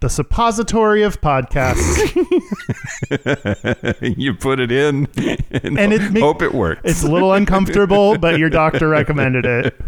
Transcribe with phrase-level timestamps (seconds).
[0.00, 2.10] The suppository of podcasts.
[4.18, 5.06] you put it in
[5.52, 6.80] and, And it ma- hope it works.
[6.84, 9.78] it's a little uncomfortable, but your doctor recommended it.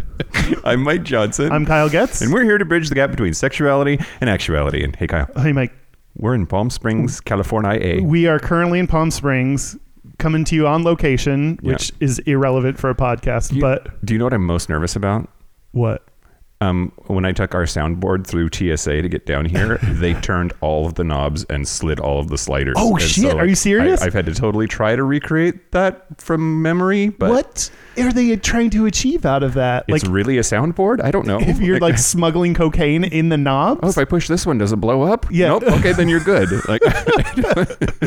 [0.63, 1.51] I'm Mike Johnson.
[1.51, 2.21] I'm Kyle Getz.
[2.21, 4.83] and we're here to bridge the gap between sexuality and actuality.
[4.83, 5.73] And hey, Kyle, hey, Mike.
[6.15, 8.01] we're in Palm Springs, California.
[8.03, 9.75] We are currently in Palm Springs,
[10.19, 13.51] coming to you on location, which is irrelevant for a podcast.
[13.51, 15.27] You- but do you know what I'm most nervous about?
[15.71, 16.03] what?
[16.63, 20.85] Um, when I took our soundboard through TSA to get down here, they turned all
[20.85, 22.75] of the knobs and slid all of the sliders.
[22.77, 23.35] Oh, And shit.
[23.35, 24.01] Are you serious?
[24.01, 28.35] I, have had to totally try to recreate that from memory, but what are they
[28.37, 29.85] trying to achieve out of that?
[29.87, 31.01] it's Like, really a soundboard.
[31.03, 31.39] I don't know.
[31.39, 34.71] if you're like smuggling cocaine in the knobs, oh, if I push this one, does
[34.71, 35.25] it blow up?
[35.31, 35.49] Yeah.
[35.49, 35.63] Nope.
[35.63, 36.49] Okay, then you're good.
[36.67, 36.81] Like,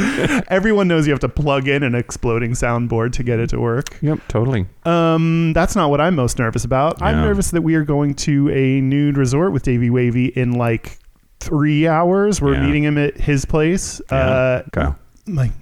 [0.49, 3.97] everyone knows you have to plug in an exploding soundboard to get it to work.
[4.01, 4.67] yep, totally.
[4.85, 7.01] Um, that's not what I'm most nervous about.
[7.03, 10.99] I'm nervous that we are going to a nude resort with Davey Wavey in like
[11.41, 12.41] three hours.
[12.41, 12.67] We're Yeah.
[12.67, 14.01] meeting him at his place.
[14.11, 15.53] Uh, Kyle, like,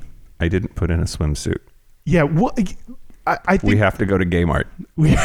[0.41, 1.59] I didn't put in a swimsuit.
[2.05, 2.59] yeah, what?
[3.27, 4.65] I, I We have to go to Gaymart.
[4.97, 5.17] we,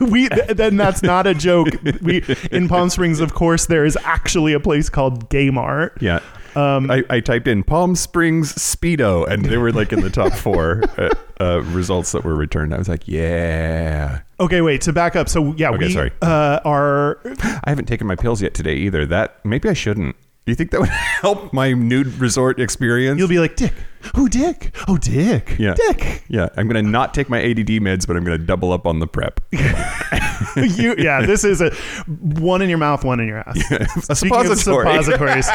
[0.06, 1.68] we, th- then that's not a joke.
[2.02, 5.98] We in Palm Springs, of course, there is actually a place called Gay Mart.
[6.00, 6.20] Yeah.
[6.54, 10.32] Um, I, I typed in Palm Springs Speedo, and they were like in the top
[10.32, 12.74] four uh, uh, results that were returned.
[12.74, 14.20] I was like, yeah.
[14.40, 14.80] okay, wait.
[14.82, 16.10] To back up, so yeah, Okay, we sorry.
[16.20, 19.06] Uh, are I haven't taken my pills yet today either.
[19.06, 20.16] That maybe I shouldn't.
[20.48, 20.88] Do you think that would
[21.20, 23.18] help my nude resort experience?
[23.18, 23.74] you'll be like Dick?
[24.16, 24.74] Who Dick?
[24.88, 25.56] Oh, Dick.
[25.58, 25.74] Yeah.
[25.74, 26.24] Dick.
[26.28, 29.06] yeah, I'm gonna not take my ADD meds, but I'm gonna double up on the
[29.06, 29.40] prep.
[29.52, 31.68] you, yeah, this is a
[32.06, 33.58] one in your mouth, one in your ass.
[34.08, 35.02] A Speaking of suppository.
[35.02, 35.46] suppositories.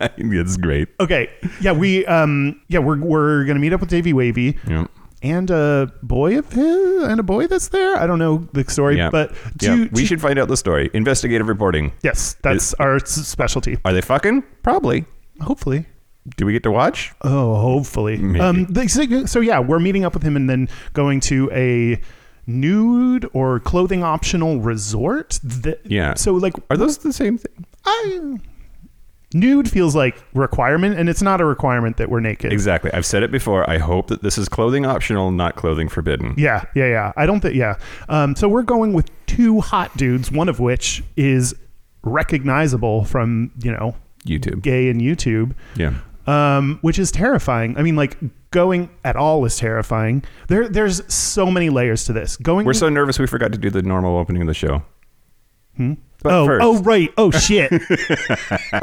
[0.00, 0.90] it's great.
[1.00, 1.28] Okay,
[1.60, 4.86] yeah, we um yeah we're we're gonna meet up with Davey Wavey Yeah.
[5.24, 7.96] And a boy of his and a boy that's there.
[7.96, 9.10] I don't know the story, Yeah.
[9.10, 9.86] but yeah.
[9.92, 10.90] We should find out the story.
[10.94, 11.92] Investigative reporting.
[12.02, 13.78] yes, that's our specialty.
[13.84, 14.44] Are they fucking?
[14.62, 15.06] Probably.
[15.40, 15.86] Hopefully.
[16.36, 17.12] Do we get to watch?
[17.22, 18.16] Oh, hopefully.
[18.40, 22.00] Um, they, so yeah, we're meeting up with him and then going to a
[22.46, 25.38] nude or clothing optional resort.
[25.42, 26.14] That, Yeah.
[26.14, 27.66] So like, Are those the same thing?
[27.84, 28.20] I
[29.34, 32.52] nude feels like requirement, and it's not a requirement that we're naked.
[32.52, 32.90] Exactly.
[32.92, 33.68] I've said it before.
[33.68, 36.34] I hope that this is clothing optional, not clothing forbidden.
[36.38, 37.12] Yeah, yeah, yeah.
[37.16, 37.54] I don't think.
[37.54, 37.76] Yeah.
[38.08, 41.54] Um, so we're going with two hot dudes, one of which is
[42.02, 43.96] recognizable from you know
[44.26, 44.62] YouTube.
[44.62, 45.94] gay and YouTube, Yeah.
[46.26, 47.76] um, which is terrifying.
[47.76, 48.16] I mean, like
[48.50, 50.22] going at all is terrifying.
[50.48, 52.36] There, there's so many layers to this.
[52.36, 52.64] Going.
[52.66, 54.82] We're so nervous we forgot to do the normal opening of the show.
[55.76, 55.94] Hmm?
[56.24, 57.12] But oh, first, oh, right.
[57.18, 57.70] Oh, shit.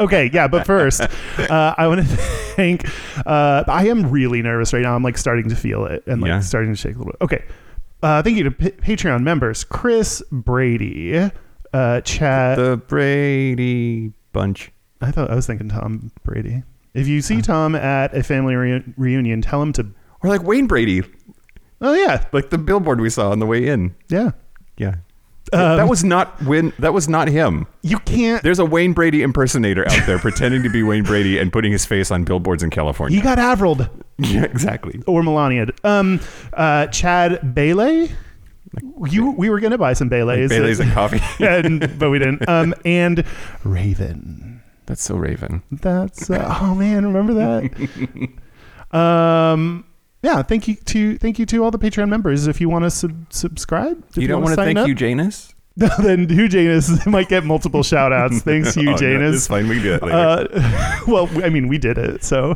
[0.00, 2.06] okay, yeah, but first, uh, I want to
[2.56, 2.86] thank.
[3.26, 4.94] Uh, I am really nervous right now.
[4.94, 6.40] I'm like starting to feel it and like Yeah.
[6.40, 7.20] starting to shake a little bit.
[7.22, 7.44] Okay,
[8.02, 11.30] uh, thank you to P- Patreon members: Chris Brady,
[11.74, 12.58] uh, Chad.
[12.58, 14.70] the Brady Bunch.
[15.00, 16.62] I thought I was thinking Tom Brady.
[16.94, 19.86] If you see Tom at a family reu- reunion, tell him to.
[20.22, 21.02] Or like Wayne Brady,
[21.80, 23.96] Oh yeah, like the billboard we saw on the way in.
[24.08, 24.30] yeah.
[24.76, 24.94] Yeah.
[25.52, 26.72] Um, that was not Win.
[26.78, 27.66] That was not him.
[27.82, 28.42] You can't.
[28.42, 31.84] There's a Wayne Brady impersonator out there pretending to be Wayne Brady and putting his
[31.84, 33.16] face on billboards in California.
[33.16, 33.78] He got Avril
[34.18, 35.02] yeah, exactly.
[35.06, 35.66] or Melania.
[35.84, 36.20] Um,
[36.54, 38.12] uh, Chad Bailey.
[39.10, 40.48] You, we were gonna buy some Baileys.
[40.48, 41.20] Bailey's and coffee.
[41.44, 42.48] and but we didn't.
[42.48, 43.24] Um, and
[43.64, 44.62] Raven.
[44.86, 45.62] That's so Raven.
[45.70, 48.28] That's uh, oh man, remember that?
[48.98, 49.84] um,
[50.22, 50.42] yeah.
[50.42, 52.46] Thank you to thank you to all the Patreon members.
[52.46, 55.54] If you want to sub- subscribe, if You don't want to thank up, you, Janus?
[55.76, 58.40] then Hugh Janus might get multiple shout outs.
[58.44, 59.36] Thanks, Hugh Oh, no, Janus.
[59.36, 59.68] it's fine.
[59.68, 60.14] We can do it later.
[60.54, 62.22] uh, well, I mean, we did it.
[62.24, 62.50] So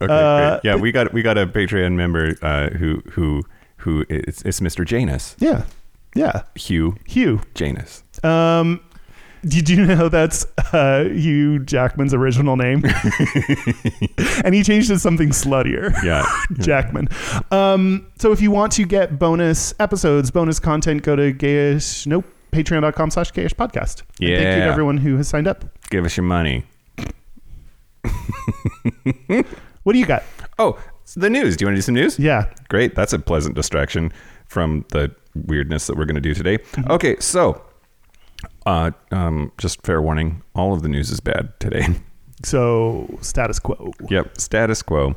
[0.00, 0.60] okay, uh, great.
[0.64, 3.42] Yeah, we got we got a Patreon member uh, who who
[3.78, 4.86] who it's, it's Mr.
[4.86, 5.34] Janus.
[5.40, 5.64] yeah,
[6.14, 6.42] yeah.
[6.54, 7.40] Hugh Hugh.
[7.54, 8.04] Janus.
[8.22, 8.80] Um,
[9.44, 12.84] did you know that's uh, Hugh Jackman's original name?
[14.44, 15.92] and he changed it to something sluttier.
[16.02, 16.24] Yeah.
[16.58, 17.08] Jackman.
[17.50, 22.24] Um, so if you want to get bonus episodes, bonus content, go to gayish, nope,
[22.52, 24.00] patreon.com slash gayish podcast.
[24.20, 25.64] And Thank you to everyone who has signed up.
[25.90, 26.64] Give us your money.
[29.82, 30.22] What do you got?
[30.58, 30.78] Oh,
[31.16, 31.56] the news.
[31.56, 32.18] Do you want to do some news?
[32.18, 32.52] Yeah.
[32.68, 32.94] Great.
[32.94, 34.12] That's a pleasant distraction
[34.46, 36.58] from the weirdness that we're going to do today.
[36.58, 36.90] Mm-hmm.
[36.90, 37.62] Okay, so
[38.66, 41.86] uh, um, just fair warning: all of the news is bad today.
[42.42, 43.92] So status quo.
[44.08, 45.14] yep, status quo.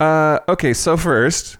[0.00, 1.56] Uh, okay, so first,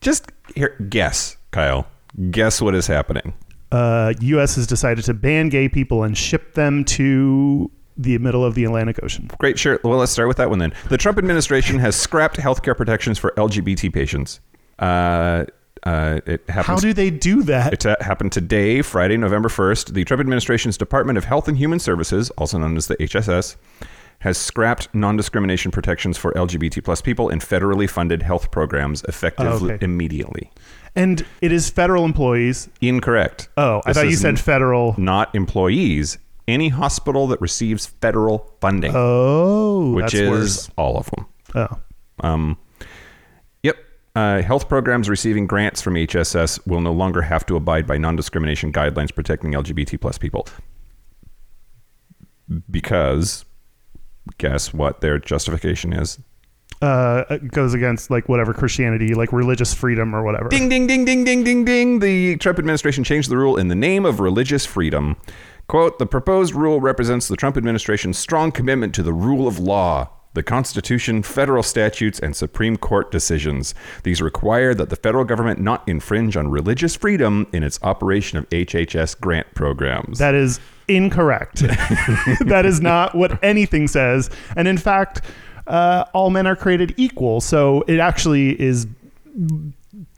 [0.00, 1.86] Just here, guess, Kyle.
[2.30, 3.34] Guess what is happening.
[3.70, 4.56] Uh, U.S.
[4.56, 8.98] has decided to ban gay people and ship them to the middle of the Atlantic
[9.02, 9.28] Ocean.
[9.38, 9.78] Great, sure.
[9.84, 10.72] Well, let's start with that one then.
[10.88, 14.40] The Trump administration has scrapped healthcare protections for LGBT patients.
[14.78, 15.44] Uh,
[15.86, 16.66] uh, it happens.
[16.66, 17.72] How do they do that?
[17.72, 19.92] It uh, happened today, Friday, November 1st.
[19.94, 23.56] The Trump administration's Department of Health and Human Services, also known as the HSS,
[24.20, 29.66] has scrapped non-discrimination protections for LGBT plus people in federally funded health programs effective Oh,
[29.70, 29.78] okay.
[29.84, 30.50] immediately.
[30.94, 32.68] And it is federal employees.
[32.80, 33.48] Incorrect.
[33.58, 34.94] Oh, I This thought you said federal.
[34.98, 36.16] not employees.
[36.48, 40.70] Any hospital that receives federal funding, Oh, which that's is worse.
[40.76, 41.26] all of them.
[41.54, 41.78] Oh,
[42.26, 42.56] Um.
[44.16, 48.72] Uh, health programs receiving grants from HSS will no longer have to abide by non-discrimination
[48.72, 50.48] guidelines protecting LGBT plus people.
[52.70, 53.44] Because,
[54.38, 56.18] guess what their justification is?
[56.82, 60.48] uh, it goes against like whatever Christianity, like religious freedom or whatever.
[60.48, 61.98] Ding, ding, ding, ding, ding, ding, ding.
[62.00, 65.16] The Trump administration changed the rule in the name of religious freedom.
[65.68, 70.08] Quote, the proposed rule represents the Trump administration's strong commitment to the rule of law,
[70.36, 73.74] the Constitution, federal statutes, and Supreme Court decisions.
[74.02, 78.48] These require that the federal government not infringe on religious freedom in its operation of
[78.50, 80.18] HHS grant programs.
[80.18, 81.60] That is incorrect.
[82.46, 84.28] that is not what anything says.
[84.56, 85.22] And in fact,
[85.66, 87.40] uh, all men are created equal.
[87.40, 88.86] So it actually is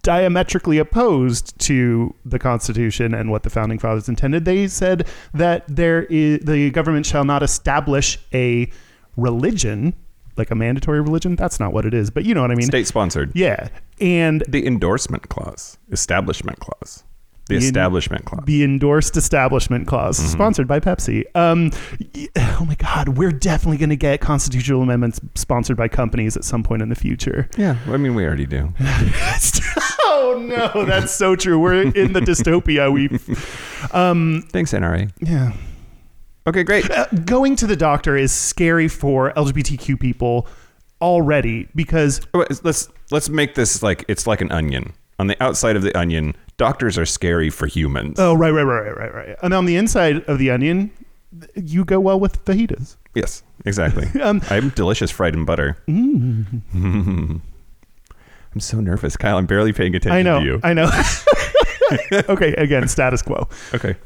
[0.03, 4.45] diametrically opposed to the Constitution and what the founding fathers intended.
[4.45, 8.69] They said that there is the government shall not establish a
[9.17, 9.95] religion,
[10.39, 11.37] like a mandatory religion.
[11.37, 12.67] That's not what it is, but you know what I mean.
[12.67, 13.33] State sponsored.
[13.35, 13.69] Yeah,
[14.01, 17.05] and The endorsement clause, establishment clause,
[17.47, 18.45] the The en- establishment clause.
[18.47, 20.29] the endorsed establishment clause, Mm-hmm.
[20.33, 21.25] sponsored by Pepsi.
[21.35, 21.71] Um,
[22.37, 26.63] oh my God, we're definitely going to get constitutional amendments sponsored by companies at some
[26.63, 27.49] point in the future.
[27.57, 28.73] yeah, I mean, we already do.
[30.01, 31.59] oh no, that's so true.
[31.59, 32.93] We're in the dystopia.
[32.93, 33.09] We,
[33.99, 35.11] um, Thanks, NRA.
[35.21, 35.53] yeah.
[36.49, 36.91] Okay, great.
[36.91, 40.49] Uh, going to the doctor is scary for LGBTQ people
[41.03, 44.95] already because Oh, Let's let's make this like it's like an onion.
[45.19, 48.19] On the outside of the onion, doctors are scary for humans.
[48.19, 50.91] oh right right right right right right, and on the inside of the onion,
[51.55, 52.97] you go well with fajitas.
[53.15, 54.07] Yes, exactly.
[54.23, 55.77] Um, I'm delicious fried in butter.
[55.89, 57.43] I'm
[58.61, 59.37] so nervous, Kyle.
[59.37, 60.61] I'm barely paying attention I know, to you.
[60.63, 60.91] I know.
[62.33, 63.49] okay, again, status quo.
[63.75, 63.97] okay,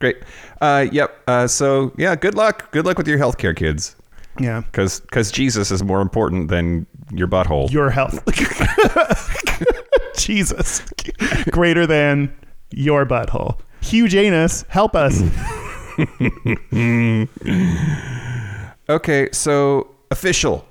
[0.00, 0.16] great.
[0.60, 1.16] Uh, yep.
[1.26, 2.70] Uh, so yeah, good luck.
[2.72, 3.96] Good luck with your healthcare, kids.
[4.38, 4.60] Yeah.
[4.60, 7.70] Because because Jesus is more important than your butthole.
[7.70, 8.22] your health.
[10.16, 10.80] Jesus.
[11.50, 12.34] Greater than
[12.70, 13.58] your butthole.
[13.80, 15.22] Huge anus, help us.
[18.88, 20.64] Okay, so official.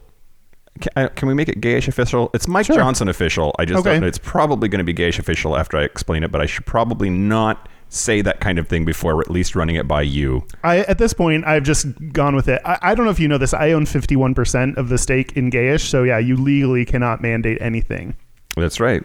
[0.80, 2.30] Can, uh, can we make it gayish official?
[2.34, 2.76] It's Mike Sure.
[2.78, 3.54] Johnson official.
[3.60, 3.92] I just Okay.
[3.92, 4.08] don't know.
[4.08, 7.10] It's probably going to be gayish official after I explain it, but I should probably
[7.10, 10.46] not say that kind of thing before at least running it by you.
[10.64, 12.62] I at this point I've just gone with it.
[12.66, 13.54] I, I don't know if you know this.
[13.54, 17.22] I own fifty one percent of the stake in Gayish, so yeah, you legally cannot
[17.22, 18.16] mandate anything.
[18.56, 19.04] That's right.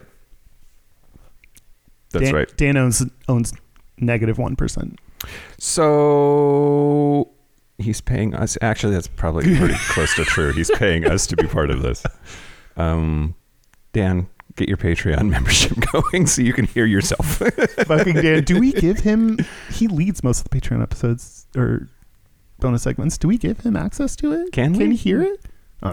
[2.12, 2.56] That's Dan, right.
[2.56, 3.52] Dan owns owns
[3.98, 4.98] negative one percent.
[5.58, 7.30] So
[7.78, 8.58] he's paying us.
[8.60, 10.52] Actually, that's probably pretty close to true.
[10.52, 12.04] He's paying us to be part of this.
[12.76, 13.34] Um,
[13.92, 17.26] Dan, get your Patreon membership going so you can hear yourself.
[17.86, 18.44] Fucking Dan.
[18.44, 19.38] Do we give him
[19.70, 21.88] he leads most of the Patreon episodes or
[22.58, 23.16] bonus segments.
[23.18, 24.52] Do we give him access to it?
[24.52, 24.90] Can Can we?
[24.90, 25.40] he hear it?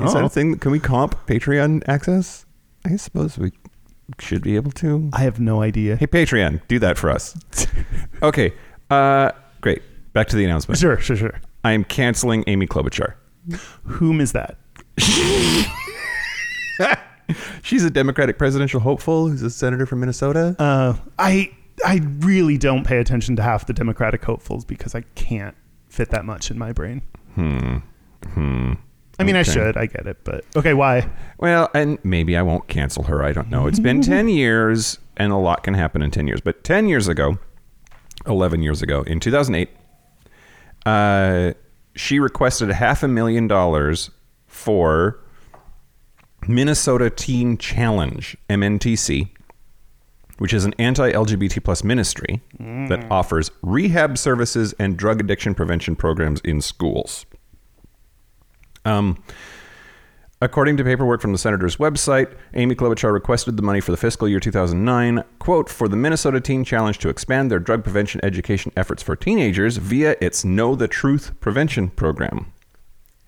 [0.02, 0.58] Is that a thing?
[0.60, 2.46] Can we comp Patreon access?
[2.86, 3.54] I suppose we
[4.20, 5.10] should be able to.
[5.14, 5.96] I have no idea.
[5.96, 7.38] Hey, Patreon, do that for us.
[8.22, 8.54] Okay.
[8.90, 9.82] Uh, great.
[10.14, 10.80] Back to the announcement.
[10.80, 11.40] Sure, sure, sure.
[11.64, 13.14] I am canceling Amy Klobuchar.
[13.84, 14.58] Whom is that?
[17.62, 20.56] She's a Democratic presidential hopeful who's a senator from Minnesota.
[20.60, 21.52] Uh, I
[21.86, 25.56] I really don't pay attention to half the Democratic hopefuls because I can't
[25.90, 27.02] fit that much in my brain.
[27.36, 27.78] Hmm.
[28.30, 28.74] Hmm.
[29.20, 29.78] I mean, I should.
[29.78, 31.10] I get it, but okay, why?
[31.40, 33.24] Well, and maybe I won't cancel her.
[33.24, 33.66] I don't know.
[33.66, 36.40] It's been 10 years, and a lot can happen in 10 years.
[36.40, 37.40] But 10 years ago,
[38.28, 39.70] 11 years ago, in 2008,
[40.86, 41.54] uh,
[41.96, 44.12] she requested a half a million dollars
[44.46, 45.20] for
[46.48, 49.30] Minnesota Teen Challenge, MNTC,
[50.38, 56.40] which is an anti-LGBT plus ministry that offers rehab services and drug addiction prevention programs
[56.42, 57.26] in schools.
[58.86, 59.22] Um,
[60.40, 64.30] According to paperwork from the senator's website, Amy Klobuchar requested the money for the fiscal
[64.30, 69.02] year 2009, quote, for the Minnesota Teen Challenge to expand their drug prevention education efforts
[69.02, 72.54] for teenagers via its Know the Truth prevention program.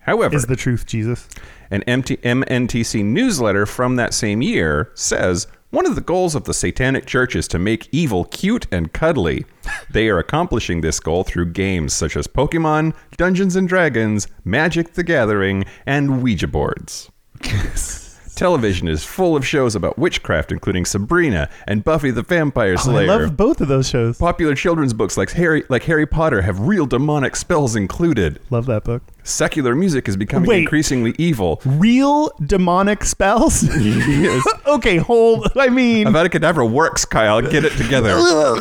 [0.10, 1.30] However, Is the truth Jesus?
[1.70, 6.54] an MT- MNTC newsletter from that same year says One of the goals of the
[6.54, 9.46] Satanic Church is to make evil cute and cuddly.
[9.92, 15.04] They are accomplishing this goal through games such as Pokemon, Dungeons and Dragons, Magic the
[15.04, 17.12] Gathering, and Ouija boards.
[18.39, 23.12] Television is full of shows about witchcraft, including Sabrina and Buffy the Vampire oh, Slayer.
[23.12, 24.17] I love both of those shows.
[24.17, 28.39] Popular children's books like Harry, like Harry Potter have real demonic spells included.
[28.50, 29.03] Love that book.
[29.24, 30.62] Secular music is becoming Wait.
[30.62, 31.62] increasingly evil.
[31.65, 33.62] Real demonic spells?
[33.79, 34.48] Yes.
[34.65, 35.51] okay, hold.
[35.58, 37.41] I mean, Avada Kedavra works, Kyle.
[37.41, 38.15] Get it together.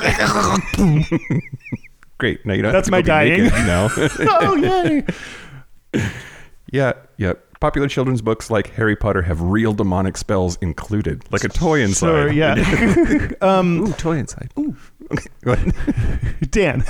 [2.18, 2.44] Great.
[2.44, 2.72] Now you don't.
[2.72, 3.44] That's have to my dying.
[3.44, 3.88] naked now.
[4.40, 5.06] oh yay!
[6.72, 7.34] yeah, yeah.
[7.60, 12.06] Popular children's books like Harry Potter have real demonic spells included, like a toy inside.
[12.06, 12.54] Sure, yeah.
[13.42, 14.52] Ooh, toy inside.
[14.58, 14.76] Ooh.
[15.10, 16.50] Okay, go ahead.
[16.50, 16.84] Dan.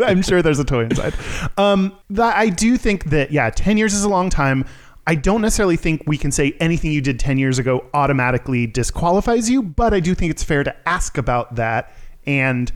[0.00, 1.14] I'm sure there's a toy inside.
[1.56, 4.64] Um, that I do think that yeah, ten years is a long time.
[5.06, 9.48] I don't necessarily think we can say anything you did ten years ago automatically disqualifies
[9.48, 11.92] you, but I do think it's fair to ask about that,
[12.26, 12.72] and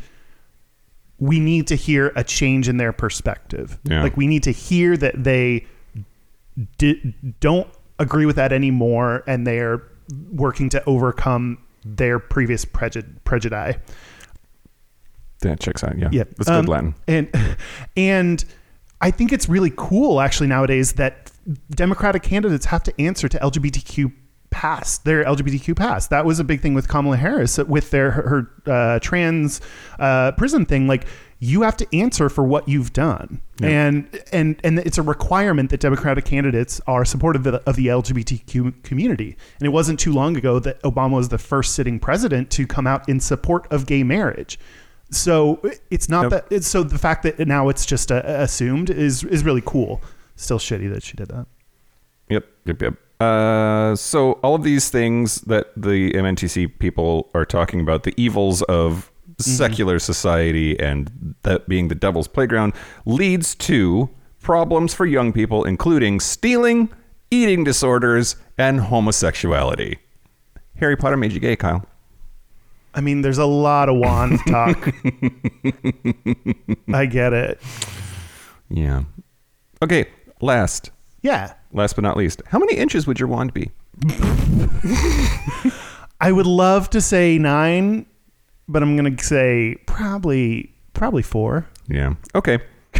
[1.18, 3.78] we need to hear a change in their perspective.
[3.82, 4.04] Yeah.
[4.04, 5.66] Like we need to hear that they
[6.78, 9.82] di- don't agree with that anymore, and they're
[10.32, 13.76] working to overcome their previous prejud- prejudice.
[15.40, 15.98] That checks out.
[15.98, 16.08] Yeah.
[16.10, 16.94] Yeah, That's um, good Latin.
[17.06, 17.56] And
[17.96, 18.44] and
[19.00, 21.30] I think it's really cool actually nowadays that
[21.70, 24.12] Democratic candidates have to answer to LGBTQ
[24.50, 26.10] past their LGBTQ past.
[26.10, 29.60] That was a big thing with Kamala Harris with their her, her uh, trans
[29.98, 30.86] uh, prison thing.
[30.86, 31.06] Like
[31.40, 35.78] you have to answer for what you've done, and and and it's a requirement that
[35.80, 39.36] Democratic candidates are supportive of the, of the LGBTQ community.
[39.60, 42.86] And it wasn't too long ago that Obama was the first sitting president to come
[42.86, 44.58] out in support of gay marriage.
[45.10, 46.30] So it's not Yep.
[46.30, 46.46] that.
[46.50, 50.00] It's, so the fact that now it's just uh, assumed is is really cool.
[50.36, 51.46] Still shitty that she did that.
[52.30, 52.94] Yep, yep, yep.
[53.20, 58.62] Uh, so all of these things that the MNTC people are talking about, the evils
[58.62, 59.07] of
[59.38, 59.50] Mm-hmm.
[59.52, 62.72] secular society and that being the devil's playground,
[63.06, 66.88] leads to problems for young people, including stealing,
[67.30, 69.98] eating disorders, and homosexuality.
[70.78, 71.86] Harry Potter made you gay, Kyle.
[72.94, 74.88] I mean, there's a lot of wand talk.
[76.92, 77.60] I get it.
[78.68, 79.04] Yeah.
[79.82, 80.06] Okay,
[80.40, 80.90] last,
[81.22, 83.70] Yeah, last but not least, how many inches would your wand be?
[86.20, 88.06] I would love to say nine,
[88.68, 91.66] but I'm gonna say probably probably four.
[91.88, 92.14] Yeah.
[92.34, 92.58] Okay.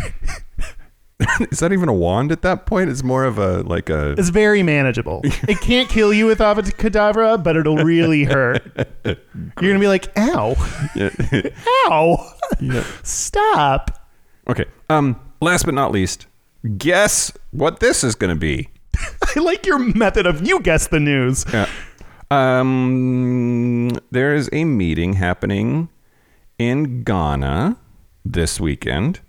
[1.51, 2.91] Is that even a wand at that point?
[2.91, 5.21] It's more of a like a It's very manageable.
[5.25, 8.63] it can't kill you with Avada Kedavra, but it'll really hurt.
[9.05, 9.17] You're
[9.61, 10.55] gonna be like, ow,
[11.87, 12.35] ow,
[13.03, 14.11] stop.
[14.49, 14.65] Okay.
[14.89, 16.27] Um last but not least,
[16.77, 18.69] guess what this is going to be.
[19.37, 21.45] I like your method of you guess the news.
[21.53, 21.69] Yeah.
[22.31, 25.89] Um there is a meeting happening
[26.59, 27.77] in Ghana
[28.25, 29.21] this weekend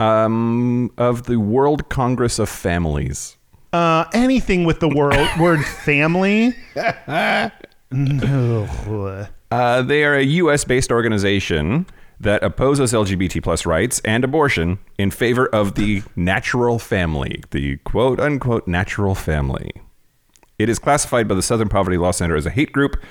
[0.00, 3.36] um of the World Congress of Families.
[3.72, 6.54] Uh, anything with the word word family.
[7.90, 9.28] No.
[9.50, 10.62] Uh, they are a U.S.
[10.64, 11.86] based organization
[12.20, 18.20] that opposes LGBT plus rights and abortion in favor of the natural family, the quote
[18.20, 19.70] unquote natural family.
[20.58, 23.02] It is classified by the Southern Poverty Law Center as a hate group,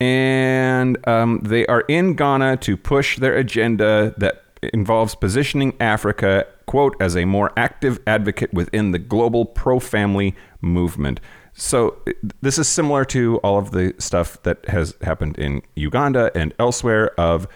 [0.00, 4.42] and um, they are in Ghana to push their agenda that
[4.72, 11.20] involves positioning Africa, quote, as a more active advocate within the global pro family movement.
[11.52, 11.98] So,
[12.40, 17.18] this is similar to all of the stuff that has happened in Uganda and elsewhere
[17.20, 17.48] of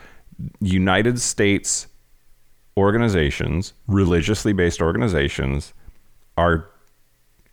[0.61, 1.87] United States
[2.77, 5.73] organizations, religiously based organizations,
[6.37, 6.69] are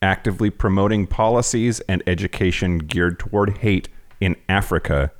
[0.02, 3.90] actively promoting policies and education geared toward hate
[4.22, 5.12] in Africa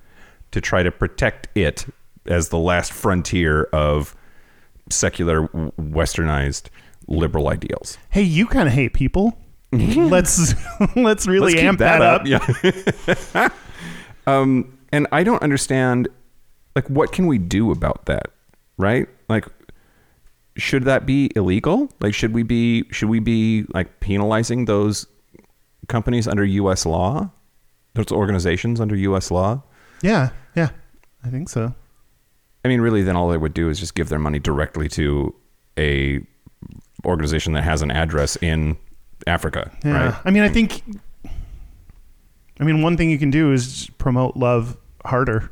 [0.52, 1.86] to try to protect it
[2.26, 4.16] as the last frontier of
[4.90, 6.68] secular, westernized
[7.08, 7.98] liberal ideals.
[8.10, 9.38] Hey, you kind of hate people.
[9.72, 10.56] let's
[10.96, 12.26] let's really Let's amp that, up.
[12.26, 13.50] Yeah.
[14.28, 16.08] um, and I don't understand,
[16.76, 18.30] like, what can we do about that,
[18.78, 19.08] right?
[19.28, 19.46] Like,
[20.60, 21.90] should that be illegal?
[22.00, 25.08] Like, should we be should we be like penalizing those
[25.88, 26.86] companies under U.S.
[26.86, 27.32] law,
[27.96, 29.32] those organizations under U.S.
[29.32, 29.64] law?
[30.02, 30.70] Yeah, yeah,
[31.24, 31.74] I think so.
[32.64, 35.34] I mean, really, then all they would do is just give their money directly to
[35.78, 36.20] a
[37.06, 38.78] organization that has an address in
[39.28, 40.16] Africa, Yeah, right?
[40.26, 40.84] I mean, I think.
[42.60, 44.76] I mean, one thing you can do is promote love
[45.06, 45.50] harder.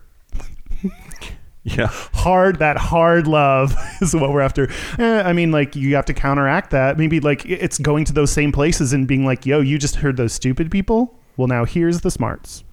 [1.67, 1.88] Yeah.
[2.13, 4.69] Hard, that hard love is what we're after.
[4.97, 6.97] Eh, I mean, like you have to counteract that.
[6.97, 10.15] Maybe like it's going to those same places and being like, "Yo, you just heard
[10.17, 11.19] those stupid people.
[11.36, 12.63] Well, now here's the smarts."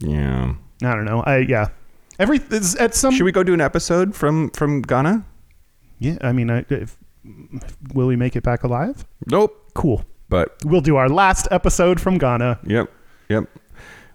[0.00, 0.54] Yeah.
[0.82, 1.22] I don't know.
[1.22, 1.68] I yeah.
[2.18, 2.38] Every
[2.78, 5.24] at some Should we go do an episode from from Ghana?
[5.98, 6.18] yeah.
[6.20, 6.98] I mean, I, if,
[7.94, 9.04] will we make it back alive?
[9.26, 9.70] Nope.
[9.74, 10.04] Cool.
[10.28, 12.60] But We'll do our last episode from Ghana.
[12.66, 12.90] yep,
[13.28, 13.44] yep.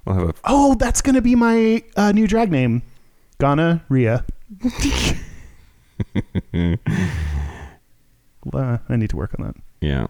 [0.05, 2.81] We'll have a Oh, that's gonna be my uh, new drag name,
[3.43, 4.25] Ghana Ria.
[8.53, 9.55] uh, I need to work on that.
[9.81, 10.07] yeah.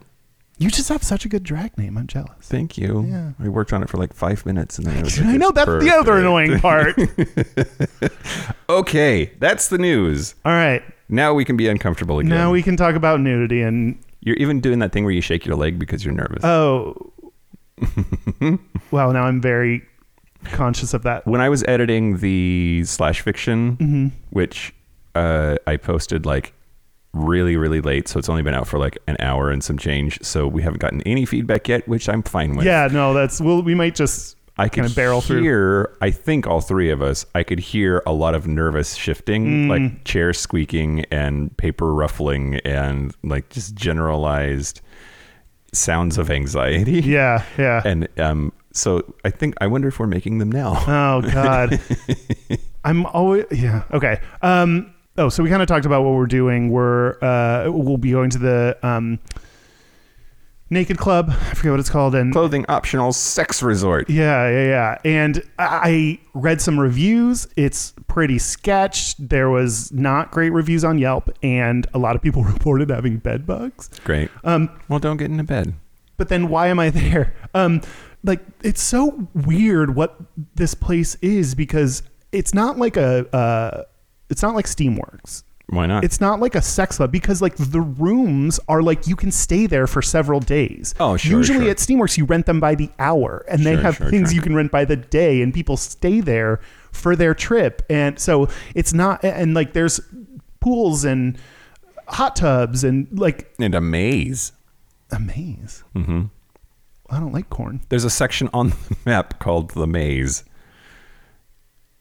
[0.57, 1.98] You just have such a good drag name.
[1.98, 2.31] I'm jealous.
[2.41, 3.05] Thank you.
[3.07, 3.31] Yeah.
[3.39, 5.17] I worked on it for like five minutes, and then I was.
[5.17, 6.98] like, I know "It's that's the other annoying part.
[8.69, 10.36] Okay, that's the news.
[10.45, 12.29] All right, Now we can be uncomfortable again.
[12.29, 15.43] now we can talk about nudity and You're even doing that thing where you shake
[15.45, 16.43] your leg because you're nervous.
[16.43, 17.13] oh,
[18.91, 19.12] wow.
[19.12, 19.81] Now I'm very
[20.46, 21.25] conscious of that.
[21.27, 24.08] when I was editing the slash fiction, Mm-hmm.
[24.31, 24.74] which
[25.15, 26.53] uh, I posted like
[27.13, 30.19] really, really late, so it's only been out for like an hour and some change.
[30.22, 32.65] So we haven't gotten any feedback yet, which I'm fine with.
[32.65, 33.62] Yeah, no, that's well.
[33.63, 35.41] We might just I could kind of barrel through.
[35.41, 35.98] hear.
[36.01, 37.25] I think all three of us.
[37.34, 39.69] I could hear a lot of nervous shifting, Mm.
[39.69, 44.81] like chairs squeaking and paper ruffling, and like just generalized
[45.74, 47.00] sounds of anxiety.
[47.01, 47.81] Yeah, yeah.
[47.86, 50.73] And um, so I think I wonder if we're making them now.
[50.88, 51.79] Oh God,
[52.83, 53.83] I'm always yeah.
[53.91, 54.19] Okay.
[54.41, 54.93] Um.
[55.17, 56.69] Oh, so we kind of talked about what we're doing.
[56.69, 59.19] We're uh, we'll be going to the um,
[60.69, 61.29] Naked Club.
[61.29, 62.13] I forget what it's called.
[62.15, 64.09] And Clothing optional sex resort.
[64.09, 64.97] yeah, yeah, yeah.
[65.03, 67.47] And I read some reviews.
[67.57, 69.27] It's pretty sketched.
[69.29, 73.45] There was not great reviews on Yelp, and a lot of people reported having bed
[73.47, 73.89] bugs.
[74.03, 74.29] Great.
[74.43, 75.73] Um, Well, don't get into bed.
[76.17, 77.33] but then why am I there?
[77.55, 77.81] Um,
[78.23, 80.19] like it's so weird what
[80.55, 83.83] this place is because it's not like a, uh,
[84.29, 85.43] it's not like Steamworks.
[85.67, 86.03] Why not?
[86.03, 89.67] It's not like a sex club because like the rooms are like you can stay
[89.67, 90.95] there for several days.
[90.99, 91.69] Oh, sure, Usually sure.
[91.69, 94.35] at Steamworks you rent them by the hour, and they have sure, things sure.
[94.35, 96.59] you can rent by the day, and people stay there
[96.91, 99.99] for their trip, and so it's not and like there's
[100.59, 101.38] pools and
[102.07, 104.51] hot tubs and like and a maze.
[105.11, 105.83] a maze.
[105.96, 106.24] Mm-hmm.
[107.11, 107.81] I don't like corn.
[107.89, 110.43] There's a section on the map called the maze.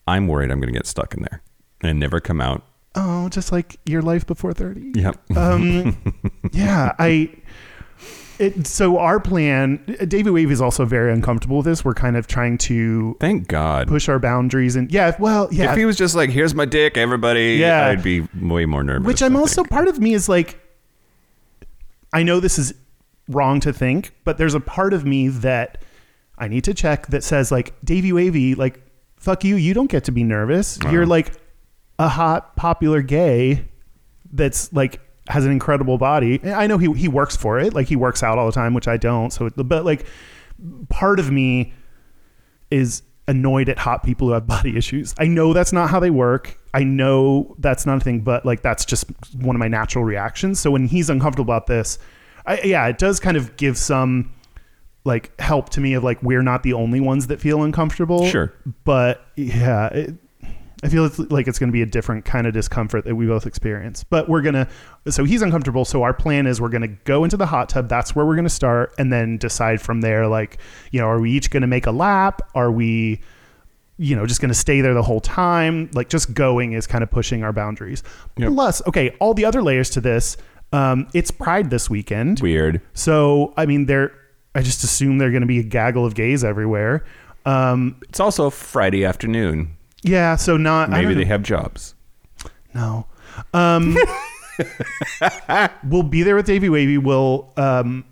[0.07, 1.43] I'm worried I'm going to get stuck in there
[1.83, 2.63] and never come out.
[2.95, 4.93] Oh, just like your life before 30.
[4.95, 5.37] Yep.
[5.37, 5.97] Um,
[6.53, 7.31] yeah, I.
[8.39, 11.85] It, so our plan, Davey Wavey is also very uncomfortable with this.
[11.85, 13.89] We're kind of trying to Thank God.
[13.89, 15.73] push our boundaries, and yeah, well, yeah.
[15.73, 17.87] If he was just like, "Here's my dick, everybody," Yeah.
[17.89, 19.05] I'd be way more nervous.
[19.09, 20.57] which I'm also part of me is like,
[22.13, 22.75] I know this is
[23.29, 25.85] wrong to think, but there's a part of me that
[26.39, 28.81] I need to check that says like, Davey Wavey, like,
[29.17, 30.79] fuck you, you don't get to be nervous.
[30.91, 31.33] You're like
[31.99, 33.65] a hot, popular gay
[34.33, 36.41] that's like has an incredible body.
[36.45, 38.89] I know he he works for it, like he works out all the time, which
[38.89, 39.33] I don't.
[39.33, 40.07] So, but like,
[40.89, 41.73] part of me
[42.71, 45.15] is annoyed at hot people who have body issues.
[45.19, 46.59] I know that's not how they work.
[46.73, 50.61] I know that's not a thing, but like that's just one of my natural reactions.
[50.61, 51.99] So when he's uncomfortable about this,
[52.49, 54.33] I, yeah, it does kind of give some
[55.05, 58.27] like help to me of like we're not the only ones that feel uncomfortable.
[58.27, 58.53] Sure.
[58.85, 60.15] but yeah, it,
[60.83, 63.27] I feel it's like it's going to be a different kind of discomfort that we
[63.27, 64.05] both experience.
[64.05, 64.69] But we're gonna.
[65.09, 65.85] So he's uncomfortable.
[65.85, 67.89] So our plan is we're gonna go into the hot tub.
[67.89, 70.29] That's where we're gonna start, and then decide from there.
[70.29, 70.59] Like,
[70.93, 72.43] you know, are we each gonna make a lap?
[72.55, 73.21] Are we,
[73.97, 75.91] you know, just gonna stay there the whole time?
[75.95, 78.05] Like, just going is kind of pushing our boundaries.
[78.37, 78.53] Yep.
[78.53, 80.37] Plus, okay, all the other layers to this.
[80.73, 82.41] Um, it's Pride this weekend.
[82.41, 82.81] weird.
[82.95, 84.13] So I mean, there.
[84.55, 87.05] I just assume they're going to be a gaggle of gays everywhere.
[87.47, 89.77] Um, It's also Friday afternoon.
[90.03, 90.37] yeah.
[90.37, 90.89] So not.
[90.91, 91.95] I Maybe don't they have jobs.
[92.75, 93.07] No.
[93.55, 93.97] Um,
[95.85, 96.99] we'll be there with Davey Wavey.
[96.99, 98.05] We'll, um,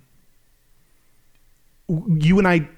[1.89, 2.69] w- you and I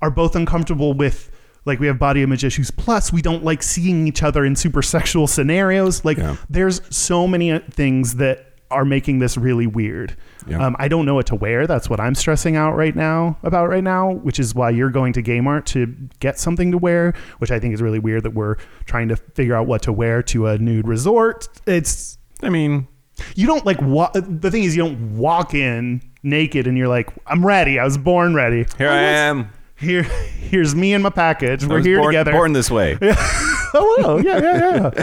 [0.00, 1.30] are both uncomfortable with,
[1.64, 2.70] like, we have body image issues.
[2.70, 6.04] Plus, we don't like seeing each other in super sexual scenarios.
[6.04, 6.36] Like, Yeah.
[6.48, 10.16] there's so many uh, things that are making this really weird.
[10.54, 11.66] Um, I don't know what to wear.
[11.66, 15.12] That's what I'm stressing out right now about right now, which is why you're going
[15.14, 15.86] to Gamart to
[16.20, 19.54] get something to wear, which I think is really weird that we're trying to figure
[19.54, 21.48] out what to wear to a nude resort.
[21.66, 22.88] It's I mean,
[23.34, 27.10] you don't like wa- the thing is you don't walk in naked and you're like
[27.26, 27.78] I'm ready.
[27.78, 28.66] I was born ready.
[28.78, 29.50] here I am.
[29.76, 30.02] Here
[30.40, 31.64] here's me and my package.
[31.64, 32.32] I We're here born, together.
[32.32, 32.96] Born this way.
[33.02, 34.16] oh wow.
[34.18, 35.02] Yeah, yeah, yeah.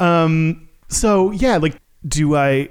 [0.24, 2.70] um so yeah, like do I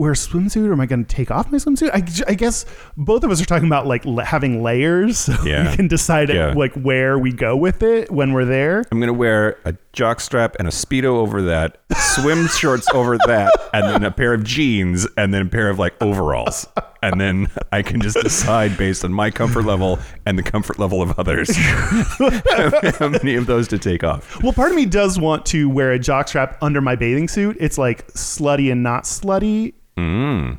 [0.00, 1.90] wear a swimsuit or am I going to take off my swimsuit?
[1.92, 2.64] I, I guess
[2.96, 5.70] both of us are talking about like having layers so Yeah.
[5.70, 6.54] we can decide Yeah.
[6.56, 8.82] like where we go with it when we're there.
[8.90, 11.78] I'm gonna wear a jock strap and a speedo over that,
[12.14, 15.78] swim shorts over that, and then a pair of jeans, and then a pair of
[15.78, 16.66] like overalls.
[17.02, 21.00] And then I can just decide based on my comfort level and the comfort level
[21.02, 24.42] of others how many of those to take off.
[24.42, 27.56] Well, part of me does want to wear a jockstrap under my bathing suit.
[27.60, 30.58] It's like slutty and not slutty, Mm.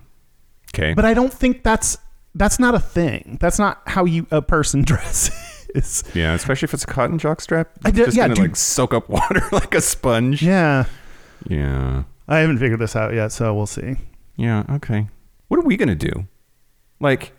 [0.74, 0.94] Okay.
[0.94, 1.98] but I don't think that's
[2.36, 3.38] that's not a thing.
[3.42, 6.04] That's not how you a person dresses.
[6.14, 7.68] yeah, especially if it's a cotton jockstrap.
[7.84, 8.44] I just yeah, gonna dude.
[8.50, 10.42] like soak up water like a sponge.
[10.44, 10.86] yeah,
[11.48, 12.04] Yeah.
[12.28, 13.96] I haven't figured this out yet, so we'll see.
[14.38, 14.64] Yeah.
[14.70, 15.08] Okay.
[15.50, 16.28] What are we gonna do?
[17.02, 17.34] Like,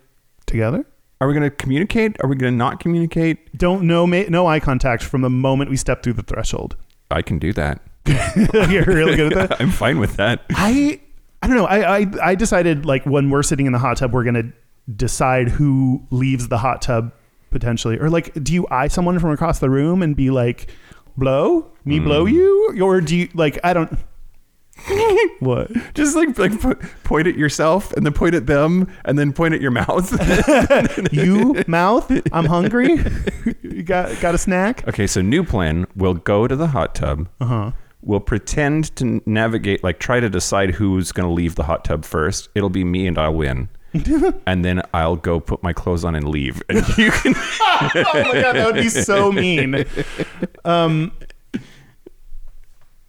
[0.46, 0.85] Together.
[1.20, 2.16] are we gonna communicate?
[2.22, 3.57] Are we gonna not communicate?
[3.57, 6.77] Don't no ma- no eye contact from the moment we step through the threshold.
[7.11, 7.81] I can do that.
[8.07, 9.61] You're really good at that.
[9.61, 10.42] I'm fine with that.
[10.51, 11.01] I
[11.42, 11.66] I don't know.
[11.66, 14.53] I, I I decided like when we're sitting in the hot tub, we're gonna
[14.94, 17.12] decide who leaves the hot tub
[17.51, 20.70] potentially, or like, do you eye someone from across the room and be like,
[21.16, 22.33] "Blow me, blow mm.
[22.33, 23.59] you," or do you like?
[23.62, 23.96] I don't.
[25.40, 25.70] what?
[25.94, 29.54] Just like like po- point at yourself and then point at them and then point
[29.54, 30.11] at your mouth.
[31.12, 32.11] You mouth?
[32.32, 32.98] I'm hungry.
[33.62, 34.87] you got got a snack?
[34.88, 35.87] okay, so new plan.
[35.94, 37.28] We'll go to the hot tub.
[37.40, 37.70] Uh huh.
[38.00, 42.04] We'll pretend to navigate, like try to decide who's going to leave the hot tub
[42.04, 42.48] first.
[42.54, 43.68] It'll be me and I'll win.
[44.46, 46.62] and then I'll go put my clothes on and leave.
[46.68, 49.85] And you can oh my god, that would be so mean.
[50.64, 51.12] Um.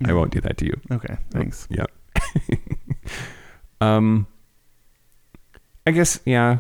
[0.06, 0.80] I won't do that to you.
[0.92, 1.18] Okay.
[1.32, 1.68] Thanks.
[1.70, 1.86] Yeah.
[3.82, 4.28] um
[5.86, 6.60] I guess yeah.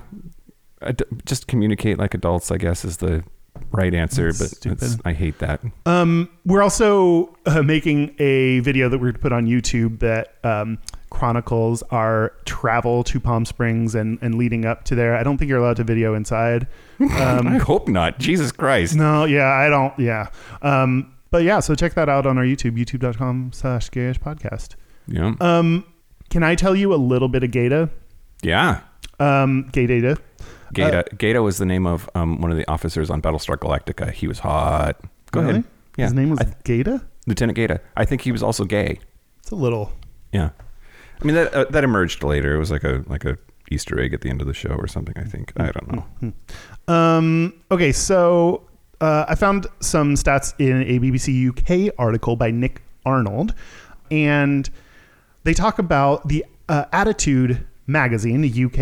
[1.26, 3.24] Just communicate like adults, I guess is the
[3.72, 4.56] right answer, That's
[4.96, 5.06] but.
[5.06, 5.62] I hate that.
[5.86, 10.36] Um, we're also uh, making a video that we're going to put on YouTube that
[10.44, 10.80] um,
[11.10, 15.16] chronicles our travel to Palm Springs and, and leading up to there.
[15.16, 16.68] I don't think you're allowed to video inside.
[17.00, 18.20] I Um, hope not.
[18.20, 18.94] Jesus Christ.
[18.96, 19.98] no, yeah, I don't.
[19.98, 20.28] Yeah.
[21.34, 24.76] But yeah, so check that out on our YouTube, youtube.com slash gayish podcast.
[25.08, 25.34] Yeah.
[25.42, 25.84] Um,
[26.30, 27.90] can I tell you a little bit of Gata?
[28.44, 28.82] yeah.
[29.20, 30.18] Um, gay data.
[30.74, 34.12] Gata Gata was the name of um, one of the officers on Battlestar Galactica.
[34.12, 35.00] He was hot.
[35.32, 35.52] Go Really?
[35.54, 35.64] ahead.
[35.98, 36.06] Yeah.
[36.06, 37.02] His name was I- Gata?
[37.26, 37.82] Lieutenant Gata.
[37.98, 39.00] I think he was also gay.
[39.40, 39.92] It's a little.
[40.34, 40.52] Yeah.
[41.20, 42.54] I mean that uh, that emerged later.
[42.56, 43.40] It was like a like a
[43.72, 45.16] Easter egg at the end of the show or something.
[45.18, 45.52] I think.
[45.58, 45.92] I don't
[46.22, 46.94] know.
[46.94, 48.68] Um, okay, so
[49.04, 53.54] uh, I found some stats in a BBC UK article by Nick Arnold,
[54.10, 54.70] and
[55.44, 58.80] they talk about the uh, Attitude magazine, the UK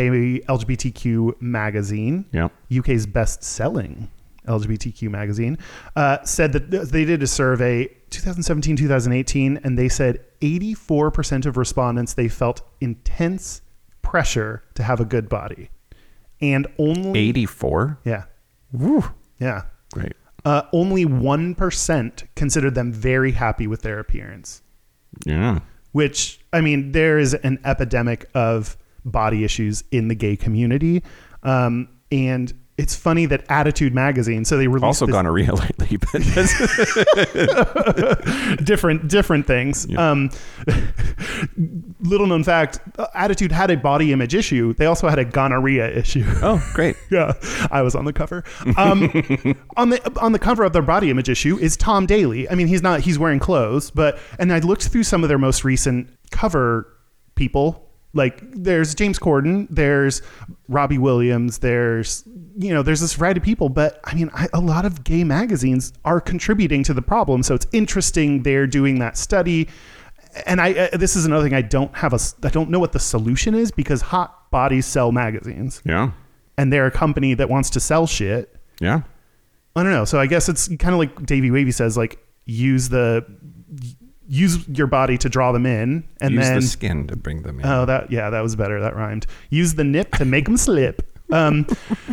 [0.47, 2.49] LGBTQ magazine, Yeah.
[2.79, 4.09] UK's best-selling
[4.47, 5.57] LGBTQ magazine,
[5.95, 12.13] uh, said that they did a survey 2017 2018, and they said 84% of respondents
[12.13, 13.61] they felt intense
[14.01, 15.69] pressure to have a good body,
[16.41, 17.97] and only Eighty four.
[18.03, 18.23] yeah.
[18.71, 19.03] Woo.
[19.39, 19.63] Yeah.
[19.91, 20.13] Great.
[20.43, 24.61] Uh, only 1% considered them very happy with their appearance,
[25.25, 25.59] Yeah.
[25.91, 31.03] which, I mean, there is an epidemic of body issues in the gay community.
[31.43, 36.21] Um, and it's funny that Attitude Magazine, so they released Also this- gonorrhea lately, but
[38.63, 39.85] different different things.
[39.89, 40.11] Yeah.
[40.11, 40.29] Um,
[42.01, 44.73] little known fact: uh, Attitude had a body image issue.
[44.73, 46.23] They also had a gonorrhea issue.
[46.41, 46.95] oh great.
[47.09, 47.33] yeah,
[47.71, 48.43] I was on the cover.
[48.77, 49.03] Um,
[49.77, 52.49] on the on the cover of their body image issue is Tom Daley.
[52.49, 55.39] I mean, he's not he's wearing clothes, but and I looked through some of their
[55.39, 56.87] most recent cover
[57.35, 57.87] people.
[58.13, 60.21] Like there's James Corden, there's
[60.67, 62.23] Robbie Williams, there's
[62.57, 65.23] you know there's this variety of people, but I mean I, a lot of gay
[65.23, 67.41] magazines are contributing to the problem.
[67.43, 69.69] So it's interesting they're doing that study.
[70.45, 72.91] And I uh, this is another thing I don't have a I don't know what
[72.91, 76.11] the solution is because hot bodies sell magazines Yeah.
[76.57, 78.53] and they're a company that wants to sell shit.
[78.81, 79.03] Yeah.
[79.73, 80.03] I don't know.
[80.03, 83.25] So I guess it's kind of like Davey Wavey says, like use the
[84.33, 87.59] use your body to draw them in, and Use then the skin to bring them
[87.59, 87.65] in.
[87.65, 89.27] oh that yeah that was better that rhymed.
[89.49, 91.01] Use the nip to make them slip.
[91.31, 91.67] Um,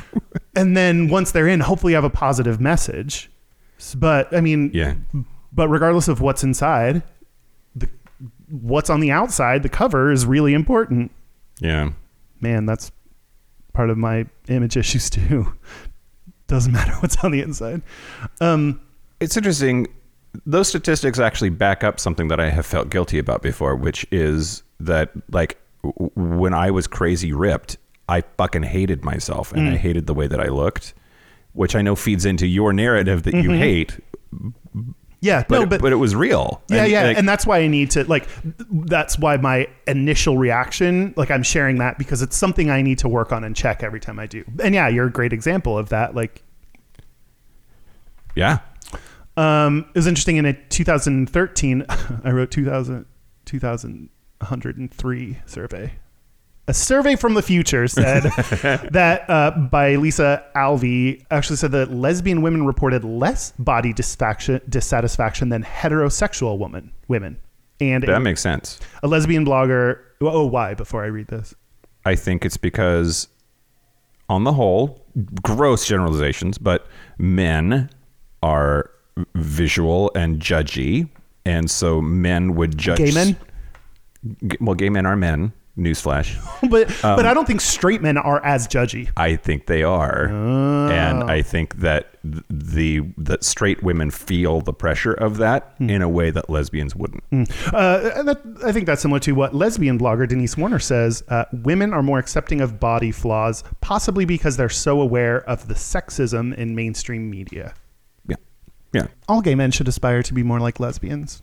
[0.56, 3.30] and then once they're in, hopefully you have a positive message.
[3.96, 4.94] But I mean, yeah.
[5.52, 7.02] but regardless of what's inside,
[7.76, 7.88] the
[8.50, 11.12] what's on the outside, the cover is really important.
[11.60, 11.90] Yeah.
[12.40, 12.90] man, that's
[13.72, 15.52] part of my image issues too.
[16.48, 17.82] Doesn't matter what's on the inside.
[18.40, 18.80] Um,
[19.20, 19.86] It's interesting.
[20.46, 24.62] Those statistics actually back up something that I have felt guilty about before, which is
[24.80, 29.76] that like w- when I was crazy ripped, I fucking hated myself and I mm.
[29.76, 30.94] hated the way that I looked,
[31.52, 33.58] which I know feeds into your narrative that you mm-hmm.
[33.58, 34.00] hate.
[35.20, 36.62] yeah, But, no, it, but, but it was real.
[36.68, 38.28] yeah, And, yeah, like, and that's why I need to like.
[38.70, 43.08] That's why my initial reaction, like I'm sharing that because it's something I need to
[43.08, 44.44] work on and check every time I do.
[44.62, 46.14] And yeah, you're a great example of that.
[46.14, 46.42] Like,
[48.34, 48.60] yeah.
[49.38, 51.86] Um, it was interesting in a 2013,
[52.24, 53.06] I wrote 2000,
[53.44, 55.92] 2103 survey.
[56.66, 58.24] A survey from the future said
[58.92, 65.48] that uh, by Lisa Alvey actually said that lesbian women reported less body disfaction, dissatisfaction
[65.48, 67.38] than heterosexual woman women.
[67.80, 68.80] And That a, makes sense.
[69.02, 70.00] a lesbian blogger.
[70.20, 70.74] Oh, why?
[70.74, 71.54] Before I read this,
[72.04, 73.28] I think it's because,
[74.28, 75.06] on the whole,
[75.42, 76.86] gross generalizations, but
[77.18, 77.88] men
[78.42, 78.90] are
[79.34, 81.08] visual and judgy,
[81.44, 83.36] and so men would judge gay men.
[84.46, 85.52] G- Well, gay men are men.
[85.78, 86.34] Newsflash.
[86.70, 89.10] But Um, but I don't think straight men are as judgy.
[89.16, 91.26] I think they are, and Oh.
[91.28, 92.08] I think that
[92.50, 95.88] the that straight women feel the pressure of that Hmm.
[95.88, 97.22] in a way that lesbians wouldn't.
[97.72, 101.22] Uh, that, I think that's similar to what lesbian blogger Denise Warner says.
[101.28, 105.74] Uh, women are more accepting of body flaws, possibly because they're so aware of the
[105.74, 107.72] sexism in mainstream media.
[108.92, 111.42] Yeah, yeah, All gay men should aspire to be more like lesbians.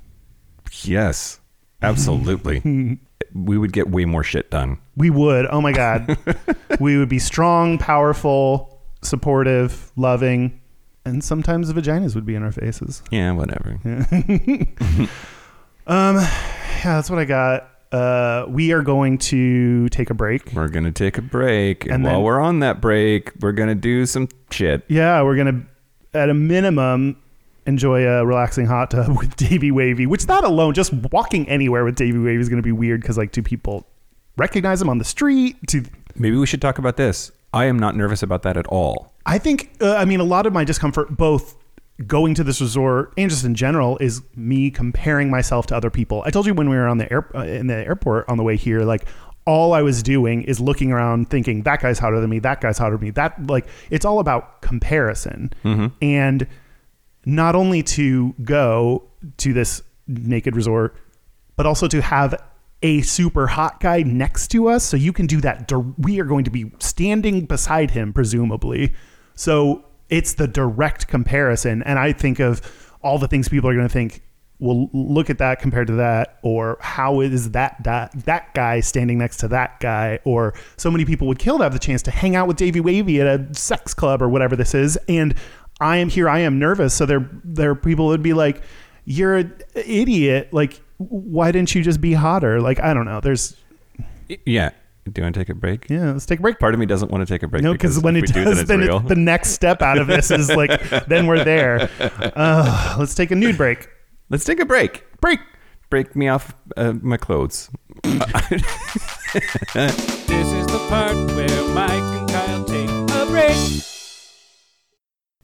[0.83, 1.39] yes,
[1.81, 2.97] absolutely.
[3.33, 4.79] we would get way more shit done.
[4.95, 5.45] We would.
[5.51, 6.17] Oh my God.
[6.79, 10.59] we would be strong, powerful, supportive, loving,
[11.05, 13.03] and sometimes the vaginas would be in our faces.
[13.11, 13.79] Yeah, whatever.
[15.87, 17.69] Um, yeah, that's what I got.
[17.91, 20.51] Uh, we are going to take a break.
[20.53, 23.75] We're gonna take a break, and, And while then- we're on that break, we're gonna
[23.75, 24.83] do some shit.
[24.87, 25.61] Yeah, we're gonna,
[26.13, 27.17] at a minimum,
[27.65, 30.05] enjoy a relaxing hot tub with Davey Wavey.
[30.05, 33.31] Which that alone, just walking anywhere with Davey Wavey is gonna be weird because like,
[33.31, 33.87] do people
[34.37, 35.57] recognize him on the street?
[35.67, 35.83] Do
[36.15, 37.31] Maybe we should talk about this.
[37.53, 39.13] I am not nervous about that at all.
[39.25, 41.55] I think, uh, I mean, a lot of my discomfort, both
[42.05, 46.21] going to this resort and just in general, is me comparing myself to other people.
[46.25, 48.43] I told you when we were on the air uh, in the airport on the
[48.43, 49.05] way here, like
[49.45, 52.77] all I was doing is looking around, thinking that guy's hotter than me, that guy's
[52.77, 53.11] hotter than me.
[53.11, 55.51] That like it's all about comparison,
[56.01, 56.47] and
[57.25, 59.03] not only to go
[59.37, 60.95] to this naked resort,
[61.55, 62.35] but also to have
[62.81, 64.83] a super hot guy next to us.
[64.83, 65.71] So you can do that.
[65.97, 68.93] We are going to be standing beside him, presumably.
[69.33, 71.81] So it's the direct comparison.
[71.83, 74.21] And I think of all the things people are going to think,
[74.59, 79.17] well, look at that compared to that, or how is that, that that guy standing
[79.17, 82.11] next to that guy, or so many people would kill to have the chance to
[82.11, 85.35] hang out with Davey Wavey at a sex club or whatever this is, and
[85.79, 86.93] I am here, I am nervous.
[86.93, 88.61] So there, there are people would be like,
[89.03, 90.49] "You're an idiot!
[90.53, 93.19] Like, why didn't you just be hotter?" Like, I don't know.
[93.19, 93.55] There's,
[94.45, 94.71] Yeah.
[95.05, 95.87] Do you want to take a break?
[95.87, 96.57] yeah, let's take a break.
[96.57, 97.61] Part of me doesn't want to take a break.
[97.61, 99.99] No, because when it we do, does, then then, it's it, the next step out
[99.99, 101.91] of this is like, then we're there.
[101.99, 103.87] Uh, let's take a nude break.
[104.29, 105.03] Let's take a break.
[105.21, 105.39] Break.
[105.91, 107.69] Break me off uh, my clothes.
[109.35, 113.94] This is the part where Mike and Kyle take a break.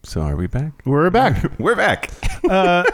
[0.04, 0.72] So are we back?
[0.84, 1.44] We're back.
[1.58, 2.10] We're back.
[2.48, 2.84] Uh,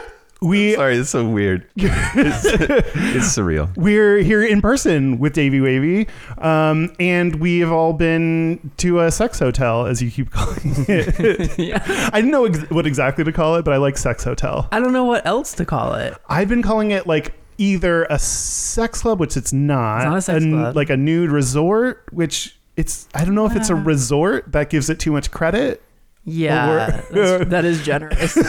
[0.41, 1.67] we Sorry, it's so weird.
[1.75, 3.75] it's, it's surreal.
[3.75, 9.11] we're here in person with Davey Wavey, um, and we have all been to a
[9.11, 11.57] sex hotel, as you keep calling it.
[11.57, 12.09] yeah.
[12.13, 14.69] I didn't know ex- what exactly to call it, but I like sex hotel.
[14.71, 16.15] I don't know what else to call it.
[16.29, 20.21] I've been calling it like either a sex club, which it's not, It's not a
[20.21, 20.75] sex and club.
[20.75, 23.09] like a nude resort, which it's.
[23.15, 23.83] I don't know if it's a Ah.
[23.83, 25.81] resort that gives it too much credit.
[26.25, 28.37] Yeah, that's, that is generous.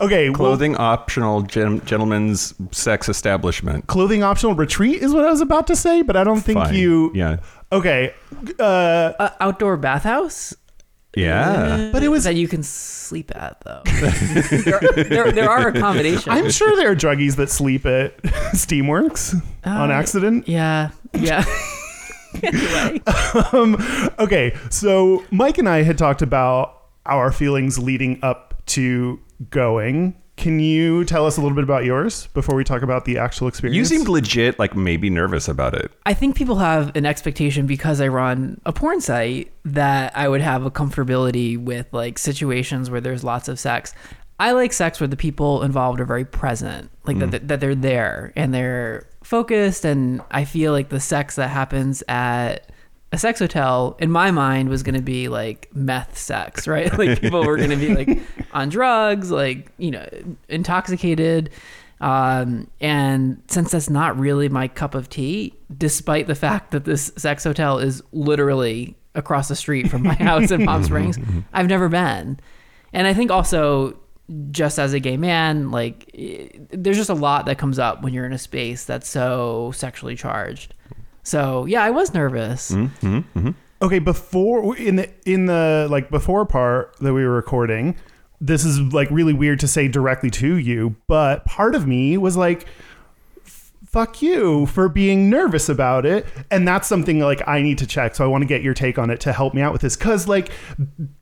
[0.00, 3.86] Okay, well, Clothing optional gen- gentleman's sex establishment.
[3.86, 6.74] clothing optional retreat is what I was about to say, but I don't think Fine.
[6.74, 7.12] you.
[7.14, 7.36] Yeah.
[7.70, 8.12] Okay,
[8.58, 10.54] uh, uh, outdoor bathhouse.
[11.16, 11.90] Yeah.
[11.92, 13.82] But it was- that you can sleep at though.
[14.64, 16.26] there, there, there are accommodations.
[16.28, 18.20] I'm sure there are druggies that sleep at
[18.52, 20.48] Steamworks on Uh, accident.
[20.48, 21.44] Yeah, yeah.
[22.42, 23.00] anyway,
[23.52, 23.76] um,
[24.18, 29.20] okay, so Mike and I had talked about our feelings leading up to
[29.50, 30.16] going.
[30.36, 33.46] Can you tell us a little bit about yours before we talk about the actual
[33.46, 33.76] experience?
[33.76, 35.92] You seemed legit, like maybe nervous about it.
[36.06, 40.40] I think people have an expectation because I run a porn site that I would
[40.40, 43.94] have a comfortability with like situations where there's lots of sex.
[44.40, 48.32] I like sex where the people involved are very present, like that, that they're there
[48.34, 49.84] and they're focused.
[49.84, 52.70] And I feel like the sex that happens at
[53.10, 56.96] a sex hotel, in my mind, was going to be like meth sex, right?
[56.96, 58.20] Like people were going to be like
[58.52, 60.08] on drugs, like, you know,
[60.48, 61.50] intoxicated.
[62.00, 67.10] Um, and since that's not really my cup of tea, despite the fact that this
[67.16, 71.18] sex hotel is literally across the street from my house in Palm Springs,
[71.52, 72.38] I've never been.
[72.92, 73.98] And I think also,
[74.50, 76.10] just as a gay man, like
[76.70, 80.16] there's just a lot that comes up when you're in a space that's so sexually
[80.16, 80.74] charged.
[81.22, 82.72] So yeah, I was nervous.
[82.72, 83.50] Mm-hmm.
[83.82, 87.96] okay before in the in the like before part that we were recording
[88.40, 92.36] this is like really weird to say directly to you but part of me was
[92.36, 92.66] like
[93.94, 96.26] fuck you for being nervous about it.
[96.50, 98.16] And that's something like I need to check.
[98.16, 99.94] So I want to get your take on it to help me out with this.
[99.96, 100.50] Cause like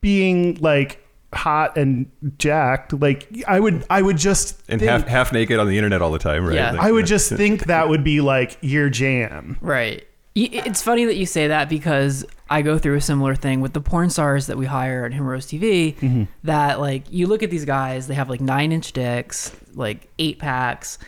[0.00, 1.01] being like
[1.32, 5.68] hot and jacked, like I would, I would just and think, half half naked on
[5.68, 6.54] the internet all the time, right?
[6.54, 6.72] Yeah.
[6.72, 9.58] Like, I would just think that would be like your jam.
[9.60, 10.06] Right.
[10.34, 13.80] It's funny that you say that because I go through a similar thing with the
[13.80, 15.96] porn stars that we hire at Himeros TV.
[15.96, 16.24] Mm-hmm.
[16.44, 20.38] That like you look at these guys, they have like nine inch dicks, like eight
[20.38, 20.98] packs.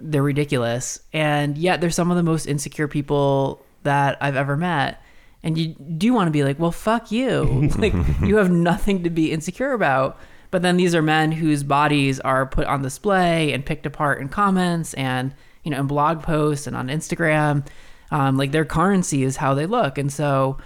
[0.00, 5.01] They're ridiculous, and yet they're some of the most insecure people that I've ever met.
[5.42, 7.70] And you do want to be like, well, fuck you.
[7.78, 10.18] like you have nothing to be insecure about.
[10.50, 14.28] But then these are men whose bodies are put on display and picked apart in
[14.28, 17.66] comments and you know in blog posts and on Instagram.
[18.10, 20.58] Um, like their currency is how they look, and so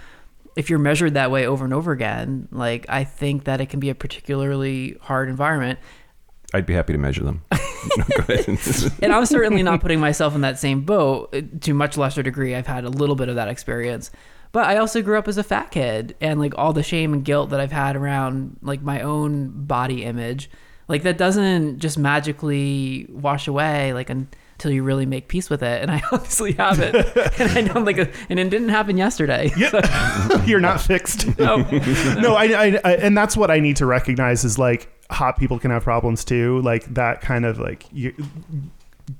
[0.57, 3.79] if you're measured that way over and over again, like I think that it can
[3.79, 5.79] be a particularly hard environment.
[6.53, 7.43] I'd be happy to measure them.
[7.95, 8.03] No.
[9.01, 12.53] And I'm certainly not putting myself in that same boat uh, to much lesser degree.
[12.53, 14.11] I've had a little bit of that experience.
[14.51, 17.23] But I also grew up as a fat kid and like all the shame and
[17.23, 20.49] guilt that I've had around like my own body image,
[20.87, 25.81] like that doesn't just magically wash away like until you really make peace with it.
[25.81, 26.95] And I obviously haven't.
[27.39, 29.51] and I know like a, and it didn't happen yesterday.
[30.45, 31.37] You're not fixed.
[31.37, 31.57] No.
[31.57, 35.59] no, I, I, I, and that's what I need to recognize is like hot people
[35.59, 36.61] can have problems too.
[36.61, 38.13] Like that kind of like you,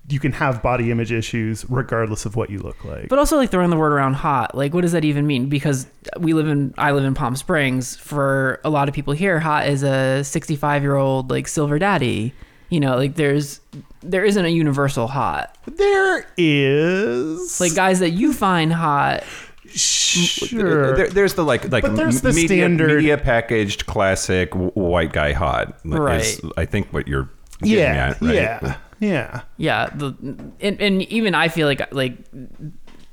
[0.10, 3.08] you can have body image issues regardless of what you look like.
[3.10, 5.48] But also like throwing the word around hot, like what does that even mean?
[5.50, 5.88] Because
[6.20, 7.96] we live in I live in Palm Springs.
[7.96, 12.34] For a lot of people here, hot is a 65 year old like silver daddy.
[12.70, 13.62] You know, like there's
[14.02, 15.58] there isn't a universal hot.
[15.66, 19.24] there is Like guys that you find hot,
[19.68, 20.96] sure.
[20.96, 25.34] There, there's the like like But there's the media, standard- media packaged classic white guy
[25.34, 25.78] hot.
[25.86, 26.22] Right.
[26.22, 27.30] is, I think what you're
[27.62, 28.36] getting yeah, at, right?
[28.36, 29.42] yeah, yeah.
[29.58, 29.88] yeah.
[29.88, 30.16] The
[30.60, 32.18] and, and even I feel like like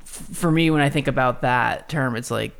[0.04, 2.52] for me when I think about that term, it's like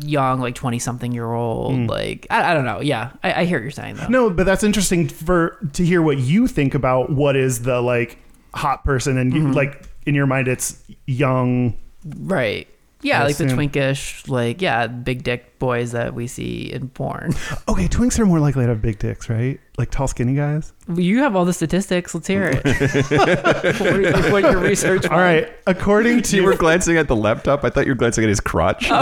[0.00, 1.74] young, like 20 something year old.
[1.74, 1.88] Mm.
[1.88, 2.80] Like I, I don't know.
[2.80, 4.08] Yeah, I, I hear what you're saying though.
[4.08, 8.18] No, but that's interesting for to hear what you think about what is the like
[8.54, 9.52] hot person, and you, mm-hmm.
[9.52, 11.76] like in your mind, it's young.
[12.04, 12.68] Right.
[13.04, 17.32] Yeah, I like the twinkish, like yeah, big dick boys that we see in porn.
[17.68, 19.58] Okay, twinks are more likely to have big dicks, right?
[19.78, 20.72] Like tall, skinny guys.
[20.94, 22.14] you have all the statistics.
[22.14, 22.64] Let's hear it.
[23.80, 25.06] what, what your research?
[25.06, 27.64] All right, according to You were glancing at the laptop.
[27.64, 28.90] I thought you were glancing at his crotch.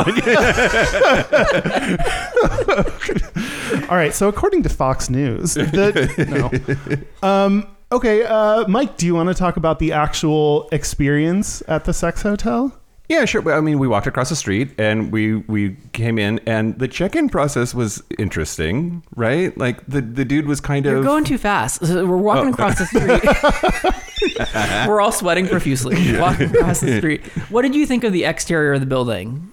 [3.89, 7.29] All right, so according to Fox News, the, no.
[7.29, 11.93] Um, okay, uh, Mike, do you want to talk about the actual experience at the
[11.93, 12.77] sex hotel?
[13.09, 13.53] Yeah, sure.
[13.53, 17.29] I mean, we walked across the street and we we came in, and the check-in
[17.29, 19.57] process was interesting, right?
[19.59, 21.85] Like the the dude was kind You're of going too fast.
[21.85, 22.53] So We're walking Oh.
[22.53, 22.87] across the
[24.47, 24.87] street.
[24.89, 26.17] We're all sweating profusely.
[26.19, 27.23] Walking across the street.
[27.51, 29.53] What did you think of the exterior of the building?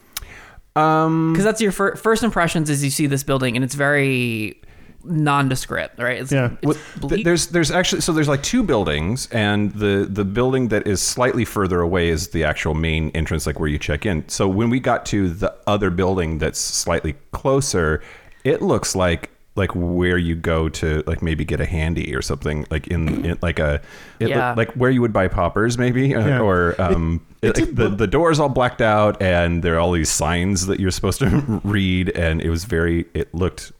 [0.75, 4.61] um Because that's your fir- first impressions as you see this building, and it's very
[5.03, 6.19] nondescript, right?
[6.21, 6.51] It's, Yeah.
[6.61, 10.87] it's Well, there's there's actually so there's like two buildings, and the the building that
[10.87, 14.27] is slightly further away is the actual main entrance, like where you check in.
[14.27, 18.01] So when we got to the other building that's slightly closer,
[18.43, 22.65] it looks like like where you go to like maybe get a handy or something
[22.71, 23.81] like in, in like a
[24.19, 24.47] it Yeah.
[24.49, 26.39] looked like where you would buy poppers maybe uh, Yeah.
[26.39, 29.91] or um it like the look- the doors all blacked out and there are all
[29.91, 33.73] these signs that you're supposed to read and it was very it looked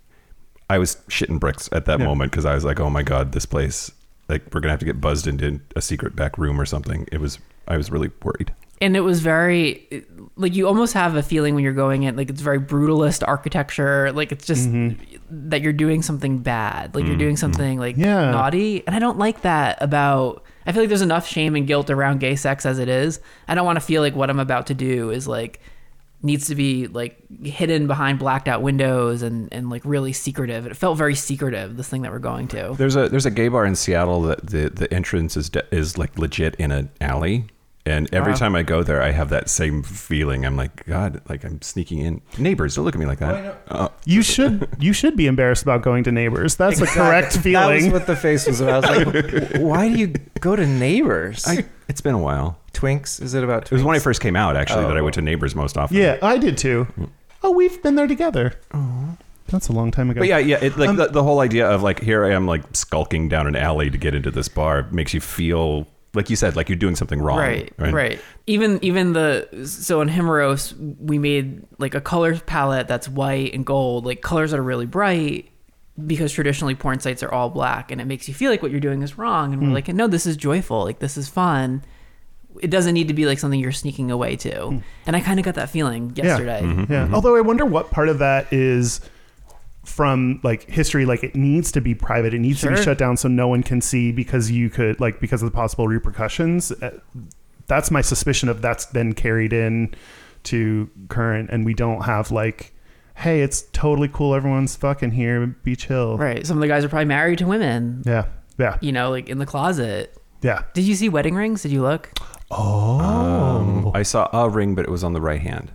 [0.69, 2.05] I was shitting bricks at that Yeah.
[2.05, 3.91] moment because I was like, oh my god, this place,
[4.27, 7.07] like we're gonna have to get buzzed into a secret back room or something.
[7.11, 8.53] It was, I was really worried.
[8.81, 10.05] and it was very
[10.37, 14.09] like you almost have a feeling when you're going in like it's very brutalist architecture
[14.13, 15.17] like it's just mm-hmm.
[15.49, 17.39] that you're doing something bad like you're doing mm-hmm.
[17.51, 18.31] something like Yeah.
[18.31, 21.89] naughty and i don't like that about i feel like there's enough shame and guilt
[21.89, 24.67] around gay sex as it is i don't want to feel like what i'm about
[24.67, 25.59] to do is like
[26.21, 30.75] needs to be like hidden behind blacked out windows and and like really secretive it
[30.75, 33.65] felt very secretive this thing that we're going to There's a there's a gay bar
[33.65, 37.45] in Seattle that the the entrance is de- is like legit in an alley.
[37.85, 38.37] And every Wow.
[38.37, 40.45] time I go there, I have that same feeling.
[40.45, 42.21] I'm like, God, like I'm sneaking in.
[42.37, 43.63] Neighbors, don't look at me like that.
[43.67, 46.55] Uh, You should you should be embarrassed about going to neighbors.
[46.55, 48.85] That's the correct That was what the face was about.
[48.85, 50.07] I was like, why do you
[50.39, 51.45] go to neighbors?
[51.47, 52.58] I, it's been a while.
[52.73, 53.21] Twinks?
[53.21, 53.71] Is it about Twinks?
[53.71, 54.87] It was when I first came out, actually, Oh.
[54.89, 55.97] that I went to Neighbors most often.
[55.97, 56.87] yeah, I did too.
[57.43, 58.53] Oh, we've been there together.
[58.73, 59.17] Oh,
[59.47, 60.19] that's a long time ago.
[60.19, 62.45] But yeah, yeah, it, like Um, the, the whole idea of like here I am
[62.45, 66.35] like skulking down an alley to get into this bar makes you feel like you
[66.35, 67.37] said like you're doing something wrong.
[67.37, 73.07] Right, right, Even even the so in Himeros we made like a color palette that's
[73.07, 75.49] white and gold, like colors that are really bright
[76.05, 78.79] because traditionally porn sites are all black and it makes you feel like what you're
[78.79, 81.83] doing is wrong and we're like no this is joyful like this is fun
[82.61, 84.67] it doesn't need to be like something you're sneaking away to.
[84.67, 84.77] Hmm.
[85.05, 86.61] And I kind of got that feeling yesterday.
[86.61, 86.91] Mm-hmm.
[86.91, 87.05] Yeah.
[87.05, 87.15] Mm-hmm.
[87.15, 89.01] Although I wonder what part of that is
[89.85, 93.17] from like history like it needs to be private it needs to be shut down
[93.17, 96.99] so no one can see because you could like because of the possible repercussions Uh,
[97.65, 99.91] that's my suspicion of that's been carried in
[100.43, 102.73] to current and we don't have like
[103.15, 106.45] hey it's totally cool everyone's fucking here be chill Right.
[106.45, 108.25] Some of the guys are probably married to women, yeah
[108.59, 110.15] yeah you know, like in the closet.
[110.43, 111.63] yeah Did you see wedding rings?
[111.63, 112.11] Did you look?
[112.51, 115.71] Oh Um, I saw a ring, but it was on the right hand.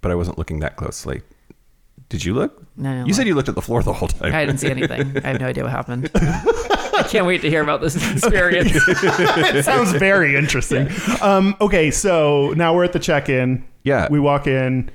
[0.00, 1.22] But I wasn't looking that closely.
[2.08, 2.64] Did you look?
[2.76, 3.04] No.
[3.04, 4.34] You said you looked at the floor the whole time.
[4.34, 5.18] I didn't see anything.
[5.24, 6.10] I have no idea what happened.
[6.14, 8.72] I can't wait to hear about this experience.
[8.74, 10.88] it sounds very interesting
[11.22, 14.06] um okay so now we're at the check-in Yeah.
[14.10, 14.90] we walk in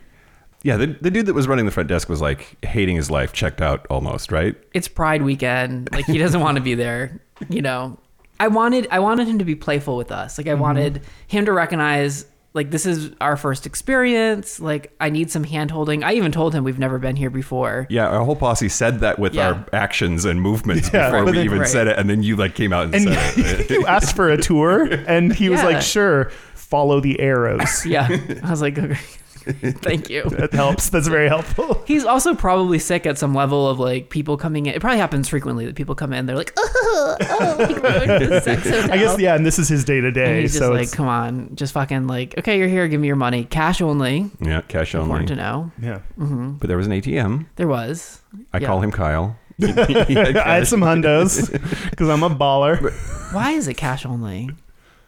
[0.63, 3.31] Yeah, the, the dude that was running the front desk was like hating his life,
[3.33, 4.55] checked out almost, right?
[4.73, 5.89] it's Pride weekend.
[5.91, 7.21] Like he doesn't want to be there.
[7.49, 7.97] You know,
[8.39, 10.37] I wanted I wanted him to be playful with us.
[10.37, 10.61] Like I mm-hmm.
[10.61, 14.59] wanted him to recognize like this is our first experience.
[14.59, 16.03] Like I need some hand holding.
[16.03, 17.85] I even told him we've never been here before.
[17.89, 19.49] Yeah, our whole posse said that with Yeah.
[19.49, 21.67] our actions and movements Yeah, before but we then- even Right.
[21.67, 23.69] said it, and then you like came out and, and said it.
[23.69, 28.07] you asked for a tour and he was like sure follow the arrows Yeah,
[28.43, 28.97] I was like, okay.
[29.81, 30.23] thank you.
[30.29, 34.37] that helps that's very helpful He's also probably sick at some level of like people
[34.37, 34.73] coming in.
[34.73, 36.25] It probably happens frequently that people come in.
[36.25, 39.59] They're like, oh, oh like, we're going to the sex i guess yeah and this
[39.59, 40.41] is his day to day.
[40.41, 43.07] he's just so like, it's come on, just fucking like, okay, you're here, give me
[43.07, 44.29] your money, cash only.
[44.41, 45.05] yeah, cash only.
[45.05, 45.71] Important to know.
[45.81, 46.53] yeah mm-hmm.
[46.53, 47.45] But there was an ATM.
[47.55, 48.21] There was.
[48.53, 48.67] I Yeah.
[48.67, 49.37] call him Kyle.
[49.61, 51.49] I had some hundos
[51.89, 52.91] because i'm a baller
[53.33, 54.49] Why is it cash only?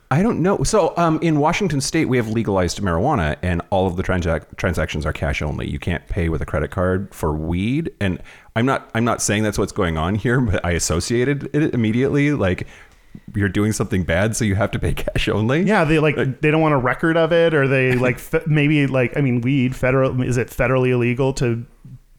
[0.10, 0.64] I don't know.
[0.64, 5.06] So, um, in Washington State, we have legalized marijuana, and all of the transac- transactions
[5.06, 5.70] are cash only.
[5.70, 8.22] You can't pay with a credit card for weed, and
[8.56, 8.90] I'm not.
[8.96, 12.32] I'm not saying that's what's going on here, but I associated it immediately.
[12.32, 12.68] Like
[13.36, 15.64] you're doing something bad, so you have to pay cash only.
[15.64, 18.86] yeah they like they don't want a record of it or they like fe- maybe
[18.88, 21.66] like i mean weed federal is it federally illegal to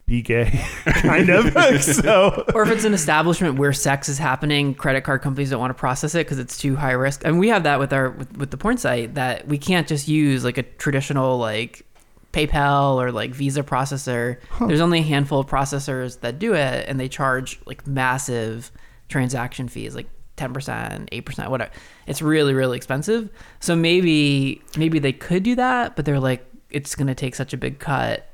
[0.08, 0.50] be gay
[0.86, 1.52] kind of
[1.82, 5.70] so Or if it's an establishment where sex is happening, credit card companies don't want
[5.70, 7.24] to process it because it's too high risk.
[7.24, 10.08] And we have that with our with, with the porn site that we can't just
[10.08, 11.84] use like a traditional like
[12.32, 14.38] PayPal or like Visa processor.
[14.66, 18.70] There's only a handful of processors that do it, and they charge like massive
[19.08, 21.70] transaction fees, like ten percent, eight percent, whatever.
[22.06, 23.28] It's really really expensive.
[23.60, 27.56] So maybe maybe they could do that, but they're like, it's gonna take such a
[27.56, 28.26] big cut.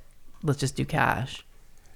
[0.42, 1.43] Let's just do cash.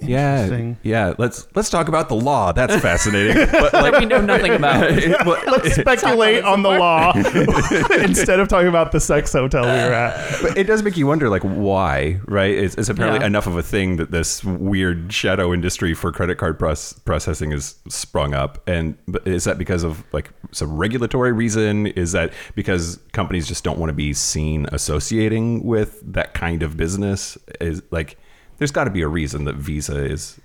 [0.01, 0.77] Yeah, Interesting.
[0.83, 1.15] yeah.
[1.19, 2.53] Let's let's talk about the law.
[2.53, 3.47] That's fascinating.
[3.53, 4.91] but like, we know nothing about.
[5.25, 7.13] but- let's speculate on the law
[8.03, 11.07] instead of talking about the sex hotel we were at But it does make you
[11.07, 12.51] wonder, like, why, right?
[12.53, 13.27] It's, it's apparently Yeah.
[13.27, 17.77] enough of a thing that this weird shadow industry for credit card proce- processing is
[17.89, 18.63] sprung up.
[18.69, 21.87] And is that because of like some regulatory reason?
[21.89, 26.77] Is that because companies just don't want to be seen associating with that kind of
[26.77, 27.37] business?
[27.61, 28.17] Is like,
[28.59, 30.39] there's got to be a reason that Visa is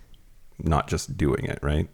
[0.60, 1.90] not just doing it, right?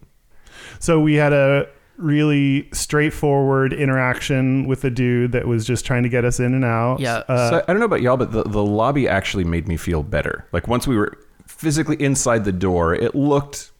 [0.80, 1.68] So we had a
[1.98, 6.64] really straightforward interaction with a dude that was just trying to get us in and
[6.64, 7.00] out.
[7.00, 7.24] Yeah.
[7.28, 10.04] Uh, so I don't know about y'all, but the, the lobby actually made me feel
[10.04, 10.46] better.
[10.52, 11.18] Like once we were
[11.48, 13.72] physically inside the door, it looked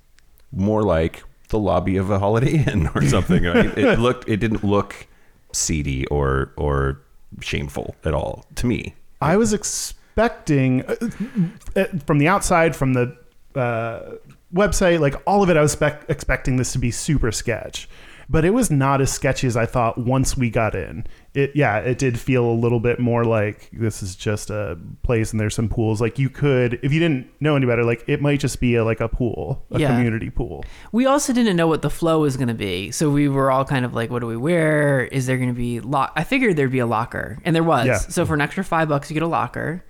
[0.52, 3.44] more like the lobby of a Holiday Inn or something.
[3.44, 3.78] right?
[3.78, 5.08] It looked, it didn't look
[5.52, 7.02] seedy or or
[7.42, 8.96] shameful at all to me.
[9.22, 10.30] I was expecting uh,
[11.76, 13.16] uh, from the outside, from the
[13.56, 14.16] uh,
[14.54, 17.90] website, like all of it, I was spec- expecting this to be super sketch.
[18.32, 21.08] But it was not as sketchy as I thought once we got in.
[21.34, 25.32] It yeah, it did feel a little bit more like this is just a place
[25.32, 26.00] and there's some pools.
[26.00, 28.86] Like you could, if you didn't know any better, like it might just be a,
[28.86, 29.88] like a pool, a Yeah.
[29.96, 30.64] community pool.
[30.92, 32.92] We also didn't know what the flow was going to be.
[32.92, 35.06] So we were all kind of like, what do we wear?
[35.06, 36.14] Is there going to be lock?
[36.16, 37.88] I figured there'd be a locker, and there was.
[37.88, 37.98] Yeah.
[37.98, 39.84] So for an extra five bucks, you get a locker,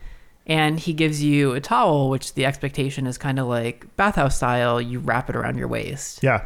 [0.50, 4.82] and he gives you a towel, which the expectation is kind of like bathhouse style.
[4.82, 6.24] You wrap it around your waist.
[6.24, 6.44] Yeah.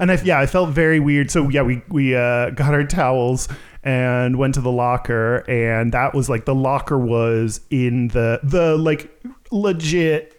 [0.00, 1.30] And I, yeah, I felt very weird.
[1.30, 3.48] So yeah, we, we, uh, got our towels
[3.84, 8.76] and went to the locker and that was like, the locker was in the, the
[8.76, 9.08] like
[9.52, 10.32] legit,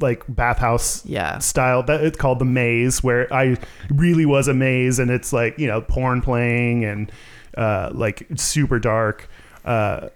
[0.00, 1.38] like bathhouse Yeah.
[1.38, 3.58] style that it's called the maze where I
[3.90, 7.12] really was a maze and it's like, you know, porn playing and,
[7.56, 9.28] uh, like super dark.
[9.64, 10.08] Uh,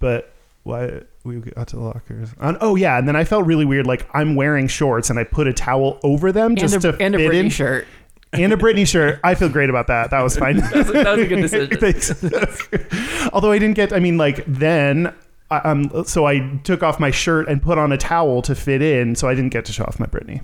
[0.00, 0.32] but
[0.64, 2.30] why we got to the lockers.
[2.40, 2.98] And, oh yeah.
[2.98, 3.86] And then I felt really weird.
[3.86, 7.02] Like I'm wearing shorts and I put a towel over them just and a, to
[7.02, 7.86] and a fit Britney in shirt.
[8.32, 9.20] and a Britney shirt.
[9.22, 10.10] I feel great about that.
[10.10, 10.56] That was fine.
[10.60, 11.78] That was, that was a good decision.
[11.78, 13.28] Thanks.
[13.32, 15.14] Although I didn't get, I mean, like then,
[15.50, 18.80] I, um, so I took off my shirt and put on a towel to fit
[18.82, 20.40] in, so I didn't get to show off my Britney.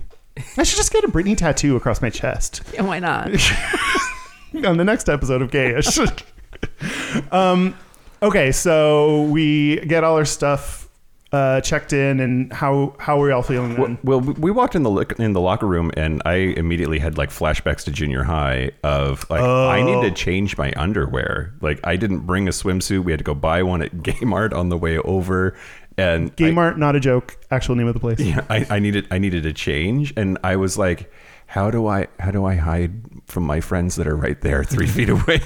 [0.57, 3.27] I should just get a Britney tattoo across my chest Yeah, why not?
[4.65, 5.99] on the next episode of Gayish.
[7.33, 7.75] um,
[8.21, 10.89] Okay, so we get all our stuff
[11.31, 13.97] uh, checked in, and how how are we all feeling then?
[14.03, 17.83] Well, we walked in the in the locker room, and I immediately had like flashbacks
[17.85, 20.01] to junior high of like I need Oh.
[20.01, 21.53] to change my underwear.
[21.61, 24.69] Like I didn't bring a swimsuit; we had to go buy one at Kmart on
[24.69, 25.55] the way over,
[25.97, 27.37] and I- Gaymart, not a joke.
[27.51, 28.19] Actual name of the place.
[28.19, 31.09] Yeah, I, I needed I needed a change, and I was like,
[31.49, 32.91] how do I how do I hide
[33.27, 35.41] from my friends that are right there, three feet away?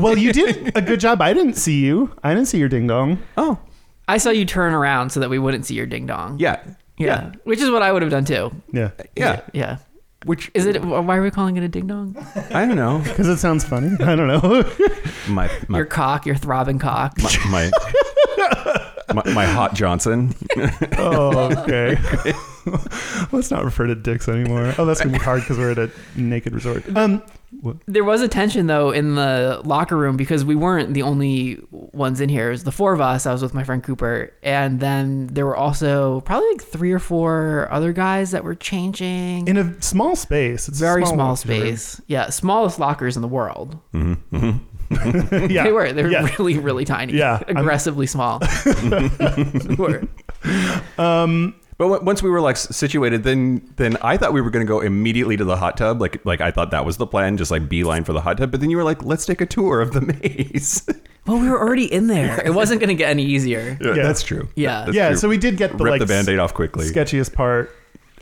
[0.00, 1.20] Well, you did a good job.
[1.22, 2.14] I didn't see you.
[2.22, 3.18] I didn't see your ding dong.
[3.36, 3.58] oh,
[4.08, 6.38] I saw you turn around so that we wouldn't see your ding dong.
[6.38, 6.60] yeah,
[6.98, 7.32] Yeah.
[7.44, 8.52] Which is what I would have done too.
[8.72, 9.40] Yeah, yeah.
[9.52, 9.78] Yeah.
[10.26, 10.82] Which Is it?
[10.82, 12.16] Why are we calling it a ding dong?
[12.50, 12.98] I don't know.
[13.04, 13.90] because it sounds funny.
[14.02, 14.64] I don't know.
[15.28, 17.16] My my Your cock, your throbbing cock.
[17.50, 17.70] my,
[19.14, 20.34] my, my hot Johnson.
[20.98, 21.96] oh, okay.
[23.32, 24.74] Let's not refer to dicks anymore.
[24.78, 26.84] Oh, that's gonna be hard because we're at a naked resort.
[26.96, 27.22] Um,
[27.86, 32.20] There was a tension though in the locker room because we weren't the only ones
[32.20, 32.48] in here.
[32.48, 33.26] It was the four of us.
[33.26, 36.98] I was with my friend Cooper, and then there were also probably like three or
[36.98, 39.46] four other guys that were changing.
[39.46, 40.68] in a small space.
[40.68, 41.60] It's very small, locker room.
[41.60, 42.00] space.
[42.08, 43.78] Yeah, smallest lockers in the world.
[43.92, 44.36] Mm-hmm.
[44.36, 45.50] Mm-hmm.
[45.50, 45.92] yeah, They were.
[45.92, 46.28] They were Yeah.
[46.38, 47.14] really, really tiny.
[47.14, 48.40] Yeah, I'm- aggressively small.
[48.64, 50.02] They were.
[50.98, 54.64] Um, But w- once we were like situated, then then I thought we were going
[54.64, 56.00] to go immediately to the hot tub.
[56.00, 58.50] Like like I thought that was the plan, just like beeline for the hot tub.
[58.50, 60.88] But then you were like, let's take a tour of the maze.
[61.26, 62.42] Well, we were already in there.
[62.44, 63.78] It wasn't going to get any easier.
[63.80, 64.02] yeah, Yeah.
[64.02, 64.46] that's true.
[64.56, 64.84] Yeah.
[64.84, 65.08] That's yeah.
[65.08, 65.16] true.
[65.16, 66.84] So we did get the rip like the band-aid off quickly.
[66.84, 67.74] sketchiest part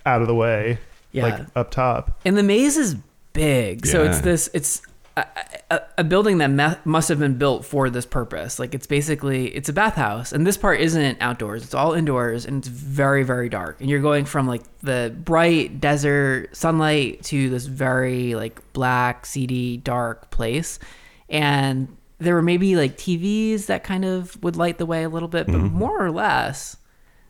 [0.07, 0.79] out of the way.
[1.11, 1.25] Yeah.
[1.25, 2.21] like up top.
[2.25, 2.95] And the maze is
[3.33, 3.87] big.
[3.87, 4.83] So it's this, it's
[5.17, 5.27] a,
[5.71, 8.59] a, a building that must have been built for this purpose.
[8.59, 10.33] Like it's basically, it's a bathhouse.
[10.33, 11.65] And this part isn't outdoors.
[11.65, 13.81] It's all indoors and it's very, very dark.
[13.81, 19.77] And you're going from like the bright desert sunlight to this very like black, seedy,
[19.77, 20.79] dark place.
[21.29, 25.29] And there were maybe like TVs that kind of would light the way a little
[25.29, 25.77] bit, but mm-hmm.
[25.77, 26.77] more or less,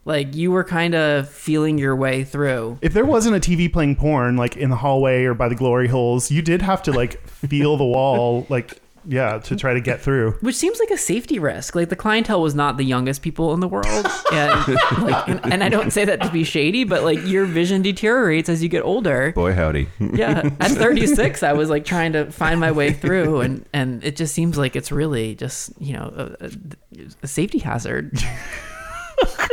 [0.05, 2.79] like you were kind of feeling your way through.
[2.83, 5.89] If there wasn't a TV playing porn like in the hallway or by the glory
[5.89, 10.01] holes, you did have to like feel the wall, like yeah, to try to get
[10.01, 10.33] through.
[10.43, 11.75] which seems like a safety risk.
[11.75, 14.69] Like the clientele was not the youngest people in the world, and
[15.03, 18.49] like, and, and I don't say that to be shady, but like your vision deteriorates
[18.49, 19.33] as you get older.
[19.33, 19.89] Boy, howdy.
[20.13, 24.15] Yeah, at 36, I was like trying to find my way through, and and it
[24.15, 26.51] just seems like it's really just you know a, a,
[27.23, 28.13] a safety hazard.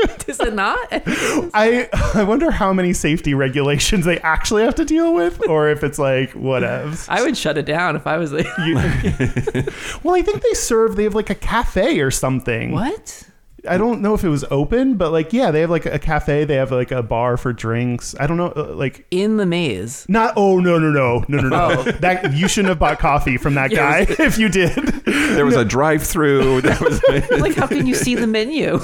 [0.27, 0.77] Is it not?
[0.91, 5.83] I I wonder how many safety regulations they actually have to deal with, or if
[5.83, 7.07] it's like whatevs.
[7.09, 8.75] I would shut it down if I was like, You-
[10.03, 10.95] well, I think they serve.
[10.95, 12.71] They have like a cafe or something.
[12.71, 13.23] what?
[13.69, 16.43] I don't know if it was open, but like yeah, they have like a cafe.
[16.45, 18.15] They have like a bar for drinks.
[18.19, 20.05] I don't know, uh, like In the maze.
[20.09, 20.33] not.
[20.35, 21.75] Oh no no no no no no.
[21.79, 21.91] Oh.
[21.99, 24.75] That you shouldn't have bought coffee from that Yeah, guy if you did.
[24.75, 26.61] There was a drive-through.
[26.69, 27.01] There was
[27.39, 28.79] Like, how can you see the menu?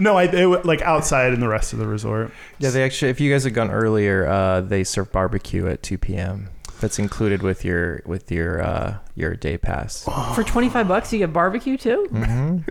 [0.00, 2.32] no, I it, wa- like outside in the rest of the resort.
[2.58, 3.10] Yeah, they actually.
[3.10, 6.48] If you guys had gone earlier, uh, they serve barbecue at 2 p.m.
[6.80, 10.04] That's included with your with your uh, your day pass.
[10.34, 12.62] For 25 bucks, you get barbecue too?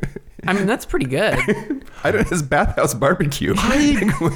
[0.48, 1.36] I mean, that's pretty good.
[2.04, 2.32] I don't.
[2.32, 3.54] It's bathhouse barbecue.
[3.58, 4.32] I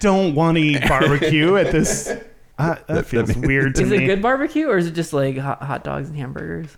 [0.00, 2.10] don't want to eat barbecue at this.
[2.58, 3.96] Uh, that feels weird to Is me.
[3.98, 6.76] it good barbecue or is it just like hot, hot dogs and hamburgers?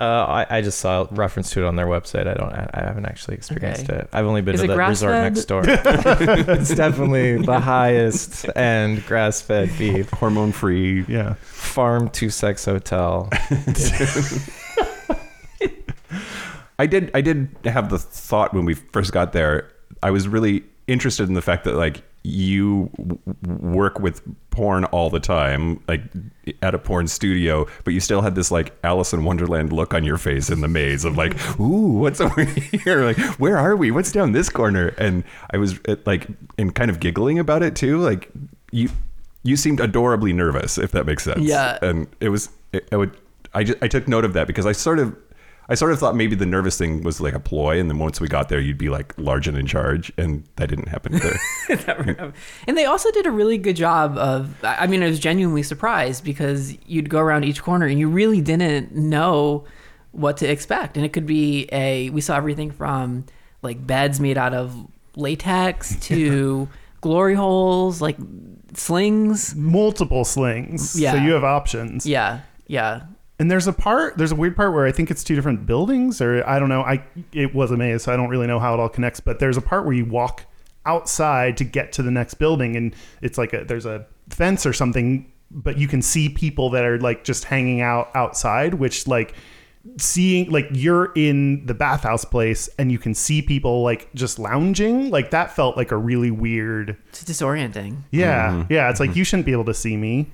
[0.00, 2.28] Uh, I, I just saw a reference to it on their website.
[2.28, 2.52] I don't.
[2.52, 3.98] I, I haven't actually experienced Okay.
[3.98, 4.08] it.
[4.12, 5.34] I've only been Is to the resort grass-fed?
[5.34, 5.62] next door.
[6.54, 10.08] it's definitely the highest end grass-fed beef.
[10.10, 11.06] Hormone-free.
[11.08, 11.34] Yeah.
[11.40, 13.28] Farm to sex hotel.
[16.78, 17.10] I did.
[17.14, 19.70] I did have the thought when we first got there.
[20.02, 25.10] I was really interested in the fact that like you w- work with porn all
[25.10, 26.02] the time, like
[26.62, 30.04] at a porn studio, but you still had this like Alice in Wonderland look on
[30.04, 33.04] your face in the maze of like, ooh, what's over here?
[33.04, 33.90] Like, where are we?
[33.90, 34.88] What's down this corner?
[34.98, 36.26] And I was uh, like,
[36.58, 37.98] and kind of giggling about it too.
[37.98, 38.30] Like
[38.72, 38.90] you,
[39.42, 41.40] you seemed adorably nervous, if that makes sense.
[41.40, 41.78] Yeah.
[41.82, 43.16] And it was, it, I would,
[43.54, 45.16] I just, I took note of that because I sort of.
[45.70, 48.20] I sort of thought maybe the nervous thing was like a ploy, and then once
[48.20, 52.32] we got there, you'd be like large and in charge, and that didn't happen either.
[52.66, 56.24] And they also did a really good job of, I mean, I was genuinely surprised
[56.24, 59.64] because you'd go around each corner and you really didn't know
[60.12, 60.96] what to expect.
[60.96, 63.26] And it could be a, we saw everything from
[63.62, 64.74] like beds made out of
[65.16, 66.68] latex to
[67.02, 68.16] glory holes, like
[68.74, 69.54] slings.
[69.54, 70.98] Multiple slings.
[70.98, 71.12] Yeah.
[71.12, 72.06] So you have options.
[72.06, 72.40] Yeah.
[72.66, 73.02] Yeah.
[73.38, 76.20] And there's a part, there's a weird part where I think it's two different buildings,
[76.20, 76.82] or I don't know.
[76.82, 79.20] I it was a maze, so I don't really know how it all connects.
[79.20, 80.44] But there's a part where you walk
[80.86, 84.72] outside to get to the next building, and it's like a there's a fence or
[84.72, 89.34] something, but you can see people that are like just hanging out outside, which like
[89.96, 95.10] seeing like you're in the bathhouse place and you can see people like just lounging
[95.10, 98.02] like that felt like a really weird It's disorienting.
[98.10, 98.72] yeah mm-hmm.
[98.72, 99.18] yeah it's like mm-hmm.
[99.18, 100.30] you shouldn't be able to see me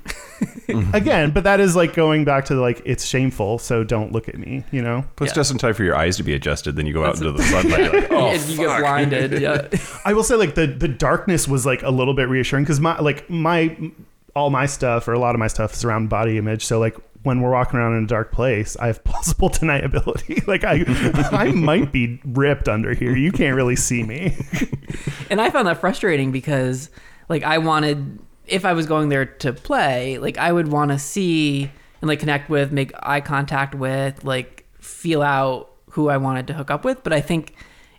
[0.92, 4.38] again but that is like going back to like it's shameful so don't look at
[4.38, 5.34] me you know Plus, Yeah.
[5.34, 6.76] just in time for your eyes to be adjusted.
[6.76, 7.92] Then you go out into the sunlight.
[7.92, 9.40] Like, oh, and you get blinded.
[9.40, 9.68] Yeah.
[10.04, 12.98] I will say like the the darkness was like a little bit reassuring because my
[12.98, 13.76] like my
[14.34, 16.64] all my stuff or a lot of my stuff is around body image.
[16.64, 20.46] So like when we're walking around in a dark place, I have plausible deniability.
[20.46, 20.84] like I
[21.36, 23.16] I might be ripped under here.
[23.16, 24.36] You can't really see me.
[25.28, 26.90] and I found that frustrating because
[27.28, 30.98] like I wanted if I was going there to play, like I would want to
[30.98, 31.70] see
[32.00, 36.52] and like connect with, make eye contact with, like feel out who I wanted to
[36.52, 37.54] hook up with, but I think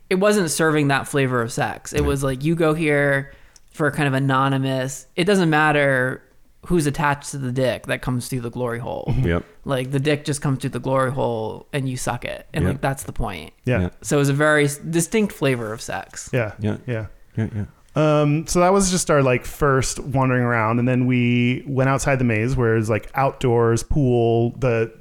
[0.10, 1.94] it wasn't serving that flavor of sex.
[1.94, 3.34] It was like you go here
[3.72, 5.08] for kind of anonymous.
[5.16, 6.22] It doesn't matter
[6.66, 9.14] who's attached to the dick that comes through the glory hole.
[9.22, 9.44] Yep.
[9.66, 12.48] Like the dick just comes through the glory hole and you suck it.
[12.54, 12.72] And Yeah.
[12.72, 13.54] like that's the point.
[13.66, 13.82] Yeah.
[13.82, 13.90] Yeah.
[14.02, 16.30] So it was a very distinct flavor of sex.
[16.34, 16.54] Yeah.
[16.60, 16.78] Yeah.
[16.88, 17.08] Yeah.
[17.38, 17.48] Yeah.
[17.56, 17.66] Yeah.
[17.98, 22.18] Um, so that was just our like first wandering around, and then we went outside
[22.20, 24.52] the maze, where it's like outdoors pool.
[24.60, 24.92] The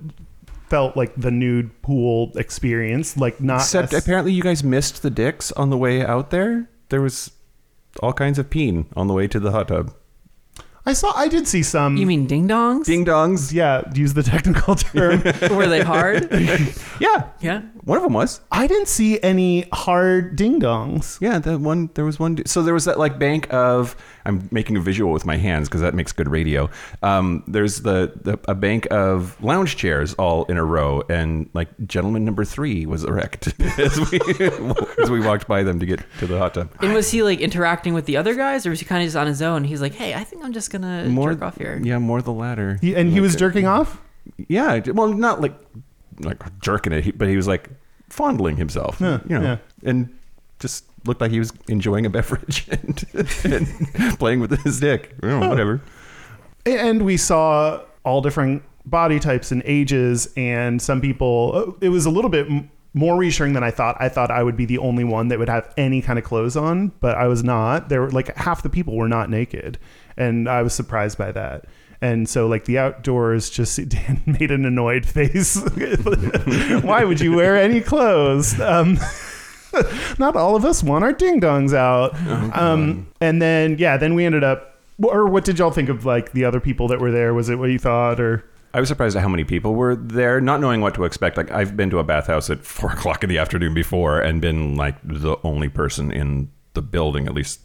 [0.68, 5.10] felt like the nude pool experience, like not Except as- apparently you guys missed the
[5.10, 6.68] dicks on the way out there.
[6.90, 7.32] There was
[8.00, 9.92] all kinds of peen on the way to the hot tub.
[10.86, 11.12] I saw.
[11.16, 11.96] I did see some.
[11.96, 12.84] You mean ding dongs?
[12.84, 13.52] Ding dongs.
[13.52, 15.22] Yeah, use the technical term.
[15.56, 16.28] Were they hard?
[17.00, 17.28] Yeah.
[17.40, 17.62] yeah.
[17.84, 18.40] One of them was.
[18.50, 21.20] I didn't see any hard ding dongs.
[21.20, 22.44] Yeah, the one there was one.
[22.46, 23.94] So there was that like bank of.
[24.24, 26.70] I'm making a visual with my hands because that makes good radio.
[27.02, 31.68] Um, there's the, the a bank of lounge chairs all in a row, and like
[31.86, 34.18] gentleman number three was erect as we
[35.02, 36.70] as we walked by them to get to the hot tub.
[36.80, 39.16] And was he like interacting with the other guys, or was he kind of just
[39.16, 39.62] on his own?
[39.64, 42.78] He's like, "Hey, I think I'm just gonna jerk off here." Yeah, more the latter.
[42.80, 44.00] He, and he was Like, jerking off.
[44.48, 45.54] Yeah, well, not like
[46.20, 47.70] like jerking it, he- but he was like
[48.08, 49.56] fondling himself, Yeah, you know, yeah.
[49.90, 50.16] and
[50.60, 53.04] just looked like he was enjoying a beverage and,
[53.44, 55.14] and playing with his dick.
[55.22, 55.80] You oh, know, whatever.
[56.66, 61.76] And we saw all different body types and ages, and some people.
[61.80, 62.46] It was a little bit
[62.96, 63.96] more reassuring than I thought.
[63.98, 66.56] I thought I would be the only one that would have any kind of clothes
[66.56, 67.88] on, but I was not.
[67.88, 69.78] There were like half the people were not naked,
[70.16, 71.64] and I was surprised by that.
[72.04, 75.56] And so, like the outdoors, just Dan made an annoyed face.
[76.82, 78.60] Why would you wear any clothes?
[78.60, 78.98] Um,
[80.18, 82.14] not all of us want our ding dongs out.
[82.54, 84.78] um, and then, yeah, then we ended up.
[85.02, 87.32] Or what did y'all think of like the other people that were there?
[87.32, 88.44] Was it what you thought, or
[88.74, 91.38] I was surprised at how many people were there, not knowing what to expect.
[91.38, 94.76] Like I've been to a bathhouse at four o'clock in the afternoon before, and been
[94.76, 97.26] like the only person in the building.
[97.26, 97.60] At least,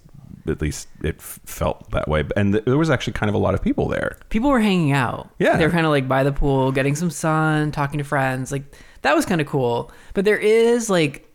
[0.49, 2.23] at least it felt that way.
[2.35, 4.17] And there was actually kind of a lot of people there.
[4.29, 5.29] People were hanging out.
[5.39, 5.57] Yeah.
[5.57, 8.51] they were kind of like by the pool, getting some sun, talking to friends.
[8.51, 8.63] Like
[9.01, 9.91] that was kind of cool.
[10.13, 11.25] But there is like,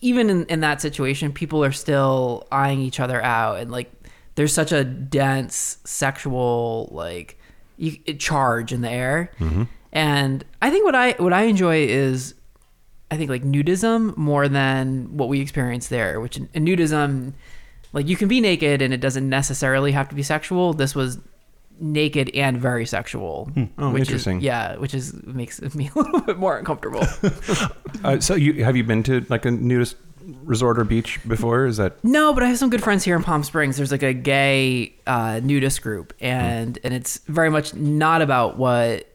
[0.00, 3.90] even in, in that situation, people are still eyeing each other out, and like
[4.34, 7.38] there's such a dense sexual like
[7.76, 9.30] you, charge in the air.
[9.38, 9.64] Mm-hmm.
[9.92, 12.34] And I think what I what I enjoy is
[13.10, 17.32] I think like nudism more than what we experience there, which in, in nudism,
[17.92, 20.72] like you can be naked and it doesn't necessarily have to be sexual.
[20.72, 21.18] This was
[21.80, 23.50] naked and very sexual.
[23.78, 24.38] Oh, which interesting.
[24.38, 27.04] Is, yeah, which is makes me a little bit more uncomfortable.
[28.04, 29.96] Uh, so you have you been to like a nudist
[30.44, 31.66] resort or beach before?
[31.66, 33.76] Is that no, but I have some good friends here in Palm Springs.
[33.76, 39.08] There's like a gay uh, nudist group, and and it's very much not about what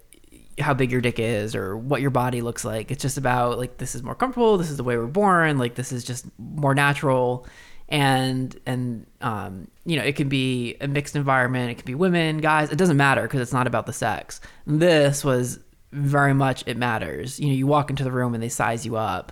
[0.60, 2.92] how big your dick is or what your body looks like.
[2.92, 4.58] It's just about like this is more comfortable.
[4.58, 5.58] This is the way we're born.
[5.58, 7.48] Like this is just more natural.
[7.90, 11.72] And and um, you know it can be a mixed environment.
[11.72, 12.72] It can be women, guys.
[12.72, 14.42] It doesn't matter because it's not about the sex.
[14.66, 15.60] This was
[15.92, 17.40] very much it matters.
[17.40, 19.32] You know, you walk into the room and they size you up,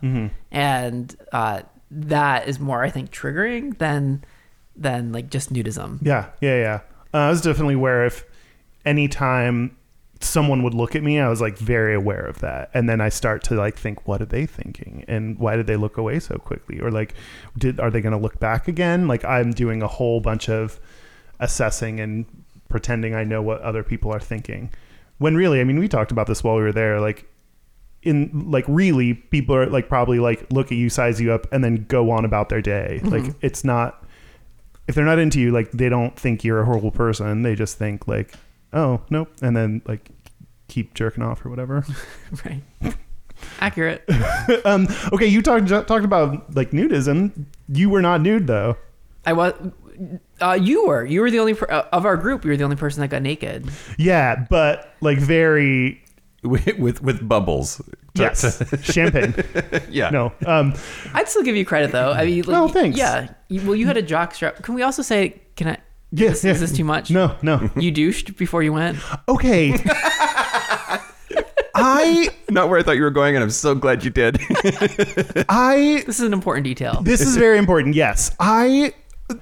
[0.52, 4.24] and uh, that is more I think triggering than
[4.76, 6.00] than like just nudism.
[6.02, 6.80] yeah, yeah, yeah.
[7.14, 8.24] Uh, I was definitely aware if
[8.86, 9.76] anytime
[10.24, 13.10] someone would look at me, I was like very aware of that, and then I
[13.10, 16.36] start to like think, what are they thinking, and why did they look away so
[16.38, 17.14] quickly, or like,
[17.58, 19.08] did are they going to look back again?
[19.08, 20.80] Like I'm doing a whole bunch of
[21.40, 22.26] assessing and
[22.70, 24.72] pretending I know what other people are thinking,
[25.18, 27.28] when really, I mean, we talked about this while we were there, like.
[28.04, 31.64] In like really, people are like probably like look at you, size you up, and
[31.64, 33.00] then go on about their day.
[33.04, 33.10] Mm-hmm.
[33.10, 34.04] Like it's not
[34.88, 37.44] if they're not into you, like they don't think you're a horrible person.
[37.44, 38.34] They just think like,
[38.74, 40.10] oh nope, and then like
[40.68, 41.86] keep jerking off or whatever.
[42.46, 42.64] Right.
[43.60, 44.04] Accurate.
[44.66, 47.46] um, okay, you talked talked about like nudism.
[47.68, 48.78] You were not nude though.
[49.26, 49.54] I was.
[50.40, 51.06] Uh, you were.
[51.06, 52.44] You were the only per- uh, of our group.
[52.46, 53.70] You were the only person that got naked.
[53.98, 56.04] Yeah, but like very
[56.44, 57.82] with with, with bubbles.
[58.14, 59.34] Yes, champagne.
[59.90, 60.10] yeah.
[60.10, 60.74] No, um,
[61.14, 62.12] I'd still give you credit though.
[62.12, 62.98] I mean, like, Oh, thanks.
[62.98, 63.30] Yeah.
[63.50, 64.62] Well, you had a jock strap.
[64.62, 65.42] Can we also say?
[65.56, 65.78] Can I?
[66.12, 66.52] Yeah, Is, yeah.
[66.52, 67.10] is this too much?
[67.12, 67.70] No, no.
[67.76, 68.98] You douched before you went.
[69.28, 69.74] Okay.
[71.74, 74.38] I Not where I thought you were going, and I'm so glad you did.
[75.50, 77.00] I This is an important detail.
[77.02, 77.96] this is very important.
[77.96, 78.94] Yes, I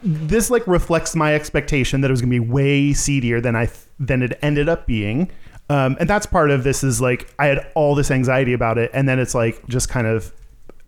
[0.03, 3.79] this like reflects my expectation that it was gonna be way seedier than I th-
[3.99, 5.31] than it ended up being.
[5.71, 8.91] Um, and that's part of this is like I had all this anxiety about it,
[8.93, 10.31] and then it's like just kind of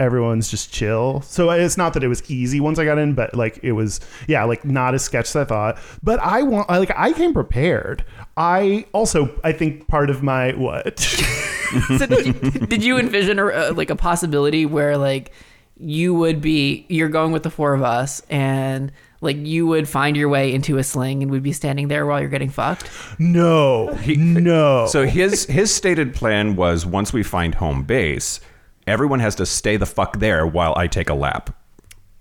[0.02, 1.22] everyone's just chill.
[1.22, 4.02] So it's not that it was easy once I got in, but like it was
[4.28, 5.80] yeah, like not as sketched as I thought.
[6.02, 8.04] But I want I, like I came prepared.
[8.36, 11.00] I also I think part of my what
[11.98, 15.32] so did you, did you envision a, uh, like a possibility where like
[15.78, 18.92] you would be you're going with the four of us and
[19.22, 22.20] like you would find your way into a sling and we'd be standing there while
[22.20, 22.90] you're getting fucked?
[23.20, 28.40] no no so his his stated plan was once we find home base,
[28.88, 31.56] everyone has to stay the fuck there while I take a lap,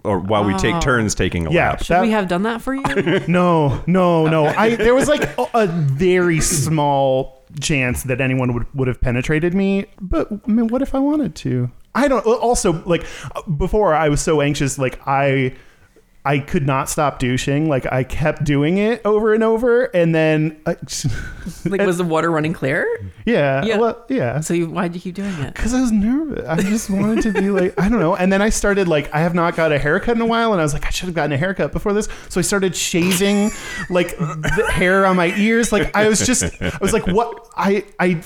[0.04, 0.80] or while we take oh.
[0.80, 1.70] turns taking a Yeah.
[1.70, 1.84] lap.
[1.84, 3.20] Should That- we have done that for you?
[3.28, 4.46] No, no, no.
[4.46, 9.54] I there was like a, a very small chance that anyone would would have penetrated
[9.54, 11.70] me, but I mean, what if I wanted to?
[11.94, 12.24] I don't.
[12.24, 13.04] Also, like
[13.56, 14.78] before, I was so anxious.
[14.78, 15.54] Like I,
[16.25, 17.68] I could not stop douching.
[17.68, 20.77] Like I kept doing it over and over, and then, I, uh,
[21.64, 22.87] like was the water running clear?
[23.25, 23.79] yeah, Yeah.
[23.79, 24.41] well, yeah.
[24.41, 25.55] So you, why'd you keep doing it?
[25.55, 26.47] Because I was nervous.
[26.47, 28.16] I just wanted to be like, I don't know.
[28.16, 30.61] And then I started like, I have not got a haircut in a while, and
[30.61, 32.09] I was like, I should have gotten a haircut before this.
[32.29, 33.51] So I started shaving
[33.89, 35.73] like the hair on my ears.
[35.73, 37.49] Like I was just, I was like, what?
[37.57, 38.23] I I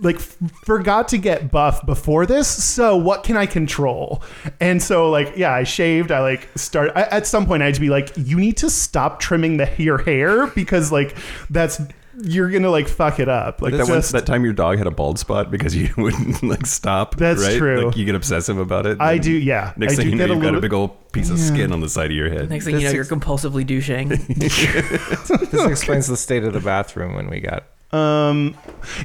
[0.00, 2.48] like forgot to get buff before this.
[2.48, 4.22] So what can I control?
[4.60, 6.10] And so like, yeah, I shaved.
[6.10, 7.62] I like start I, at some point.
[7.62, 11.16] I had to be like, you need to stop trimming the your hair because like
[11.50, 11.80] that's.
[12.22, 13.60] You're gonna like fuck it up.
[13.60, 16.44] Like Like that, one, that time your dog had a bald spot because you wouldn't
[16.44, 17.16] like stop.
[17.16, 17.58] That's right?
[17.58, 17.86] true.
[17.88, 19.00] Like you get obsessive about it.
[19.00, 19.72] I do, yeah.
[19.76, 21.44] Next I thing you know, you've got a big old piece of Yeah.
[21.44, 22.50] skin on the side of your head.
[22.50, 24.10] Next thing you know, you're compulsively douching.
[25.50, 27.64] This explains the state of the bathroom when we got.
[27.92, 28.56] Um,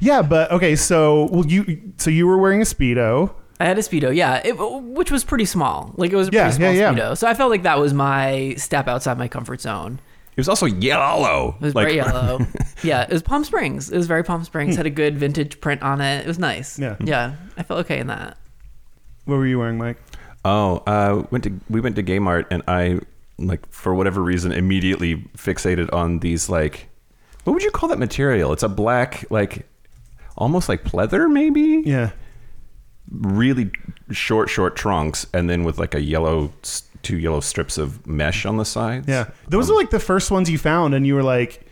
[0.02, 0.76] yeah, but okay.
[0.76, 3.34] So, well, you so you were wearing a speedo.
[3.60, 5.94] I had a speedo, yeah, it, which was pretty small.
[5.98, 6.94] Like it was a Yeah, pretty small yeah, yeah.
[6.94, 7.18] speedo.
[7.18, 10.00] So I felt like that was my step outside my comfort zone.
[10.32, 11.56] It was also yellow.
[11.60, 12.40] It was like, bright yellow.
[12.84, 13.92] yeah, it was Palm Springs.
[13.92, 14.78] It was very Palm Springs.
[14.78, 16.22] Had a good vintage print on it.
[16.22, 16.80] It was nice.
[16.80, 16.96] Yeah.
[17.04, 17.36] yeah.
[17.58, 18.38] I felt okay in that.
[19.26, 19.98] What were you wearing, Mike?
[20.46, 23.00] Oh, uh, went to we went to Gaymart and I
[23.38, 26.88] like for whatever reason immediately fixated on these like
[27.44, 28.54] what would you call that material?
[28.54, 29.68] It's a black like
[30.38, 31.84] almost like pleather maybe.
[31.86, 32.12] Yeah.
[33.12, 33.72] Really
[34.12, 36.52] short short trunks and then with like a yellow
[37.02, 39.08] two yellow strips of mesh on the sides.
[39.08, 39.30] Yeah.
[39.48, 41.66] Those are like the first ones you found, and you were like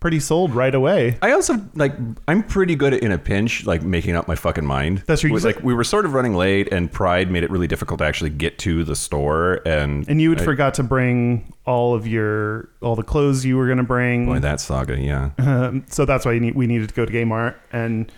[0.00, 1.18] pretty sold right away.
[1.22, 1.92] I also like
[2.28, 5.02] I'm pretty good at in a pinch like making up my fucking mind.
[5.06, 7.50] That's what you was like we were sort of running late and pride made it
[7.50, 10.84] really difficult to actually get to the store and And you had I- forgot to
[10.84, 14.26] bring all of your all the clothes you were gonna bring.
[14.26, 15.30] boy that saga, yeah.
[15.38, 18.12] Um, so that's why you need, we needed to go to Kmart, and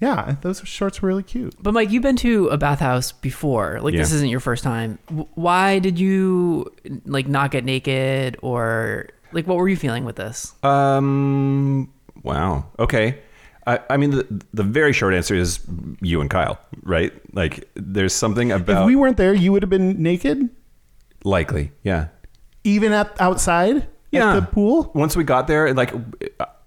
[0.00, 1.54] yeah, those shorts were really cute.
[1.62, 3.80] But Mike, you've been to a bathhouse before.
[3.80, 4.98] Like this isn't your first time.
[5.08, 6.72] W- Why did you
[7.04, 10.54] like not get naked or like what were you feeling with this?
[10.62, 11.92] Um.
[12.22, 12.66] Wow.
[12.78, 13.18] Okay.
[13.66, 15.60] I, I mean, the, the very short answer is
[16.00, 17.12] you and Kyle, right?
[17.34, 20.48] Like, there's something about If we weren't there, you would have been naked,
[21.24, 22.08] likely, yeah.
[22.64, 24.34] even at outside Yeah.
[24.34, 24.90] at the pool.
[24.94, 25.92] Once we got there, like,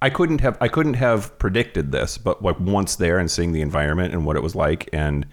[0.04, 3.62] I couldn't have I couldn't have predicted this, but like once there and seeing the
[3.62, 5.26] environment and what it was like, and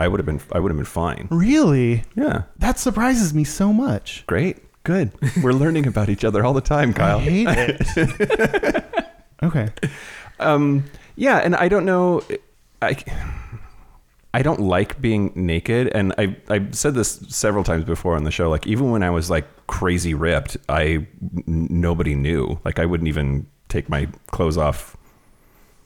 [0.00, 1.28] I would have been I would have been fine.
[1.30, 2.42] Really, Yeah.
[2.58, 4.24] that surprises me so much.
[4.26, 4.56] Great.
[4.84, 5.10] Good.
[5.42, 7.18] We're learning about each other all the time, Kyle.
[7.18, 8.84] I hate it.
[9.42, 9.68] okay.
[10.38, 10.84] Um,
[11.16, 12.22] yeah, and I don't know.
[12.80, 12.96] I
[14.32, 18.30] I don't like being naked, and I I've said this several times before on the
[18.30, 18.48] show.
[18.48, 21.06] Like even when I was like crazy ripped, I
[21.48, 22.58] n- nobody knew.
[22.64, 23.46] Like I wouldn't even
[23.76, 24.96] take my clothes off,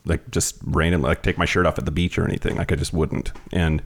[0.05, 2.57] like just randomly, like take my shirt off at the beach or anything.
[2.57, 3.32] Like I just wouldn't.
[3.53, 3.82] And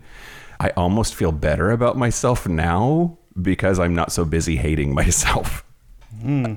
[0.61, 5.65] I almost feel better about myself now because I'm not so busy hating myself.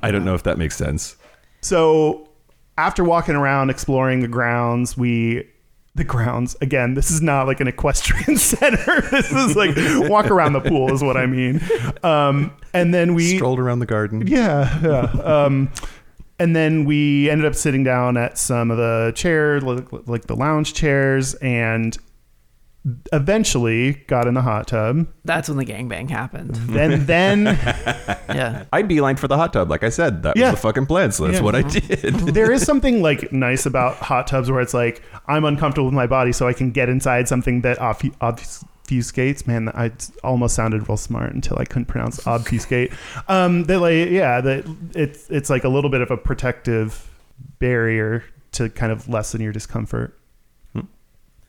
[0.04, 1.16] I don't know if that makes sense.
[1.62, 2.30] So
[2.78, 5.50] after walking around exploring the grounds, we
[5.96, 6.94] the grounds again.
[6.94, 9.02] This is not like an equestrian center.
[9.12, 9.76] This is like
[10.10, 11.60] walk around the pool is what I mean.
[12.04, 14.28] Um, and then we Strolled around the garden.
[14.28, 15.22] yeah, yeah.
[15.24, 15.70] Um,
[16.40, 20.36] and then we ended up sitting down at some of the chairs, like, like the
[20.36, 21.98] lounge chairs, and
[23.12, 25.08] eventually got in the hot tub.
[25.26, 26.56] That's when the gangbang happened.
[26.68, 27.46] Then then
[28.30, 28.66] Yeah.
[28.72, 29.70] I beelined for the hot tub.
[29.70, 30.52] Like I said, that Yeah.
[30.52, 31.12] was the fucking plan.
[31.12, 31.44] So that's Yeah.
[31.44, 32.14] what I did.
[32.34, 36.08] there is something like nice about hot tubs where it's like I'm uncomfortable with my
[36.08, 38.16] body, so I can get inside something that obfu-
[38.88, 39.46] obfuscates.
[39.48, 39.92] Man, I
[40.24, 42.92] almost sounded real smart until I couldn't pronounce obfuscate.
[43.28, 44.66] Um, that like yeah, that
[44.96, 47.10] it's it's like a little bit of a protective
[47.60, 48.24] barrier
[48.54, 50.18] to kind of lessen your discomfort.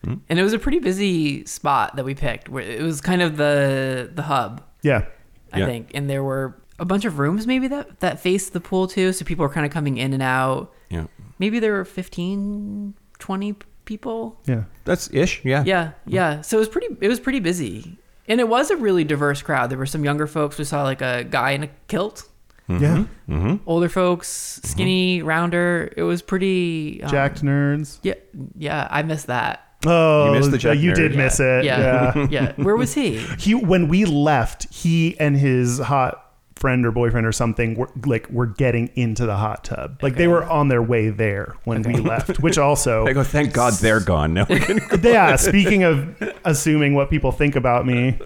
[0.01, 2.47] And it was a pretty busy spot that we picked.
[2.47, 5.05] Where it was kind of the the hub, Yeah,
[5.51, 5.65] I Yeah.
[5.65, 5.91] think.
[5.93, 9.25] And there were a bunch of rooms maybe that that faced the pool too, so
[9.25, 10.73] people were kind of coming in and out.
[10.89, 11.05] yeah.
[11.37, 13.55] Maybe there were 15, 20
[13.89, 14.39] people.
[14.45, 14.63] yeah.
[14.85, 15.43] That's ish.
[15.43, 15.63] Yeah.
[15.65, 16.41] Yeah, yeah.
[16.41, 17.97] So it was pretty it was pretty busy.
[18.27, 19.69] And it was a really diverse crowd.
[19.71, 20.57] There were some younger folks.
[20.59, 22.27] We saw like a guy in a kilt.
[22.69, 23.55] Yeah, Mm-hmm.
[23.65, 25.91] Older folks, skinny, rounder.
[25.97, 27.97] It was pretty um, jacked nerds.
[28.03, 28.13] Yeah,
[28.55, 28.87] yeah.
[28.91, 29.65] I missed that.
[29.87, 30.95] Oh, You missed the jacked you nerd.
[30.95, 31.65] did Yeah, miss it.
[31.65, 32.13] yeah.
[32.15, 32.27] yeah.
[32.37, 32.51] Yeah.
[32.63, 33.17] Where was he?
[33.39, 36.28] he when we left, he and his hot
[36.59, 39.99] friend or boyfriend or something were like were getting into the hot tub.
[40.03, 43.53] Like they were on their way there when we left, which also I go, thank
[43.53, 44.33] God they're gone.
[44.33, 48.19] Now we can yeah, speaking of assuming what people think about me,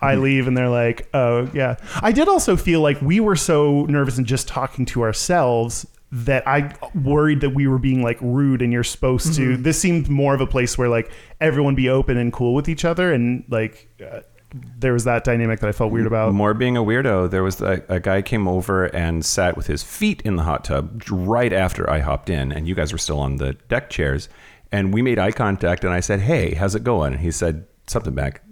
[0.00, 3.86] I leave and they're like, "Oh, yeah." I did also feel like we were so
[3.86, 8.62] nervous and just talking to ourselves that I worried that we were being like rude
[8.62, 9.56] and you're supposed to.
[9.56, 11.10] This seemed more of a place where like
[11.40, 14.20] everyone be open and cool with each other and like uh,
[14.54, 16.32] there was that dynamic that I felt weird about.
[16.32, 19.82] More being a weirdo, there was a, a guy came over and sat with his
[19.82, 23.18] feet in the hot tub right after I hopped in, and you guys were still
[23.18, 24.28] on the deck chairs.
[24.72, 27.66] And we made eye contact, and I said, "Hey, how's it going?" And he said
[27.86, 28.42] something back,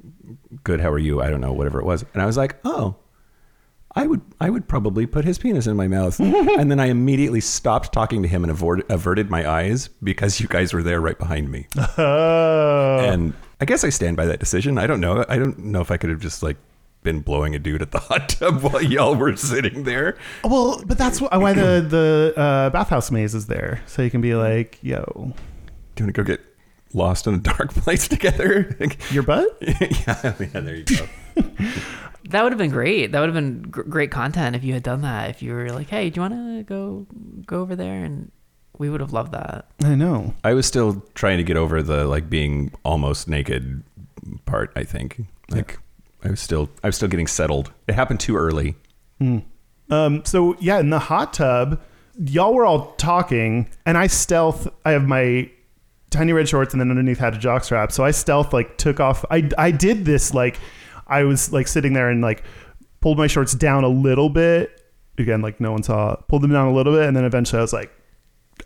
[0.62, 2.04] "Good, how are you?" I don't know, whatever it was.
[2.12, 2.96] And I was like, "Oh,
[3.96, 7.40] I would, I would probably put his penis in my mouth." and then I immediately
[7.40, 11.18] stopped talking to him and averted, averted my eyes because you guys were there right
[11.18, 11.66] behind me.
[11.98, 12.98] Oh.
[13.04, 14.78] And I guess I stand by that decision.
[14.78, 15.24] I don't know.
[15.28, 16.56] I don't know if I could have just like
[17.02, 20.16] been blowing a dude at the hot tub while y'all were sitting there.
[20.42, 24.34] well, but that's why the the uh, bathhouse maze is there, so you can be
[24.34, 26.40] like, "Yo, Do you want to go get
[26.92, 28.76] lost in a dark place together?
[29.10, 31.06] your butt." yeah, yeah, there you go.
[32.30, 33.12] That would have been great.
[33.12, 35.28] That would have been gr- great content if you had done that.
[35.30, 37.06] If you were like, "Hey, do you want to go
[37.46, 38.30] go over there?" and
[38.78, 39.66] we would have loved that.
[39.82, 40.34] I know.
[40.42, 43.82] I was still trying to get over the like being almost naked
[44.46, 44.72] part.
[44.76, 45.20] I think
[45.50, 45.78] like
[46.24, 47.72] I was still I was still getting settled.
[47.86, 48.76] It happened too early.
[49.90, 51.80] Um, so yeah, in the hot tub,
[52.18, 54.68] y'all were all talking, and I stealth.
[54.84, 55.50] I have my
[56.10, 57.92] tiny red shorts, and then underneath had a jock strap.
[57.92, 59.24] So I stealth like took off.
[59.30, 60.58] I I did this like
[61.06, 62.42] I was like sitting there and like
[63.00, 64.80] pulled my shorts down a little bit.
[65.18, 66.16] Again, like no one saw.
[66.28, 67.92] Pulled them down a little bit, and then eventually I was like,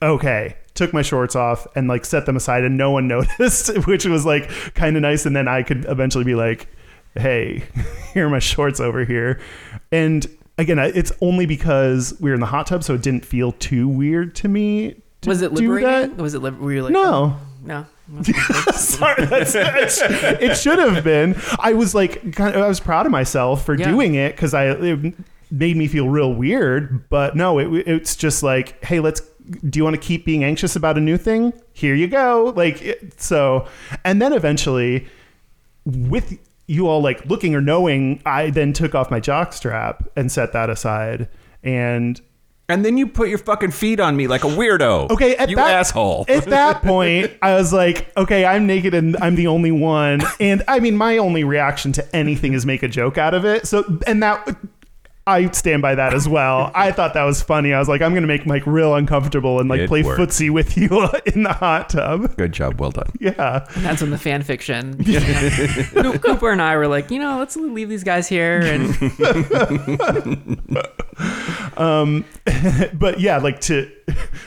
[0.03, 0.57] okay.
[0.75, 4.25] Took my shorts off and like set them aside, and no one noticed, which was
[4.25, 5.27] like kind of nice.
[5.27, 6.69] And then I could eventually be like,
[7.17, 7.65] hey,
[8.15, 9.41] here are my shorts over here.
[9.91, 10.27] And
[10.57, 13.89] again, it's only because we were in the hot tub, so it didn't feel too
[13.89, 15.03] weird to me.
[15.23, 16.17] To Was it liberating?
[16.19, 16.43] Was it?
[16.43, 17.37] Liber- were you like, No.
[17.37, 17.87] Oh, no?
[18.73, 20.01] Sorry, that's, that's-
[20.41, 21.37] it should have been.
[21.59, 23.91] I was like, kind of, I was proud of myself for Yeah.
[23.91, 25.15] doing it because I it
[25.51, 27.09] made me feel real weird.
[27.11, 29.23] But no, it, it's just like, hey, let's.
[29.51, 31.53] Do you want to keep being anxious about a new thing?
[31.73, 32.53] Here you go.
[32.57, 33.67] Like it, so,
[34.05, 35.07] and then eventually,
[35.85, 40.31] with you all like looking or knowing, I then took off my jock strap and
[40.31, 41.29] set that aside.
[41.63, 42.21] And
[42.69, 45.11] And then you put your fucking feet on me like a weirdo.
[45.11, 46.27] Okay, at you that, asshole.
[46.29, 50.21] At that point, I was like, okay, I'm naked and I'm the only one.
[50.41, 53.67] And I mean, my only reaction to anything is make a joke out of it.
[53.67, 54.47] So, and that
[55.29, 56.71] I stand by that as well.
[56.75, 57.73] I thought that was funny.
[57.73, 60.21] I was like, I'm going to make Mike real uncomfortable and like It play worked.
[60.21, 60.89] footsie with you
[61.27, 62.37] in the hot tub.
[62.37, 62.81] Good job.
[62.81, 63.11] Well done.
[63.21, 63.67] Yeah.
[63.77, 65.05] And that's when the fan fiction.
[65.05, 68.89] Coop- Cooper and I were like, you know, let's leave these guys here and
[71.77, 72.25] Um,
[72.95, 73.91] but yeah, like to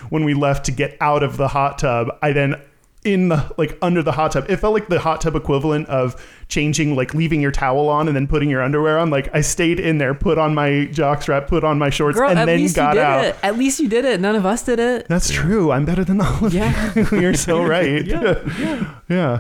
[0.10, 2.62] when we left to get out of the hot tub, I then
[3.04, 6.16] in the like under the hot tub, it felt like the hot tub equivalent of
[6.50, 9.10] changing, like leaving your towel on and then putting your underwear on.
[9.10, 12.38] Like I stayed in there, put on my jockstrap, put on my shorts, girl, and
[12.38, 13.26] at then least you got did out.
[13.26, 13.36] it.
[13.42, 14.20] At least you did it.
[14.22, 15.08] None of us did it.
[15.08, 15.72] That's true.
[15.72, 16.94] I'm better than all of Yeah.
[16.96, 17.08] you.
[17.20, 18.06] You're so right.
[18.06, 18.96] Yeah, yeah.
[19.10, 19.40] Yeah.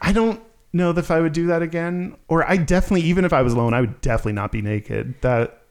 [0.00, 0.40] I don't
[0.72, 2.16] know if I would do that again.
[2.28, 5.14] Or I definitely, even if I was alone, I would definitely not be naked.
[5.20, 5.62] That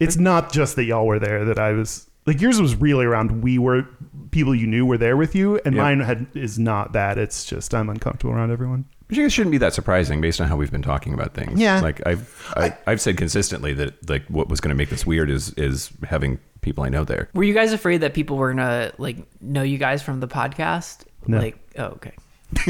[0.00, 3.42] it's not just that y'all were there that I was like yours was really around
[3.42, 3.86] we were
[4.30, 5.82] people you knew were there with you and Yeah.
[5.82, 7.18] mine had is not that.
[7.18, 8.84] It's just I'm uncomfortable around everyone.
[9.06, 11.60] But you guys shouldn't be that surprising based on how we've been talking about things.
[11.60, 11.80] Yeah.
[11.80, 15.30] Like I've I, I've said consistently that like what was going to make this weird
[15.30, 17.28] is is having people I know there.
[17.34, 21.04] Were you guys afraid that people were gonna like know you guys from the podcast?
[21.26, 21.38] No.
[21.38, 22.12] Like, oh, okay.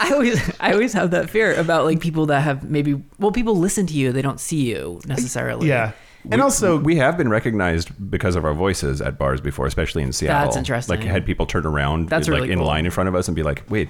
[0.00, 3.56] I always I always have that fear about like people that have maybe well people
[3.56, 5.68] listen to you they don't see you necessarily.
[5.68, 5.92] Yeah.
[6.24, 10.02] And We- also, we have been recognized because of our voices at bars before, especially
[10.02, 10.46] in Seattle.
[10.46, 10.96] That's interesting.
[10.98, 12.66] Like had people turn around, That's like really in cool.
[12.66, 13.88] line in front of us, and be like, "Wait,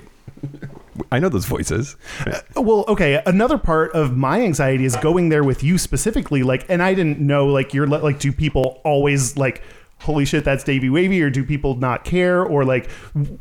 [1.11, 3.23] I know those voices." Uh, well, okay.
[3.27, 6.43] Another part of my anxiety is going there with you specifically.
[6.43, 9.63] Like, and I didn't know, like, you're like, do people always like,
[10.01, 12.91] holy shit, that's Davey Wavey, or do people not care, or like,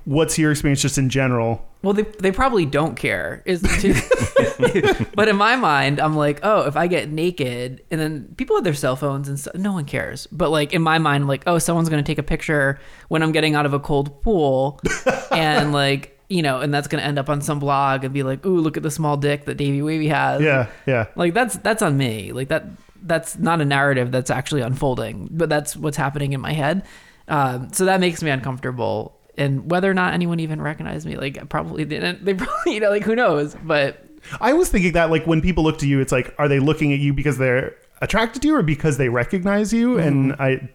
[0.06, 1.67] what's your experience just in general?
[1.88, 3.42] Well, they, they probably don't care.
[3.46, 3.62] Is
[5.16, 8.66] but in my mind, I'm like, oh, if I get naked, and then people have
[8.66, 10.28] their cell phones and stuff, no one cares.
[10.28, 12.78] But like in my mind, like, oh, someone's gonna take a picture
[13.08, 14.82] when I'm getting out of a cold pool,
[15.32, 18.46] and like you know, and that's gonna end up on some blog and be like,
[18.46, 20.42] ooh, look at the small dick that Davey Wavey has.
[20.42, 21.06] Yeah, yeah.
[21.16, 22.34] Like that's that's on me.
[22.34, 22.66] Like that
[23.02, 26.84] that's not a narrative that's actually unfolding, but that's what's happening in my head.
[27.30, 29.17] Um, so that makes me uncomfortable.
[29.38, 32.26] And whether or not anyone even recognized me, like I probably didn't.
[32.26, 33.56] They probably, you know, like who knows?
[33.64, 34.04] But
[34.42, 36.92] I was thinking that, like, when people look to you, it's like, are they looking
[36.92, 39.96] at you because they're attracted to you, or because they recognize you?
[39.96, 40.08] Mm-hmm.
[40.08, 40.70] And I,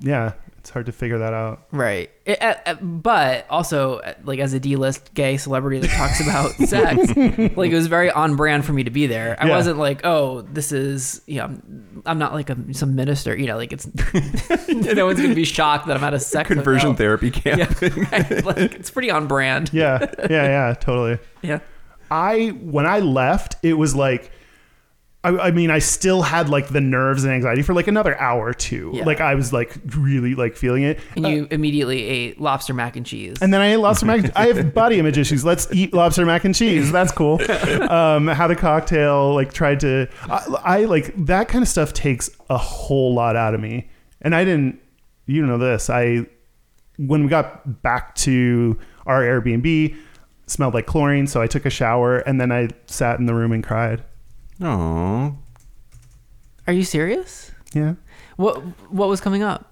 [0.00, 0.32] yeah,
[0.64, 1.66] it's hard to figure that out.
[1.72, 2.10] right.
[2.24, 7.14] It, uh, but also, like as a D-list gay celebrity that talks about sex,
[7.54, 9.36] like it was very on brand for me to be there.
[9.38, 9.56] I Yeah.
[9.56, 13.36] wasn't like, oh, this is, you know, I'm, I'm not like a, some minister.
[13.36, 13.86] You know, like it's
[14.68, 16.96] no one's gonna be shocked that I'm at a sex Conversion hotel.
[16.96, 17.78] therapy camp.
[17.82, 18.44] Yeah, right.
[18.44, 19.70] like it's pretty on brand.
[19.74, 21.18] Yeah, yeah, yeah, totally.
[21.42, 21.58] Yeah.
[22.10, 24.30] I when I left, it was like
[25.24, 28.46] I, I mean, I still had like the nerves and anxiety for like another hour
[28.46, 28.90] or two.
[28.92, 29.04] Yeah.
[29.04, 31.00] Like I was like really like feeling it.
[31.16, 33.38] And you immediately ate lobster mac and cheese.
[33.40, 34.36] And then I ate lobster mac.
[34.36, 35.42] I have body image issues.
[35.42, 36.92] Let's eat lobster mac and cheese.
[36.92, 37.40] That's cool.
[37.94, 39.34] Um, had a cocktail.
[39.34, 40.08] Like tried to.
[40.22, 43.88] I, I like that kind of stuff takes a whole lot out of me.
[44.20, 44.80] And I didn't.
[45.26, 45.88] You know this.
[45.88, 46.26] I
[46.98, 49.96] when we got back to our Airbnb,
[50.46, 51.26] smelled like chlorine.
[51.26, 54.04] So I took a shower and then I sat in the room and cried.
[54.60, 55.36] Oh,
[56.66, 57.50] Are you serious?
[57.72, 57.94] Yeah.
[58.36, 58.58] What
[58.90, 59.70] What was coming up?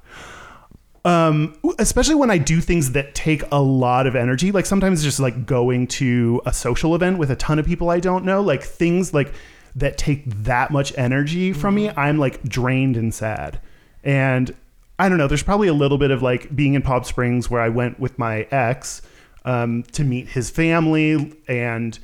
[1.04, 5.18] um especially when i do things that take a lot of energy like sometimes just
[5.18, 8.62] like going to a social event with a ton of people i don't know like
[8.62, 9.34] things like
[9.74, 13.58] that take that much energy from me i'm like drained and sad
[14.04, 14.54] and
[15.00, 17.60] i don't know there's probably a little bit of like being in palm springs where
[17.60, 19.02] i went with my ex
[19.44, 21.98] um, to meet his family and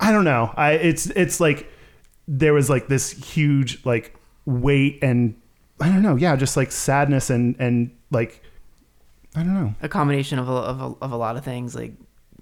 [0.00, 1.70] i don't know i it's it's like
[2.32, 4.14] there was like this huge like
[4.46, 5.34] weight and
[5.80, 8.40] I don't know, yeah, just like sadness and and like
[9.34, 11.92] I don't know, A combination of a, of a, of a lot of things, like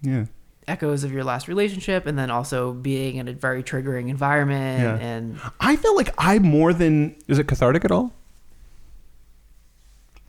[0.03, 0.27] yeah,
[0.67, 4.83] echoes of your last relationship, and then also being in a very triggering environment.
[4.83, 5.07] Yeah.
[5.07, 8.13] And I feel like I more than is it cathartic at all?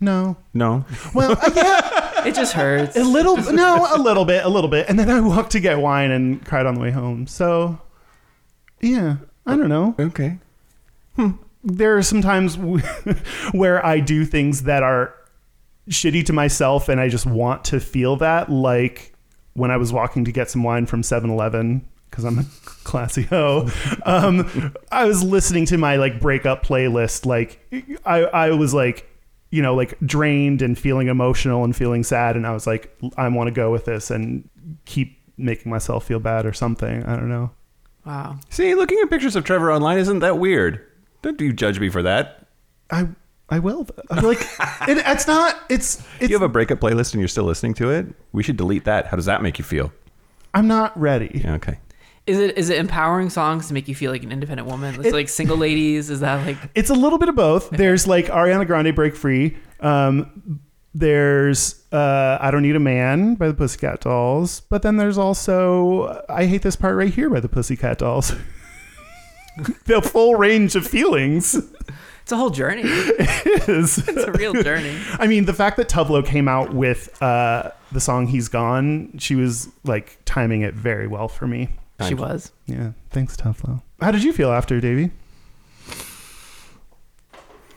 [0.01, 0.86] no, No.
[1.14, 2.95] well, yeah, it just hurts.
[2.95, 5.80] a little, no, a little bit, a little bit, and then I walked to get
[5.80, 7.28] wine and cried on the way home.
[7.28, 7.80] So,
[8.80, 9.18] yeah,
[9.50, 9.95] I don't know.
[10.00, 10.38] Okay.
[11.64, 12.80] there are some times w-
[13.52, 15.14] where I do things that are
[15.89, 19.14] shitty to myself and I just want to feel that like
[19.54, 22.43] when I was walking to get some wine from 7-Eleven because I'm a
[22.84, 23.68] classy hoe.
[24.06, 27.26] Um, I was listening to my like breakup playlist.
[27.26, 27.60] Like
[28.06, 29.06] I, I was like,
[29.52, 32.36] you know, like drained and feeling emotional and feeling sad.
[32.36, 34.47] And I was like, I want to go with this and
[34.86, 37.04] keep making myself feel bad or something.
[37.04, 37.52] I don't know.
[38.06, 38.38] Wow.
[38.50, 40.86] See, looking at pictures of Trevor online isn't that weird.
[41.22, 42.45] Don't you judge me for that.
[42.91, 43.08] I,
[43.50, 43.88] I will.
[44.10, 44.39] I'm like,
[44.88, 47.89] it, it's not, it's, it's, you have a breakup playlist and you're still listening to
[47.91, 48.08] it.
[48.32, 49.08] We should delete that.
[49.08, 49.91] How does that make you feel?
[50.54, 51.41] I'm not ready.
[51.43, 51.80] Yeah, okay.
[52.26, 54.95] Is it is it empowering songs to make you feel like an independent woman?
[54.95, 56.10] It's It- like single ladies.
[56.12, 57.70] Is that like It's a little bit of both.
[57.72, 59.58] There's like Ariana Grande Break Free.
[59.80, 60.60] Um,
[60.94, 64.62] there's uh, I Don't Need a Man by the Pussycat Dolls.
[64.62, 68.34] But then there's also I Hate This Part Right Here by the Pussycat Dolls.
[69.86, 71.56] the full range of feelings
[72.30, 72.84] it's a whole journey?
[72.86, 73.98] is.
[74.08, 74.96] It's a real journey.
[75.14, 79.18] I mean, the fact that Tove Lo came out with uh, the song He's Gone,
[79.18, 81.70] she was like timing it very well for me.
[82.08, 82.52] She was.
[82.68, 82.92] Yeah.
[83.10, 83.82] Thanks, Tove Lo.
[84.00, 85.10] How did you feel after, Davey?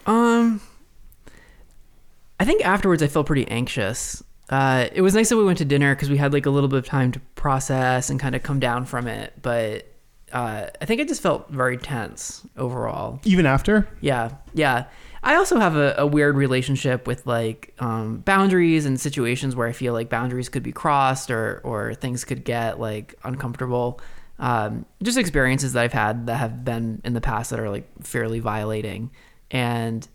[0.05, 0.61] Um,
[2.43, 4.21] I think afterwards I felt pretty anxious.
[4.49, 6.69] Uh, it was nice that we went to dinner because we had like a little
[6.69, 9.33] bit of time to process and kind of come down from it.
[9.41, 9.87] But
[10.33, 13.21] uh, I think I just felt very tense overall.
[13.23, 13.89] Even after?
[14.01, 14.87] Yeah, yeah.
[15.23, 19.73] I also have a, a weird relationship with like um, boundaries and situations where I
[19.73, 24.01] feel like boundaries could be crossed or or things could get like uncomfortable.
[24.41, 27.87] Um, just experiences that I've had that have been in the past that are like
[28.03, 29.13] fairly violating,
[29.53, 30.09] and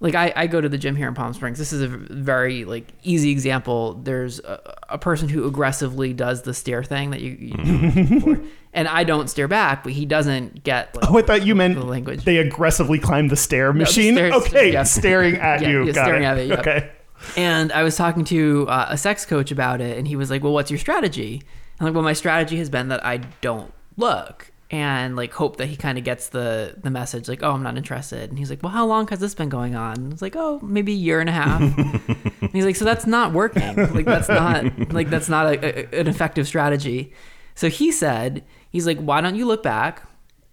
[0.00, 1.58] like I, I go to the gym here in Palm Springs.
[1.58, 3.94] This is a very like easy example.
[4.02, 8.40] There's a, a person who aggressively does the stare thing that you, you for.
[8.72, 10.94] and I don't stare back, but he doesn't get.
[10.96, 12.24] Like, Oh, I thought you meant the language.
[12.24, 14.14] they aggressively climb the stair the machine.
[14.14, 14.82] stairs- okay, yeah.
[14.84, 15.84] staring at Yeah, you.
[15.86, 16.26] yeah, staring it.
[16.26, 16.58] at it, yep.
[16.60, 16.90] Okay.
[17.36, 20.42] And I was talking to uh, a sex coach about it, and he was like,
[20.42, 21.42] "Well, what's your strategy?"
[21.78, 25.66] I'm like, "Well, my strategy has been that I don't look and like hope that
[25.66, 28.62] he kind of gets the the message, like, oh, I'm not interested." And he's like,
[28.62, 31.28] "Well, how long has this been going on?" It's like, "Oh, maybe a year and
[31.28, 33.76] a half." and he's like, "So that's not working.
[33.92, 37.12] Like that's not like that's not a, a, an effective strategy."
[37.54, 40.02] So he said, "He's like, why don't you look back,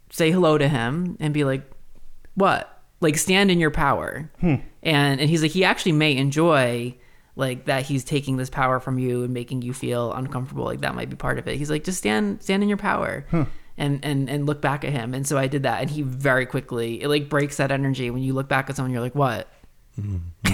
[0.09, 1.69] say hello to him, and be like,
[2.33, 4.31] what?" Like stand in your power.
[4.39, 4.55] Hmm.
[4.81, 6.95] And and he's like he actually may enjoy
[7.35, 10.95] like that he's taking this power from you and making you feel uncomfortable like that
[10.95, 13.43] might be part of it he's like just stand stand in your power hmm.
[13.77, 15.13] And and and look back at him.
[15.13, 18.09] And so i did that and he very quickly it like breaks that energy.
[18.09, 19.47] When you look back at someone you're like what?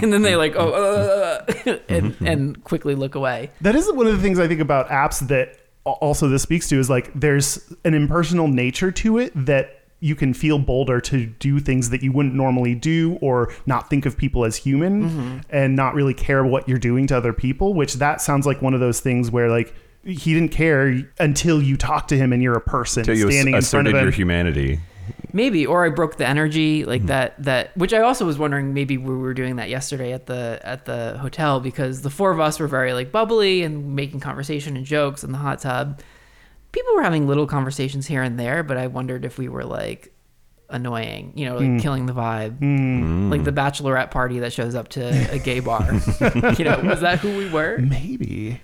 [0.01, 3.51] And then they like oh uh, and and quickly look away.
[3.61, 6.79] That is one of the things I think about apps that also this speaks to
[6.79, 11.59] is like there's an impersonal nature to it that you can feel bolder to do
[11.59, 15.37] things that you wouldn't normally do or not think of people as human Mm-hmm.
[15.49, 18.73] and not really care what you're doing to other people which that sounds like one
[18.73, 19.73] of those things where like
[20.03, 23.55] he didn't care until you talk to him and you're a person Until you standing
[23.55, 24.01] in front of him.
[24.01, 24.79] your humanity.
[25.31, 27.07] maybe or i broke the energy like hmm.
[27.07, 30.59] that that which i also was wondering maybe we were doing that yesterday at the
[30.63, 34.77] at the hotel because the four of us were very like bubbly and making conversation
[34.77, 35.99] and jokes in the hot tub.
[36.71, 40.13] People were having little conversations here and there but i wondered if we were like
[40.69, 41.77] annoying you know like hmm.
[41.77, 42.57] killing the vibe.
[42.59, 43.29] Hmm.
[43.29, 45.89] Like the bachelorette party that shows up to a gay bar.
[46.57, 47.77] You know was that who we were?
[47.79, 48.59] Maybe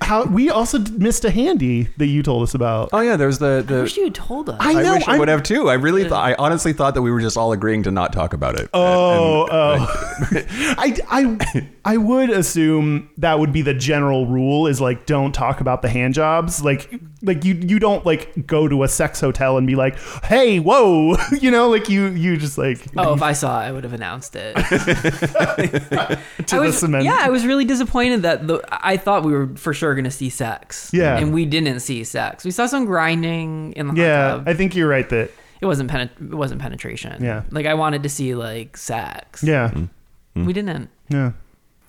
[0.00, 3.62] how we also missed a handy that you told us about Oh yeah, there's the
[3.66, 3.74] the.
[3.74, 3.82] i the.
[3.82, 5.68] wish you told us I I know, wish I I'm- would have too.
[5.68, 8.32] I really, thought, I honestly thought that we were just all agreeing to not talk
[8.32, 8.68] about it.
[8.74, 10.14] Oh, oh.
[10.78, 15.60] I, I, I would assume that would be the general rule is like don't talk
[15.60, 16.62] about the hand jobs.
[16.62, 20.58] Like like you you don't like go to a sex hotel and be like, "Hey,
[20.60, 23.84] whoa." You know, like you you just like Oh, if I saw it, I would
[23.84, 24.54] have announced it.
[24.56, 27.04] to I the was, cement.
[27.04, 30.10] Yeah, I was really disappointed that the I thought we were for sure going to
[30.10, 30.90] see sex.
[30.92, 31.16] Yeah.
[31.18, 32.44] and we didn't see sex.
[32.44, 34.48] We saw some grinding in the hot Yeah, tub.
[34.48, 35.30] I think you're right that
[35.60, 37.22] it wasn't penet- it wasn't penetration.
[37.22, 37.42] Yeah.
[37.50, 39.42] like I wanted to see like sex.
[39.42, 39.68] yeah.
[39.68, 39.78] Mm-hmm.
[39.80, 40.44] Mm-hmm.
[40.46, 40.90] we didn't.
[41.08, 41.32] Yeah.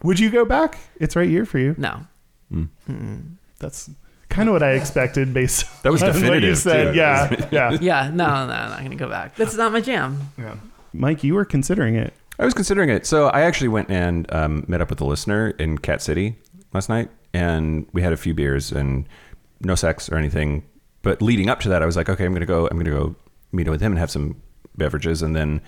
[0.03, 0.77] Would you go back?
[0.99, 1.75] It's right here for you.
[1.77, 2.01] No,
[2.53, 2.67] mm.
[3.59, 3.89] That's
[4.29, 6.91] kind of what I expected based That was on what you definitive, said.
[6.93, 6.97] too.
[6.97, 7.47] Yeah.
[7.51, 7.77] Yeah.
[7.81, 9.35] yeah, no, no, I'm not going to go back.
[9.35, 10.31] That's not my jam.
[10.37, 10.55] yeah.
[10.93, 12.13] Mike, you were considering it.
[12.39, 13.05] I was considering it.
[13.05, 16.35] So I actually went and um, met up with a listener in Cat City
[16.73, 19.07] last night, and we had a few beers and
[19.61, 20.63] no sex or anything.
[21.01, 22.67] But leading up to that, I was like, okay, I'm gonna go.
[22.67, 23.15] I'm gonna go
[23.51, 24.41] meet up with him and have some
[24.77, 25.61] beverages, and then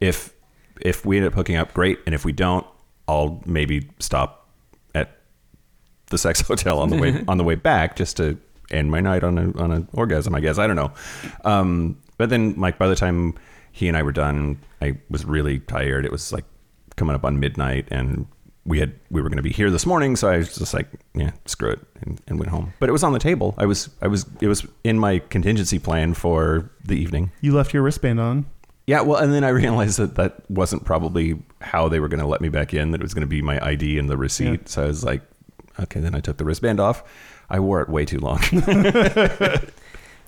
[0.00, 0.32] if
[0.80, 1.98] if we end up hooking up, great.
[2.06, 2.66] And if we don't,
[3.06, 4.48] I'll maybe stop
[4.94, 5.18] at
[6.06, 8.38] the sex hotel on the way on the way back just to
[8.70, 10.34] end my night on a on an orgasm.
[10.34, 10.92] I guess I don't know.
[11.44, 13.34] Um, but then, like by the time
[13.72, 16.04] he and I were done, I was really tired.
[16.04, 16.44] It was like
[16.96, 18.26] coming up on midnight, and
[18.68, 20.88] we had we were going to be here this morning, so I was just like,
[21.14, 22.74] yeah, screw it, and, and went home.
[22.78, 23.54] But it was on the table.
[23.56, 27.32] I was I was it was in my contingency plan for the evening.
[27.40, 28.46] You left your wristband on.
[28.86, 32.26] Yeah, well, and then I realized that that wasn't probably how they were going to
[32.26, 32.90] let me back in.
[32.90, 34.60] That it was going to be my ID and the receipt.
[34.60, 34.66] Yeah.
[34.66, 35.22] So I was like,
[35.80, 36.00] okay.
[36.00, 37.02] Then I took the wristband off.
[37.50, 38.40] I wore it way too long.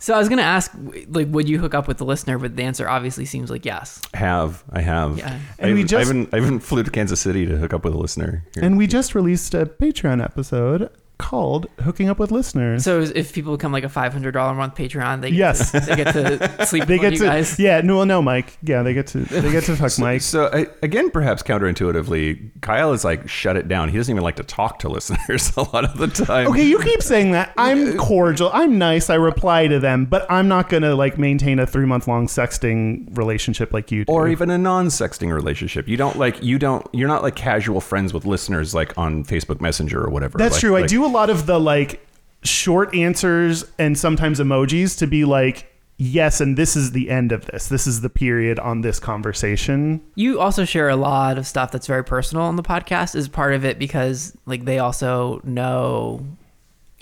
[0.01, 0.73] So I was going to ask,
[1.09, 2.39] like, would you hook up with the listener?
[2.39, 4.01] But the answer obviously seems like yes.
[4.15, 5.19] have I have?
[5.19, 5.39] Yeah.
[5.59, 7.73] And I, we even- just- I even I even flew to Kansas City to hook
[7.75, 8.45] up with a listener.
[8.55, 8.65] here.
[8.65, 10.91] And we just released a Patreon episode
[11.21, 12.83] called Hooking Up with Listeners.
[12.83, 15.71] So if people become like a five hundred dollar a month Patreon, they get Yes.
[15.73, 17.59] to, they get to sleep they with get you to guys.
[17.59, 18.57] Yeah, no no Mike.
[18.63, 20.21] Yeah, they get to they get to fuck So, Mike.
[20.23, 23.89] so I, again, perhaps counterintuitively, Kyle is like shut it down.
[23.89, 26.49] He doesn't even like to talk to listeners a lot of the time.
[26.49, 27.53] Okay, you keep saying that.
[27.57, 28.51] I'm cordial.
[28.53, 29.11] I'm nice.
[29.11, 33.17] I reply to them, but I'm not gonna like maintain a three month long sexting
[33.17, 34.13] relationship like you do.
[34.13, 35.89] or even a non-sexting relationship.
[35.89, 39.61] You don't like you don't you're not like casual friends with listeners like on Facebook
[39.61, 40.39] Messenger or whatever.
[40.39, 40.77] That's Like- true.
[40.77, 42.07] I do a lot of the like
[42.43, 47.47] short answers and sometimes emojis to be like, yes, and this is the end of
[47.47, 47.69] this.
[47.69, 50.01] This is the period on this conversation.
[50.15, 53.15] You also share a lot of stuff that's very personal on the podcast.
[53.15, 56.27] Is part of it because like they also know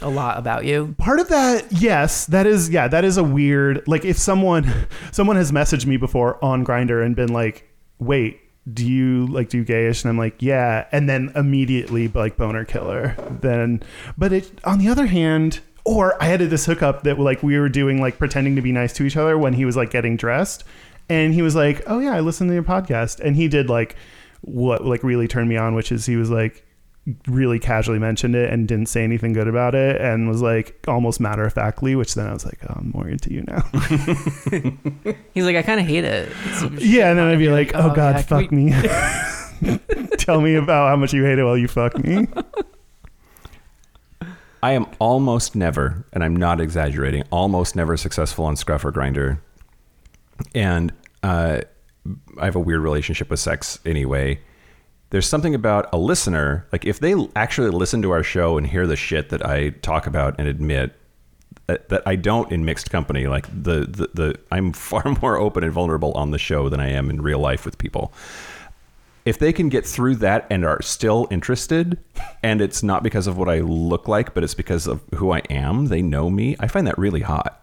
[0.00, 0.94] a lot about you.
[0.98, 5.36] Part of that, yes, that is yeah, that is a weird like if someone someone
[5.36, 7.68] has messaged me before on Grindr and been like,
[7.98, 8.40] "Wait,
[8.72, 13.16] do you like do gayish?" and I'm like, "Yeah," and then immediately like boner killer.
[13.40, 13.82] Then,
[14.16, 17.68] but it on the other hand, or I had this hookup that like we were
[17.68, 20.64] doing like pretending to be nice to each other when he was like getting dressed,
[21.08, 23.96] and he was like, "Oh yeah, I listened to your podcast," and he did like
[24.42, 26.64] what like really turned me on, which is he was like
[27.26, 31.20] really casually mentioned it and didn't say anything good about it and was like almost
[31.20, 33.62] matter of factly, which then I was like, oh, I'm more into you now.
[35.34, 36.30] He's like, I kind of hate it.
[36.78, 39.78] Yeah, and then I'd be like, oh, god, yeah, fuck we- me.
[40.18, 42.28] Tell me about how much you hate it while you fuck me.
[44.62, 49.40] I am almost never, and I'm not exaggerating, almost never successful on Scruff or Grindr.
[50.54, 51.60] And uh,
[52.38, 54.40] I have a weird relationship with sex anyway.
[55.10, 58.86] There's something about a listener, like if they actually listen to our show and hear
[58.86, 60.94] the shit that I talk about and admit
[61.66, 65.64] that, that I don't in mixed company, like the, the, the, I'm far more open
[65.64, 68.12] and vulnerable on the show than I am in real life with people.
[69.24, 71.98] If they can get through that and are still interested
[72.42, 75.40] and it's not because of what I look like but it's because of who I
[75.50, 77.62] am they know me I find that really hot.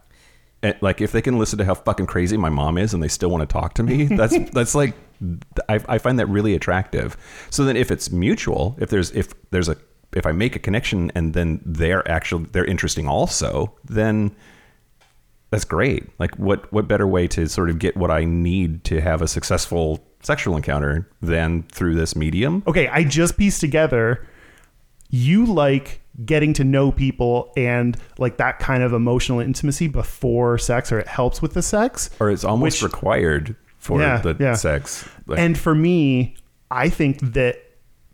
[0.62, 3.08] And, like if they can listen to how fucking crazy my mom is and they
[3.08, 4.94] still want to talk to me that's that's like
[5.70, 7.18] I, I find that really attractive
[7.50, 9.78] so then if it's mutual if there's if there's a
[10.14, 14.36] if I make a connection and then they're actually they're interesting also then
[15.52, 16.10] that's great.
[16.20, 19.28] Like what what better way to sort of get what I need to have a
[19.28, 22.64] successful sexual encounter than through this medium?
[22.68, 24.28] Okay, I just pieced together
[25.10, 30.92] you like getting to know people and like that kind of emotional intimacy before sex
[30.92, 32.10] or it helps with the sex.
[32.20, 33.56] Or it's almost Which- required
[33.86, 34.54] for Yeah, the yeah.
[34.56, 35.08] sex.
[35.28, 36.36] Like, and for me,
[36.72, 37.62] I think that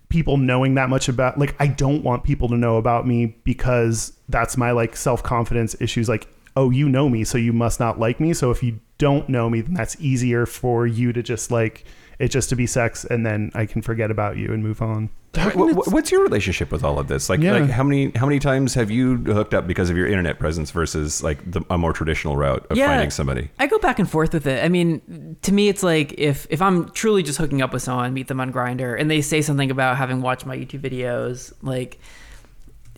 [0.09, 4.11] people knowing that much about like I don't want people to know about me because
[4.27, 8.19] that's my like self-confidence issues like oh you know me so you must not like
[8.19, 11.85] me so if you don't know me then that's easier for you to just like
[12.19, 15.09] it just to be sex and then I can forget about you and move on.
[15.33, 17.29] What- what- what's your relationship with all of this?
[17.31, 17.53] Like, Yeah.
[17.53, 20.69] like how many how many times have you hooked up because of your internet presence
[20.69, 22.87] versus like the, a more traditional route of Yeah.
[22.89, 23.49] finding somebody?
[23.57, 24.63] I go back and forth with it.
[24.63, 28.13] I mean, to me, it's like if if I'm truly just hooking up with someone,
[28.13, 31.97] meet them on Grindr, and they say something about having watched my YouTube videos, like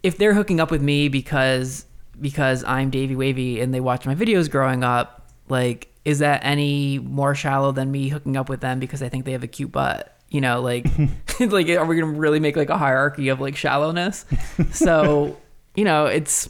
[0.02, 1.86] if they're hooking up with me because
[2.20, 7.00] because I'm Davey Wavey and they watch my videos growing up, like is that any
[7.00, 9.72] more shallow than me hooking up with them because I think they have a cute
[9.72, 10.18] butt?
[10.30, 10.86] You know, like
[11.40, 14.26] like are we gonna really make like a hierarchy of like shallowness?
[14.72, 15.38] So
[15.76, 16.50] you know, it's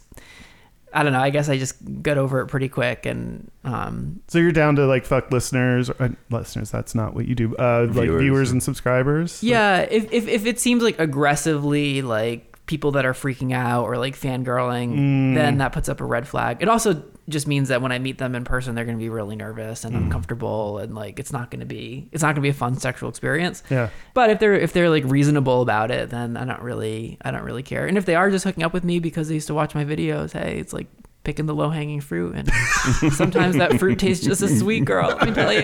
[0.96, 1.20] I don't know.
[1.22, 4.86] I guess I just got over it pretty quick, and um, So you're down to
[4.86, 7.56] like fuck listeners or uh, listeners that's not what you do.
[7.56, 8.22] Uh like Viewers.
[8.22, 9.42] viewers and subscribers.
[9.42, 13.98] yeah, if, if if it seems like aggressively like people that are freaking out or
[13.98, 15.36] like fangirling, mm.
[15.36, 16.62] then that puts up a red flag.
[16.62, 19.10] It also just means that when I meet them in person, they're going to be
[19.10, 20.04] really nervous and mm.
[20.04, 22.78] uncomfortable, and like it's not going to be it's not going to be a fun
[22.78, 23.64] sexual experience.
[23.70, 23.90] Yeah.
[24.14, 27.44] But if they're if they're like reasonable about it, then I don't really I don't
[27.44, 27.86] really care.
[27.88, 29.86] And if they are just hooking up with me because they used to watch my
[29.86, 30.88] videos, hey, it's like
[31.24, 32.50] picking the low hanging fruit, and
[33.14, 35.08] sometimes that fruit tastes just as sweet, girl.
[35.10, 35.64] Let me tell you.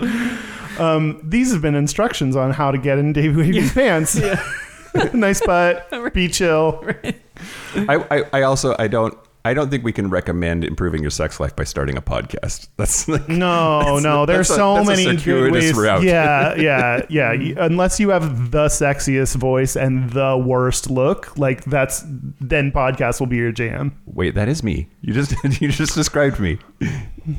[0.80, 4.18] Um, these have been instructions on how to get in Davey Wavey's pants.
[5.14, 5.88] nice butt.
[6.14, 6.84] Be chill.
[7.74, 11.40] I, I, I also I don't I don't think we can recommend improving your sex
[11.40, 12.68] life by starting a podcast.
[12.76, 14.26] That's like No, no.
[14.26, 15.76] There's that's a- so that's a many good circuitous ways.
[15.76, 16.02] route.
[16.02, 17.32] Yeah, yeah, yeah.
[17.32, 22.04] You- Unless you have the sexiest voice and the worst look, like that's
[22.40, 23.98] then podcast will be your jam.
[24.06, 24.88] Wait, that is me.
[25.00, 26.58] You just you just described me.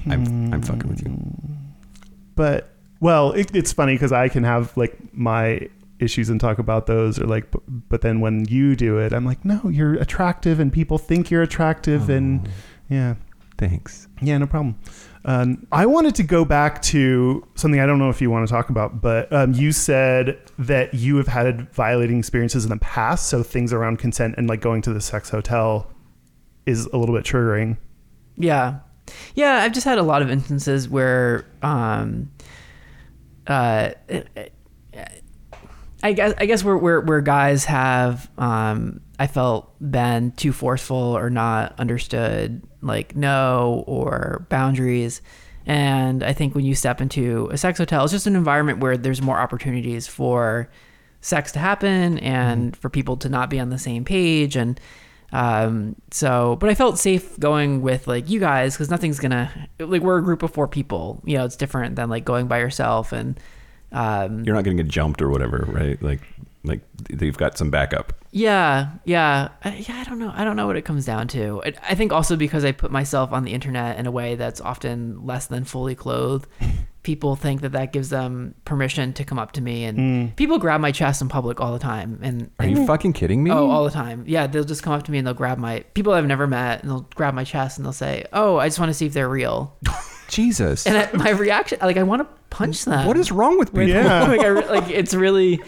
[0.09, 1.18] I'm I'm fucking with you.
[2.35, 2.70] But
[3.02, 5.68] well, it, it's funny because I can have like my
[5.99, 9.26] issues and talk about those, or like, b- but then when you do it, I'm
[9.26, 12.48] like, no, you're attractive, and people think you're attractive, and
[12.90, 13.15] yeah.
[13.57, 14.07] Thanks.
[14.22, 14.76] Yeah, no problem.
[15.23, 18.52] Um, I wanted to go back to something I don't know if you want to
[18.52, 23.30] talk about, but um, you said that you have had violating experiences in the past.
[23.30, 25.91] So things around consent and like going to the sex hotel
[26.65, 27.78] is a little bit triggering.
[28.36, 28.80] Yeah.
[29.36, 32.32] Yeah, I've just had a lot of instances where um
[33.47, 33.91] uh
[36.03, 40.97] I guess I guess where where where guys have um I felt been too forceful
[40.97, 45.22] or not understood like no or boundaries.
[45.68, 48.97] And I think when you step into a sex hotel, it's just an environment where
[48.97, 50.69] there's more opportunities for
[51.22, 54.80] sex to happen and for people to not be on the same page and
[55.34, 59.49] um so but i felt safe going with like you guys because nothing's gonna
[59.80, 62.60] like we're a group of four people you know it's different than like going by
[62.60, 63.40] yourself and
[63.94, 66.02] um You're not to get jumped or whatever, right?
[66.02, 66.22] Like
[66.64, 66.80] like
[67.10, 68.14] they've got some backup.
[68.32, 71.62] yeah yeah I, yeah i don't know i don't know what it comes down to
[71.66, 74.62] I, I think also because i put myself on the internet in a way that's
[74.62, 76.48] often less than fully clothed
[77.03, 80.36] people think that that gives them permission to come up to me and mm.
[80.36, 82.88] people grab my chest in public all the time and Are you mm.
[82.88, 83.49] fucking kidding me?
[83.49, 84.23] Oh, all the time.
[84.28, 86.82] Yeah, they'll just come up to me and they'll grab my people I've never met
[86.82, 89.14] and they'll grab my chest and they'll say, "Oh, I just want to see if
[89.14, 89.76] they're real."
[90.32, 90.88] Jesus.
[90.88, 93.06] And I, my reaction, like, I want to punch them.
[93.06, 93.88] What is wrong with people?
[93.88, 94.23] Yeah.
[94.28, 95.61] like, I, re- like it's really,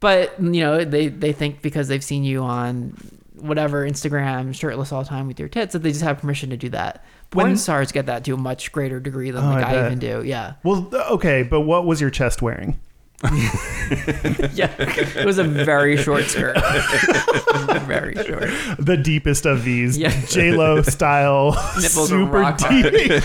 [0.00, 2.96] but you know, they they think because they've seen you on
[3.34, 6.56] whatever Instagram shirtless all the time with your tits that they just have permission to
[6.56, 7.04] do that.
[7.30, 9.72] Porn When- stars get that to a much greater degree than Oh, like I I,
[9.74, 9.86] bet.
[9.86, 10.22] even do.
[10.24, 12.78] Yeah, Well, okay, but what was your chest wearing?
[14.54, 14.70] yeah.
[14.78, 16.56] It was a very short skirt,
[17.86, 18.48] very short.
[18.78, 20.08] The deepest of these, Yeah.
[20.26, 21.50] J Lo style,
[21.80, 22.92] Nipples super rock hard.
[22.92, 23.22] deep.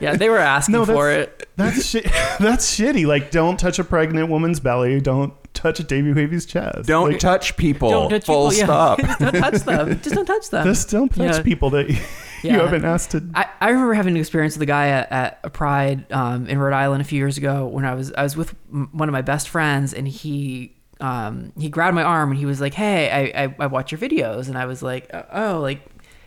[0.00, 1.48] Yeah, they were asking No, for it.
[1.56, 2.02] That's shi-
[2.38, 3.04] that's shitty.
[3.06, 5.00] Like, don't touch a pregnant woman's belly.
[5.00, 6.86] Don't touch Davey Wavey's chest.
[6.86, 7.90] Don't like, touch people.
[7.90, 8.64] Don't touch Full people.
[8.66, 8.98] stop.
[9.00, 9.16] Yeah.
[9.20, 10.00] don't touch them.
[10.00, 10.64] Just don't touch them.
[10.66, 11.42] Just don't touch Yeah.
[11.42, 11.96] people that you
[12.44, 12.52] Yeah.
[12.62, 13.28] haven't asked to.
[13.34, 16.58] I, I remember having an experience with a guy at, at a Pride um, in
[16.58, 19.12] Rhode Island a few years ago when I was I was with m- one of
[19.12, 23.10] my best friends and he um, he grabbed my arm and he was like, "Hey,
[23.34, 25.80] I, I, I watch your videos," and I was like, "Oh, oh, like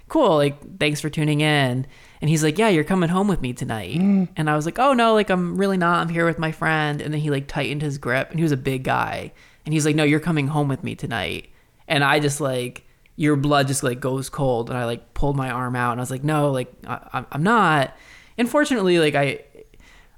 [0.10, 1.88] cool, like thanks for tuning in."
[2.21, 4.27] And he's like, "Yeah, you're coming home with me tonight," mm.
[4.35, 6.01] and I was like, "Oh no, like I'm really not.
[6.01, 8.51] I'm here with my friend." And then he like tightened his grip and he was
[8.51, 9.31] a big guy.
[9.65, 11.49] And he's like, "No, you're coming home with me tonight,"
[11.87, 12.85] and I just like
[13.19, 16.01] your blood just like goes cold and i like pulled my arm out and i
[16.01, 17.93] was like no like I, I'm- i'm not.
[18.37, 19.43] Unfortunately like i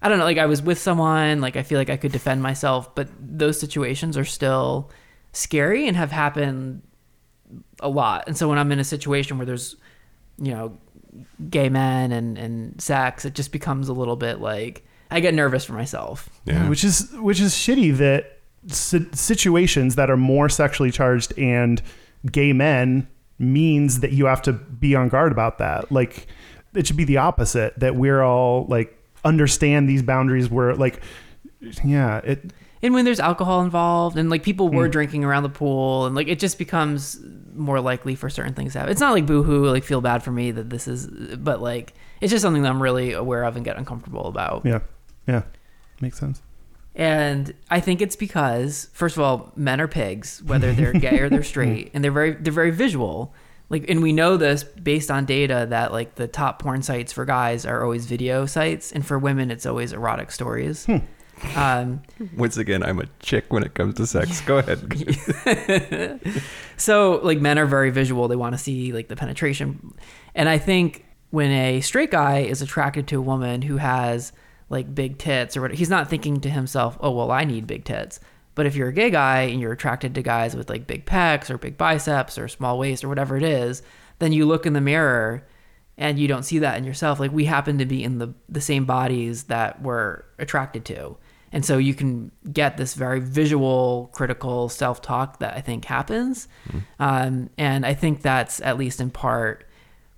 [0.03, 2.43] i don't know like i was with someone like i feel like i could defend
[2.43, 4.91] myself but those situations are still
[5.33, 6.83] scary and have happened
[7.79, 8.25] a lot.
[8.27, 9.75] And so when i'm in a situation where there's
[10.37, 10.77] you know
[11.49, 15.65] gay men and and sex it just becomes a little bit like i get nervous
[15.65, 16.69] for myself Yeah.
[16.69, 21.81] Which is which is shitty that situations that are more sexually charged and
[22.31, 23.07] gay men
[23.39, 25.91] means that you have to be on guard about that.
[25.91, 26.27] Like
[26.75, 31.01] it should be the opposite that we're all like understand these boundaries where like
[31.83, 34.91] yeah, it and when there's alcohol involved and like people were mm.
[34.91, 37.19] drinking around the pool and like it just becomes
[37.55, 38.91] more likely for certain things to happen.
[38.91, 42.31] It's not like boohoo, like feel bad for me that this is, but like it's
[42.31, 44.65] just something that I'm really aware of and get uncomfortable about.
[44.65, 44.79] yeah.
[45.27, 45.43] Yeah.
[45.99, 46.41] Makes sense.
[46.95, 51.29] And I think it's because first of all, men are pigs, whether they're gay or
[51.29, 53.33] they're straight, and they're very they're very visual.
[53.69, 57.23] Like, and we know this based on data that like the top porn sites for
[57.23, 60.85] guys are always video sites, and for women it's always erotic stories.
[60.85, 60.97] Hmm.
[61.55, 62.01] Um,
[62.38, 64.41] Once again, I'm a chick when it comes to sex.
[64.41, 66.19] Go ahead.
[66.81, 68.27] So like men are very visual.
[68.27, 69.93] They want to see like the penetration.
[70.34, 74.34] And I think when a straight guy is attracted to a woman who has
[74.69, 77.85] like big tits or whatever, he's not thinking to himself, "Oh, well, I need big
[77.85, 78.19] tits."
[78.55, 81.51] But if you're a gay guy and you're attracted to guys with like big pecs
[81.51, 83.84] or big biceps or small waist or whatever it is,
[84.18, 85.45] then you look in the mirror
[85.97, 87.19] and you don't see that in yourself.
[87.19, 91.15] Like we happen to be in the the same bodies that we're attracted to.
[91.53, 96.47] And so you can get this very visual, critical self talk that I think happens.
[96.99, 99.65] Um, and I think that's at least in part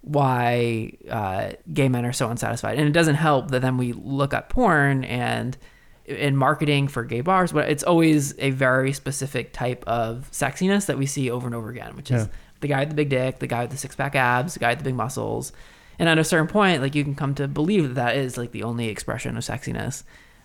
[0.02, 2.78] why uh, gay men are so unsatisfied.
[2.78, 5.58] And it doesn't help that then we look at porn and
[6.06, 10.98] in marketing for gay bars, but it's always a very specific type of sexiness that
[10.98, 12.32] we see over and over again, which is Yeah.
[12.60, 14.70] the guy with the big dick, the guy with the six pack abs, the guy
[14.72, 15.54] with the big muscles.
[15.98, 18.52] And at a certain point, like you can come to believe that that is like
[18.52, 20.04] the only expression of sexiness,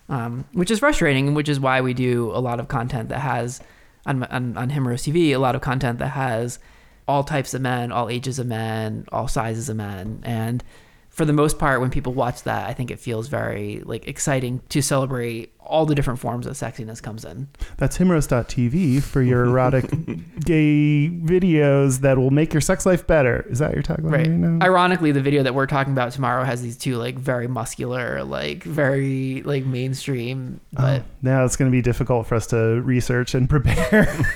[0.09, 3.61] um, which is frustrating, which is why we do a lot of content that has
[4.05, 6.59] on on, on Himeros TV, a lot of content that has
[7.07, 10.63] all types of men, all ages of men, all sizes of men, and
[11.09, 14.61] for the most part, when people watch that, I think it feels very like exciting
[14.69, 17.47] to celebrate all the different forms that sexiness comes in.
[17.77, 19.85] That's himeros.tv for your erotic
[20.43, 23.45] gay videos that will make your sex life better.
[23.49, 24.27] Is that your tagline Right.
[24.27, 24.65] right now?
[24.65, 28.63] Ironically, the video that we're talking about tomorrow has these two like very muscular, like
[28.63, 32.81] very like mainstream, oh, but Oh, now it's going to be difficult for us to
[32.81, 34.07] research and prepare.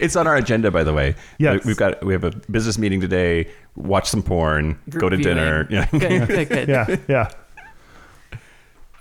[0.00, 1.14] it's on our agenda, by the way.
[1.38, 1.64] Yes.
[1.64, 3.48] We've got we have a business meeting today.
[3.76, 4.78] Watch some porn.
[4.90, 5.36] Group go to viewing.
[5.36, 5.66] dinner.
[5.70, 5.86] Yeah.
[5.90, 6.68] good, good, good.
[6.68, 7.30] yeah, yeah.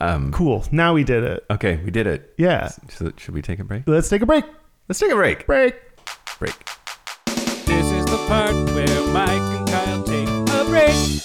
[0.04, 0.66] Um, Cool.
[0.72, 1.46] Now we did it.
[1.50, 2.34] okay, we did it.
[2.38, 2.70] Yeah.
[2.90, 3.84] So should we take a break?
[3.88, 4.46] Let's take a break.
[4.90, 5.46] Let's take a break.
[5.46, 5.76] Break.
[6.40, 6.56] Break.
[7.66, 11.22] This is the part where Mike and Kyle take a break.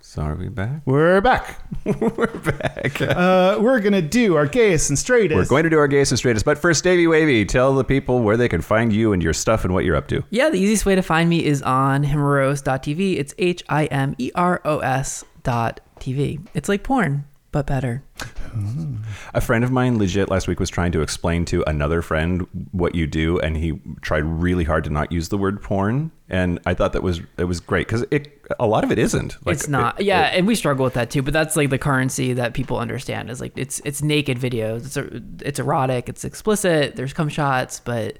[0.00, 0.82] So are we back?
[0.84, 1.58] We're back.
[1.86, 3.00] We're back.
[3.00, 5.36] Uh, we're going to do our gayest and straightest.
[5.36, 8.20] We're going to do our gayest and straightest, but first, Davey Wavey, tell the people
[8.20, 10.22] where they can find you and your stuff and what you're up to.
[10.28, 13.16] Yeah, the easiest way to find me is on himeros.tv.
[13.18, 16.46] It's H I M E R O S dot TV.
[16.52, 18.02] It's like porn, but better.
[19.34, 22.94] A friend of mine, legit, last week was trying to explain to another friend what
[22.94, 26.10] you do, and he tried really hard to not use the word porn.
[26.28, 29.36] And I thought that was it was great because it a lot of it isn't.
[29.46, 30.00] Like, it's not.
[30.00, 31.22] it- yeah, it- and we struggle with that too.
[31.22, 34.86] But that's like the currency that people understand is like it's it's naked videos.
[34.98, 36.08] It's it's erotic.
[36.08, 36.96] It's explicit.
[36.96, 38.18] There's cum shots, but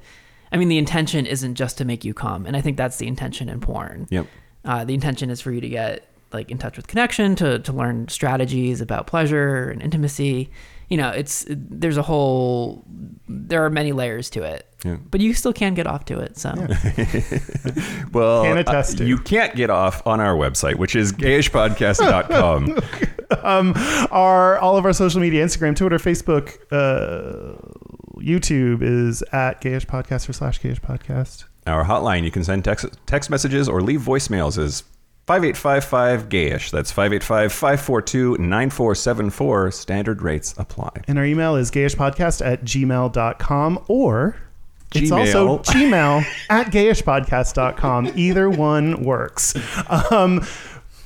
[0.51, 3.07] I mean the intention isn't just to make you come, and I think that's the
[3.07, 4.07] intention in porn.
[4.11, 4.27] Yep.
[4.65, 7.73] Uh, the intention is for you to get like in touch with connection, to to
[7.73, 10.51] learn strategies about pleasure and intimacy.
[10.89, 12.85] You know, it's there's a whole
[13.29, 14.67] there are many layers to it.
[14.85, 14.97] Yeah.
[15.11, 16.37] But you still can get off to it.
[16.37, 16.51] So
[18.13, 19.07] Well, Can attest uh, to.
[19.07, 22.79] you can't get off on our website, which is gayishpodcast.com.
[23.43, 23.75] um,
[24.11, 27.57] our all of our social media, Instagram, Twitter, Facebook, uh,
[28.21, 31.45] YouTube is at gayish podcast or slash gayish podcast.
[31.67, 34.83] our hotline, you can send text, text messages or leave voicemails is
[35.27, 36.71] 5855 gayish.
[36.71, 39.71] That's 585 542 9474.
[39.71, 40.91] Standard rates apply.
[41.07, 44.37] And our email is gayishpodcast at gmail.com or
[44.95, 45.19] it's Gmail.
[45.35, 48.13] also gmail at gayishpodcast.com.
[48.17, 49.55] Either one works.
[50.11, 50.45] Um,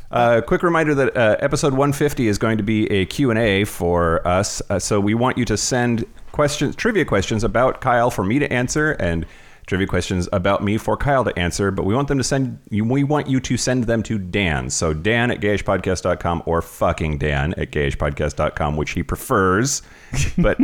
[0.09, 4.63] Uh, quick reminder that uh, episode 150 is going to be a Q&A for us.
[4.71, 8.51] Uh, so we want you to send questions, trivia questions about Kyle for me to
[8.53, 9.27] answer and
[9.67, 11.71] trivia questions about me for Kyle to answer.
[11.71, 14.71] But we want them to send you, we want you to send them to Dan.
[14.71, 19.83] So Dan at gayishpodcast.com or fucking Dan at gayishpodcast.com, which he prefers.
[20.39, 20.59] But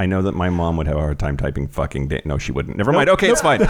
[0.00, 2.22] I know that my mom would have a hard time typing fucking Dan.
[2.24, 2.76] No, she wouldn't.
[2.76, 3.08] Never mind.
[3.10, 3.62] Okay, it's fine.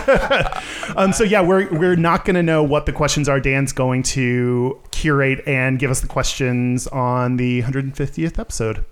[0.96, 3.38] um, so yeah, we're we're not going to know what the questions are.
[3.38, 8.84] Dan's going to curate and give us the questions on the 150th episode.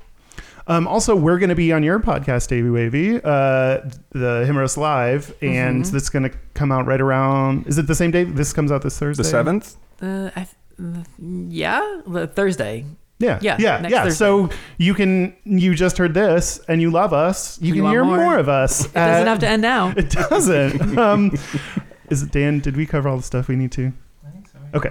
[0.66, 3.80] Um, also, we're going to be on your podcast, Davey Wavey, uh,
[4.10, 5.92] the Himeros Live, and Mm-hmm.
[5.92, 7.66] that's going to come out right around.
[7.66, 8.24] Is it the same day?
[8.24, 9.22] This comes out this Thursday.
[9.24, 9.76] The seventh?
[10.00, 10.46] uh, th-
[11.48, 12.84] yeah, the Thursday.
[13.18, 14.02] Yeah, Yeah, yeah, next yeah.
[14.04, 14.16] Thursday.
[14.16, 17.60] So you can you just heard this and you love us.
[17.62, 18.16] You You can hear more.
[18.16, 18.38] more.
[18.38, 18.86] of us.
[18.86, 19.92] It doesn't have to end now.
[19.96, 20.98] It doesn't.
[20.98, 21.30] um,
[22.10, 22.58] is it Dan?
[22.58, 23.92] Did we cover all the stuff we need to?
[24.26, 24.58] I think so.
[24.74, 24.90] Okay.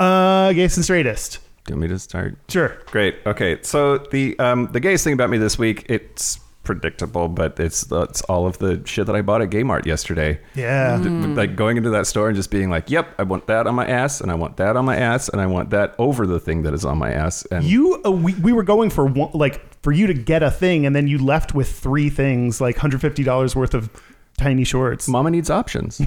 [0.00, 1.38] Uh, gayest and straightest.
[1.66, 2.36] Do you want me to start?
[2.48, 2.76] Sure.
[2.86, 3.16] Great.
[3.26, 3.58] Okay.
[3.62, 8.22] So the um, the gayest thing about me this week, it's predictable, but it's it's
[8.22, 10.40] all of the shit that I bought at Gaymart yesterday.
[10.54, 10.98] Yeah.
[11.02, 13.74] D- Like going into that store and just being like, "Yep, I want that on
[13.74, 16.38] my ass, and I want that on my ass, and I want that over the
[16.40, 19.30] thing that is on my ass." And You, uh, we, we were going for one,
[19.32, 22.76] like for you to get a thing, and then you left with three things, like
[22.78, 23.90] hundred fifty dollars worth of
[24.38, 25.08] tiny shorts.
[25.08, 26.00] Mama needs options.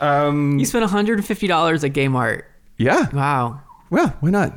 [0.00, 2.42] um, You spent $150 at Gaymart.
[2.78, 3.08] Yeah.
[3.10, 3.60] Wow.
[3.90, 4.52] Well, why not?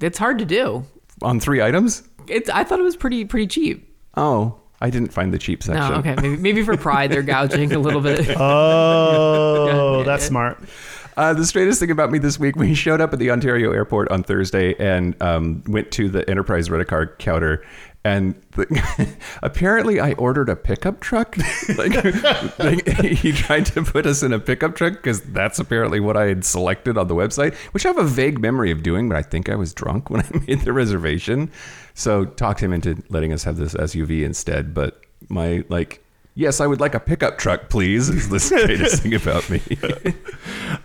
[0.00, 0.84] It's hard to do.
[1.22, 2.02] On three items?
[2.26, 3.88] It's, I thought it was pretty pretty cheap.
[4.16, 5.92] Oh, I didn't find the cheap section.
[5.92, 6.16] No, okay.
[6.20, 8.28] Maybe, maybe for pride, they're gouging a little bit.
[8.36, 10.58] Oh, that's smart.
[11.16, 14.10] Uh, the straightest thing about me this week, we showed up at the Ontario airport
[14.10, 17.64] on Thursday and um, went to the Enterprise Rent a Car counter.
[18.04, 21.36] And the, apparently, I ordered a pickup truck.
[21.76, 26.26] like, he tried to put us in a pickup truck because that's apparently what I
[26.26, 29.22] had selected on the website, which I have a vague memory of doing, but I
[29.22, 31.50] think I was drunk when I made the reservation.
[31.94, 34.74] So talked him into letting us have this SUV instead.
[34.74, 36.04] But my like,
[36.34, 38.08] yes, I would like a pickup truck, please.
[38.08, 39.60] Is the straightest thing about me.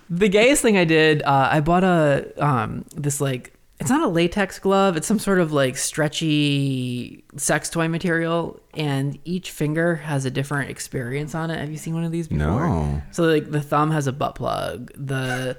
[0.10, 4.08] the gayest thing I did, uh, I bought a um, this like it's not a
[4.08, 4.98] latex glove.
[4.98, 10.72] It's some sort of like stretchy sex toy material, and each finger has a different
[10.72, 11.60] experience on it.
[11.60, 12.68] Have you seen one of these before?
[12.68, 13.02] No.
[13.12, 14.92] So like the thumb has a butt plug.
[14.96, 15.58] The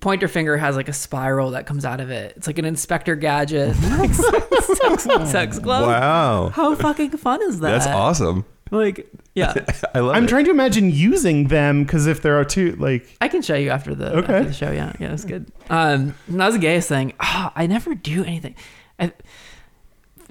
[0.00, 2.34] pointer finger has like a spiral that comes out of it.
[2.36, 5.86] It's like an Inspector Gadget sex, sex glove.
[5.88, 6.48] Wow.
[6.50, 7.70] How fucking fun is that?
[7.70, 8.44] That's awesome.
[8.70, 9.54] Like, yeah.
[9.94, 10.28] I love I'm it.
[10.28, 13.70] trying to imagine using them because if there are two, like, I can show you
[13.70, 14.34] after the Okay.
[14.34, 14.70] after the show.
[14.72, 15.50] Yeah, yeah, that's good.
[15.70, 17.12] Um, that was the gayest thing.
[17.20, 18.54] Ah, I never do anything.
[18.98, 19.12] I,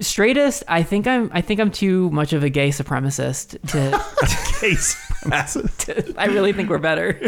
[0.00, 0.64] straightest.
[0.68, 1.30] I think I'm.
[1.32, 4.04] I think I'm too much of a gay supremacist to.
[4.60, 4.94] case.
[5.86, 7.18] to I really think we're better.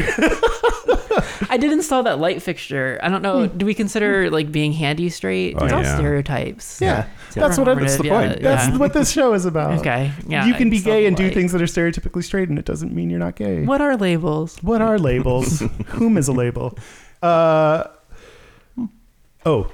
[1.51, 2.99] I did install that light fixture.
[3.03, 3.47] I don't know.
[3.47, 5.57] Do we consider like being handy straight?
[5.59, 5.97] Oh, it's all yeah.
[5.97, 6.81] stereotypes.
[6.81, 7.69] yeah, So that's what.
[7.69, 8.43] I, that's performative, the yeah, point.
[8.43, 9.79] That's what this show is about.
[9.81, 10.13] Okay.
[10.27, 10.47] Yeah.
[10.47, 13.11] you can be gay and do things that are stereotypically straight, and it doesn't mean
[13.11, 13.65] you're not gay.
[13.65, 14.63] What are labels?
[14.63, 15.61] What are labels?
[15.87, 16.79] Whom is a label?
[17.23, 17.85] Uh,
[19.45, 19.71] oh,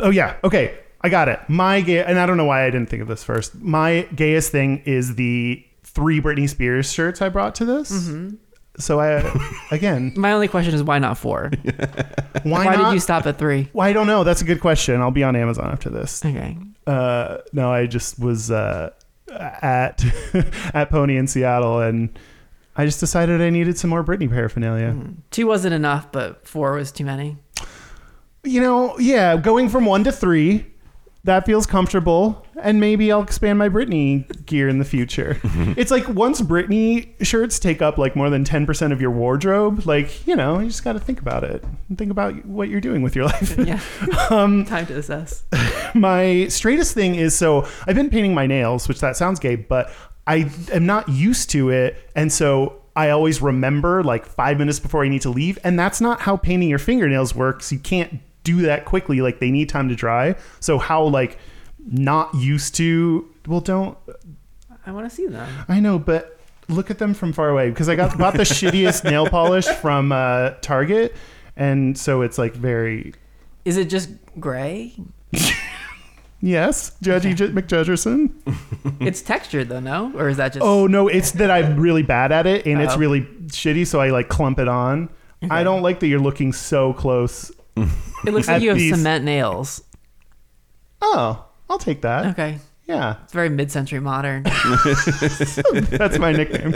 [0.00, 0.36] oh yeah.
[0.44, 1.40] Okay, I got it.
[1.48, 3.54] My gay, and I don't know why I didn't think of this first.
[3.56, 7.92] My gayest thing is the three Britney Spears shirts I brought to this.
[7.92, 8.36] Mm-hmm.
[8.78, 9.22] So I,
[9.70, 11.50] again, My only question is why not four?
[11.62, 12.88] why, why not?
[12.88, 13.68] did you stop at three?
[13.72, 14.24] Well, I don't know.
[14.24, 15.00] That's a good question.
[15.00, 16.24] I'll be on Amazon after this.
[16.24, 16.56] Okay.
[16.86, 18.90] Uh, no, I just was uh,
[19.30, 20.04] at
[20.74, 22.18] at Pony in Seattle, and
[22.76, 24.96] I just decided I needed some more Britney paraphernalia.
[25.30, 27.36] Two wasn't enough, but four was too many.
[28.42, 30.66] You know, yeah, going from one to three,
[31.24, 35.40] that feels comfortable, and maybe I'll expand my Britney gear in the future.
[35.76, 39.86] it's like once Britney shirts take up like more than ten percent of your wardrobe,
[39.86, 42.80] like you know, you just got to think about it and think about what you're
[42.80, 43.58] doing with your life.
[43.64, 43.80] Yeah.
[44.30, 45.44] um, Time to assess.
[45.94, 49.90] my straightest thing is so I've been painting my nails, which that sounds gay, but
[50.26, 55.04] I am not used to it, and so I always remember like five minutes before
[55.04, 55.58] I need to leave.
[55.64, 57.72] And that's not how painting your fingernails works.
[57.72, 59.20] You can't do that quickly.
[59.20, 60.36] Like they need time to dry.
[60.60, 61.38] So how like
[61.78, 63.98] not used to well don't
[64.86, 65.48] I want to see them.
[65.68, 66.38] I know, but
[66.68, 70.12] look at them from far away because I got bought the shittiest nail polish from
[70.12, 71.14] uh, Target,
[71.56, 73.14] and so it's like very
[73.64, 74.94] Is it just gray?
[76.40, 77.30] yes, Judge Okay.
[77.30, 78.30] Egypt McJudgerson.
[79.00, 80.12] it's textured though, no?
[80.16, 80.64] Or is that just?
[80.64, 82.98] Oh no, it's that I'm really bad at it, and it's Oh.
[82.98, 85.08] really shitty, so I like clump it on.
[85.50, 87.52] I don't like that you're looking so close.
[87.76, 89.82] It looks like you have these- cement nails.
[91.02, 92.26] Oh, I'll take that.
[92.32, 94.42] Okay, Yeah, it's very mid-century modern.
[94.44, 96.74] that's my nickname.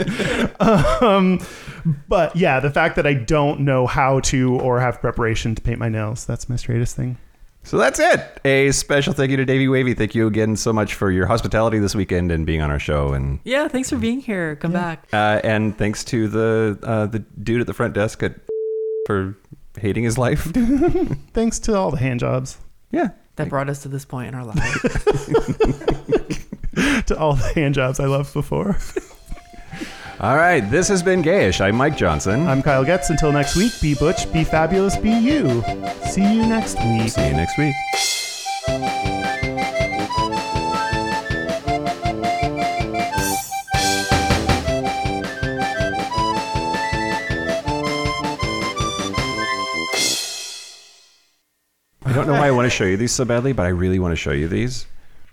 [0.59, 1.39] um,
[2.07, 5.79] but yeah, the fact that I don't know how to or have preparation to paint
[5.79, 7.17] my nails, that's my straightest thing.
[7.63, 8.39] So that's it.
[8.45, 9.93] A special thank you to Davey Wavey.
[9.93, 13.13] Thank you again so much for your hospitality this weekend and being on our show.
[13.13, 14.55] And yeah, thanks for being here.
[14.55, 15.07] Come back.
[15.11, 18.35] uh, and thanks to the uh, the dude at the front desk at,
[19.05, 19.35] for
[19.79, 20.43] hating his life.
[21.33, 22.57] Thanks to all the hand jobs,
[22.91, 23.09] yeah.
[23.35, 24.55] That brought us to this point in our life.
[27.05, 28.77] to all the hand jobs I loved before.
[30.19, 30.59] All right.
[30.59, 31.61] This has been Gayish.
[31.61, 32.47] I'm Mike Johnson.
[32.47, 33.09] I'm Kyle Getz.
[33.09, 35.63] Until next week, be butch, be fabulous, be you.
[36.09, 37.09] See you next week.
[37.09, 39.08] See you next week.
[52.25, 54.11] Don't know why I want to show you these so badly, but I really want
[54.11, 54.85] to show you these.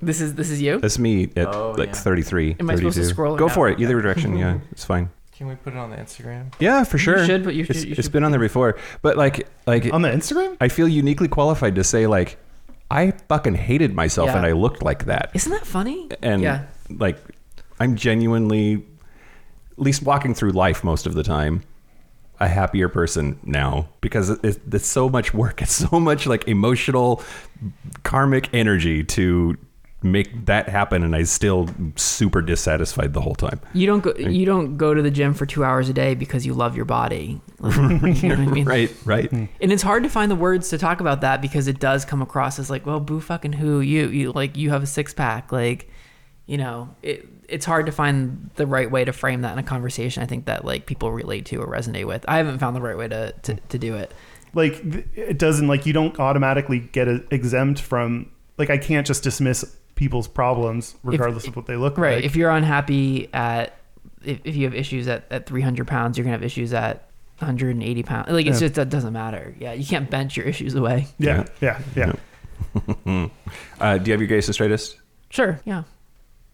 [0.02, 0.78] this is this is you.
[0.80, 1.94] That's me at Oh, like yeah.
[1.94, 3.14] 33, Am I supposed to 32.
[3.14, 3.54] scroll it Go down?
[3.54, 3.80] for it.
[3.80, 4.36] Either direction.
[4.42, 5.10] Yeah, it's fine.
[5.36, 6.52] Can we put it on the Instagram?
[6.60, 7.24] Yeah, for sure.
[7.26, 9.92] should, but you should- It's, you it's should- been on there before, but like, like
[9.92, 10.56] On the Instagram?
[10.62, 12.38] I feel uniquely qualified to say like,
[12.90, 14.36] I fucking hated myself Yeah.
[14.38, 16.08] and I looked like that, Isn't that funny?
[16.22, 17.18] and yeah, like,
[17.78, 18.82] I'm genuinely,
[19.72, 21.62] at least walking through life most of the time,
[22.40, 25.62] a happier person now because it, it, it's so much work.
[25.66, 27.22] It's so much like emotional,
[28.02, 29.56] karmic energy to
[30.02, 33.60] make that happen, and I still super dissatisfied the whole time.
[33.72, 36.46] you don't go you don't go to the gym for two hours a day because
[36.46, 37.40] you love your body.
[37.58, 37.76] Like,
[38.22, 38.64] you know what I mean?
[38.66, 39.30] Right, right.
[39.30, 39.46] Hmm.
[39.60, 42.22] And it's hard to find the words to talk about that because it does come
[42.22, 45.50] across as like, well, boo fucking who you you like you have a six pack
[45.52, 45.90] like,
[46.46, 47.26] you know it.
[47.48, 50.22] It's hard to find the right way to frame that in a conversation.
[50.22, 52.24] I think that like people relate to or resonate with.
[52.28, 54.12] I haven't found the right way to to, to do it.
[54.54, 54.80] Like,
[55.14, 59.76] it doesn't, like, you don't automatically get a, exempt from, like, I can't just dismiss
[59.96, 62.06] people's problems regardless of what they look Right.
[62.08, 62.16] like.
[62.16, 62.24] Right.
[62.24, 63.76] If you're unhappy at,
[64.24, 67.06] if, if you have issues at, at 300 pounds, you're gonna have issues at
[67.40, 68.30] 180 pounds.
[68.30, 68.66] Like it's Yeah.
[68.68, 69.54] just that doesn't matter.
[69.58, 71.06] Yeah, you can't bench your issues away.
[71.18, 72.12] yeah, yeah, yeah.
[73.78, 74.96] Uh, do you have your gays and straightest?
[75.28, 75.60] Sure.
[75.66, 75.82] Yeah.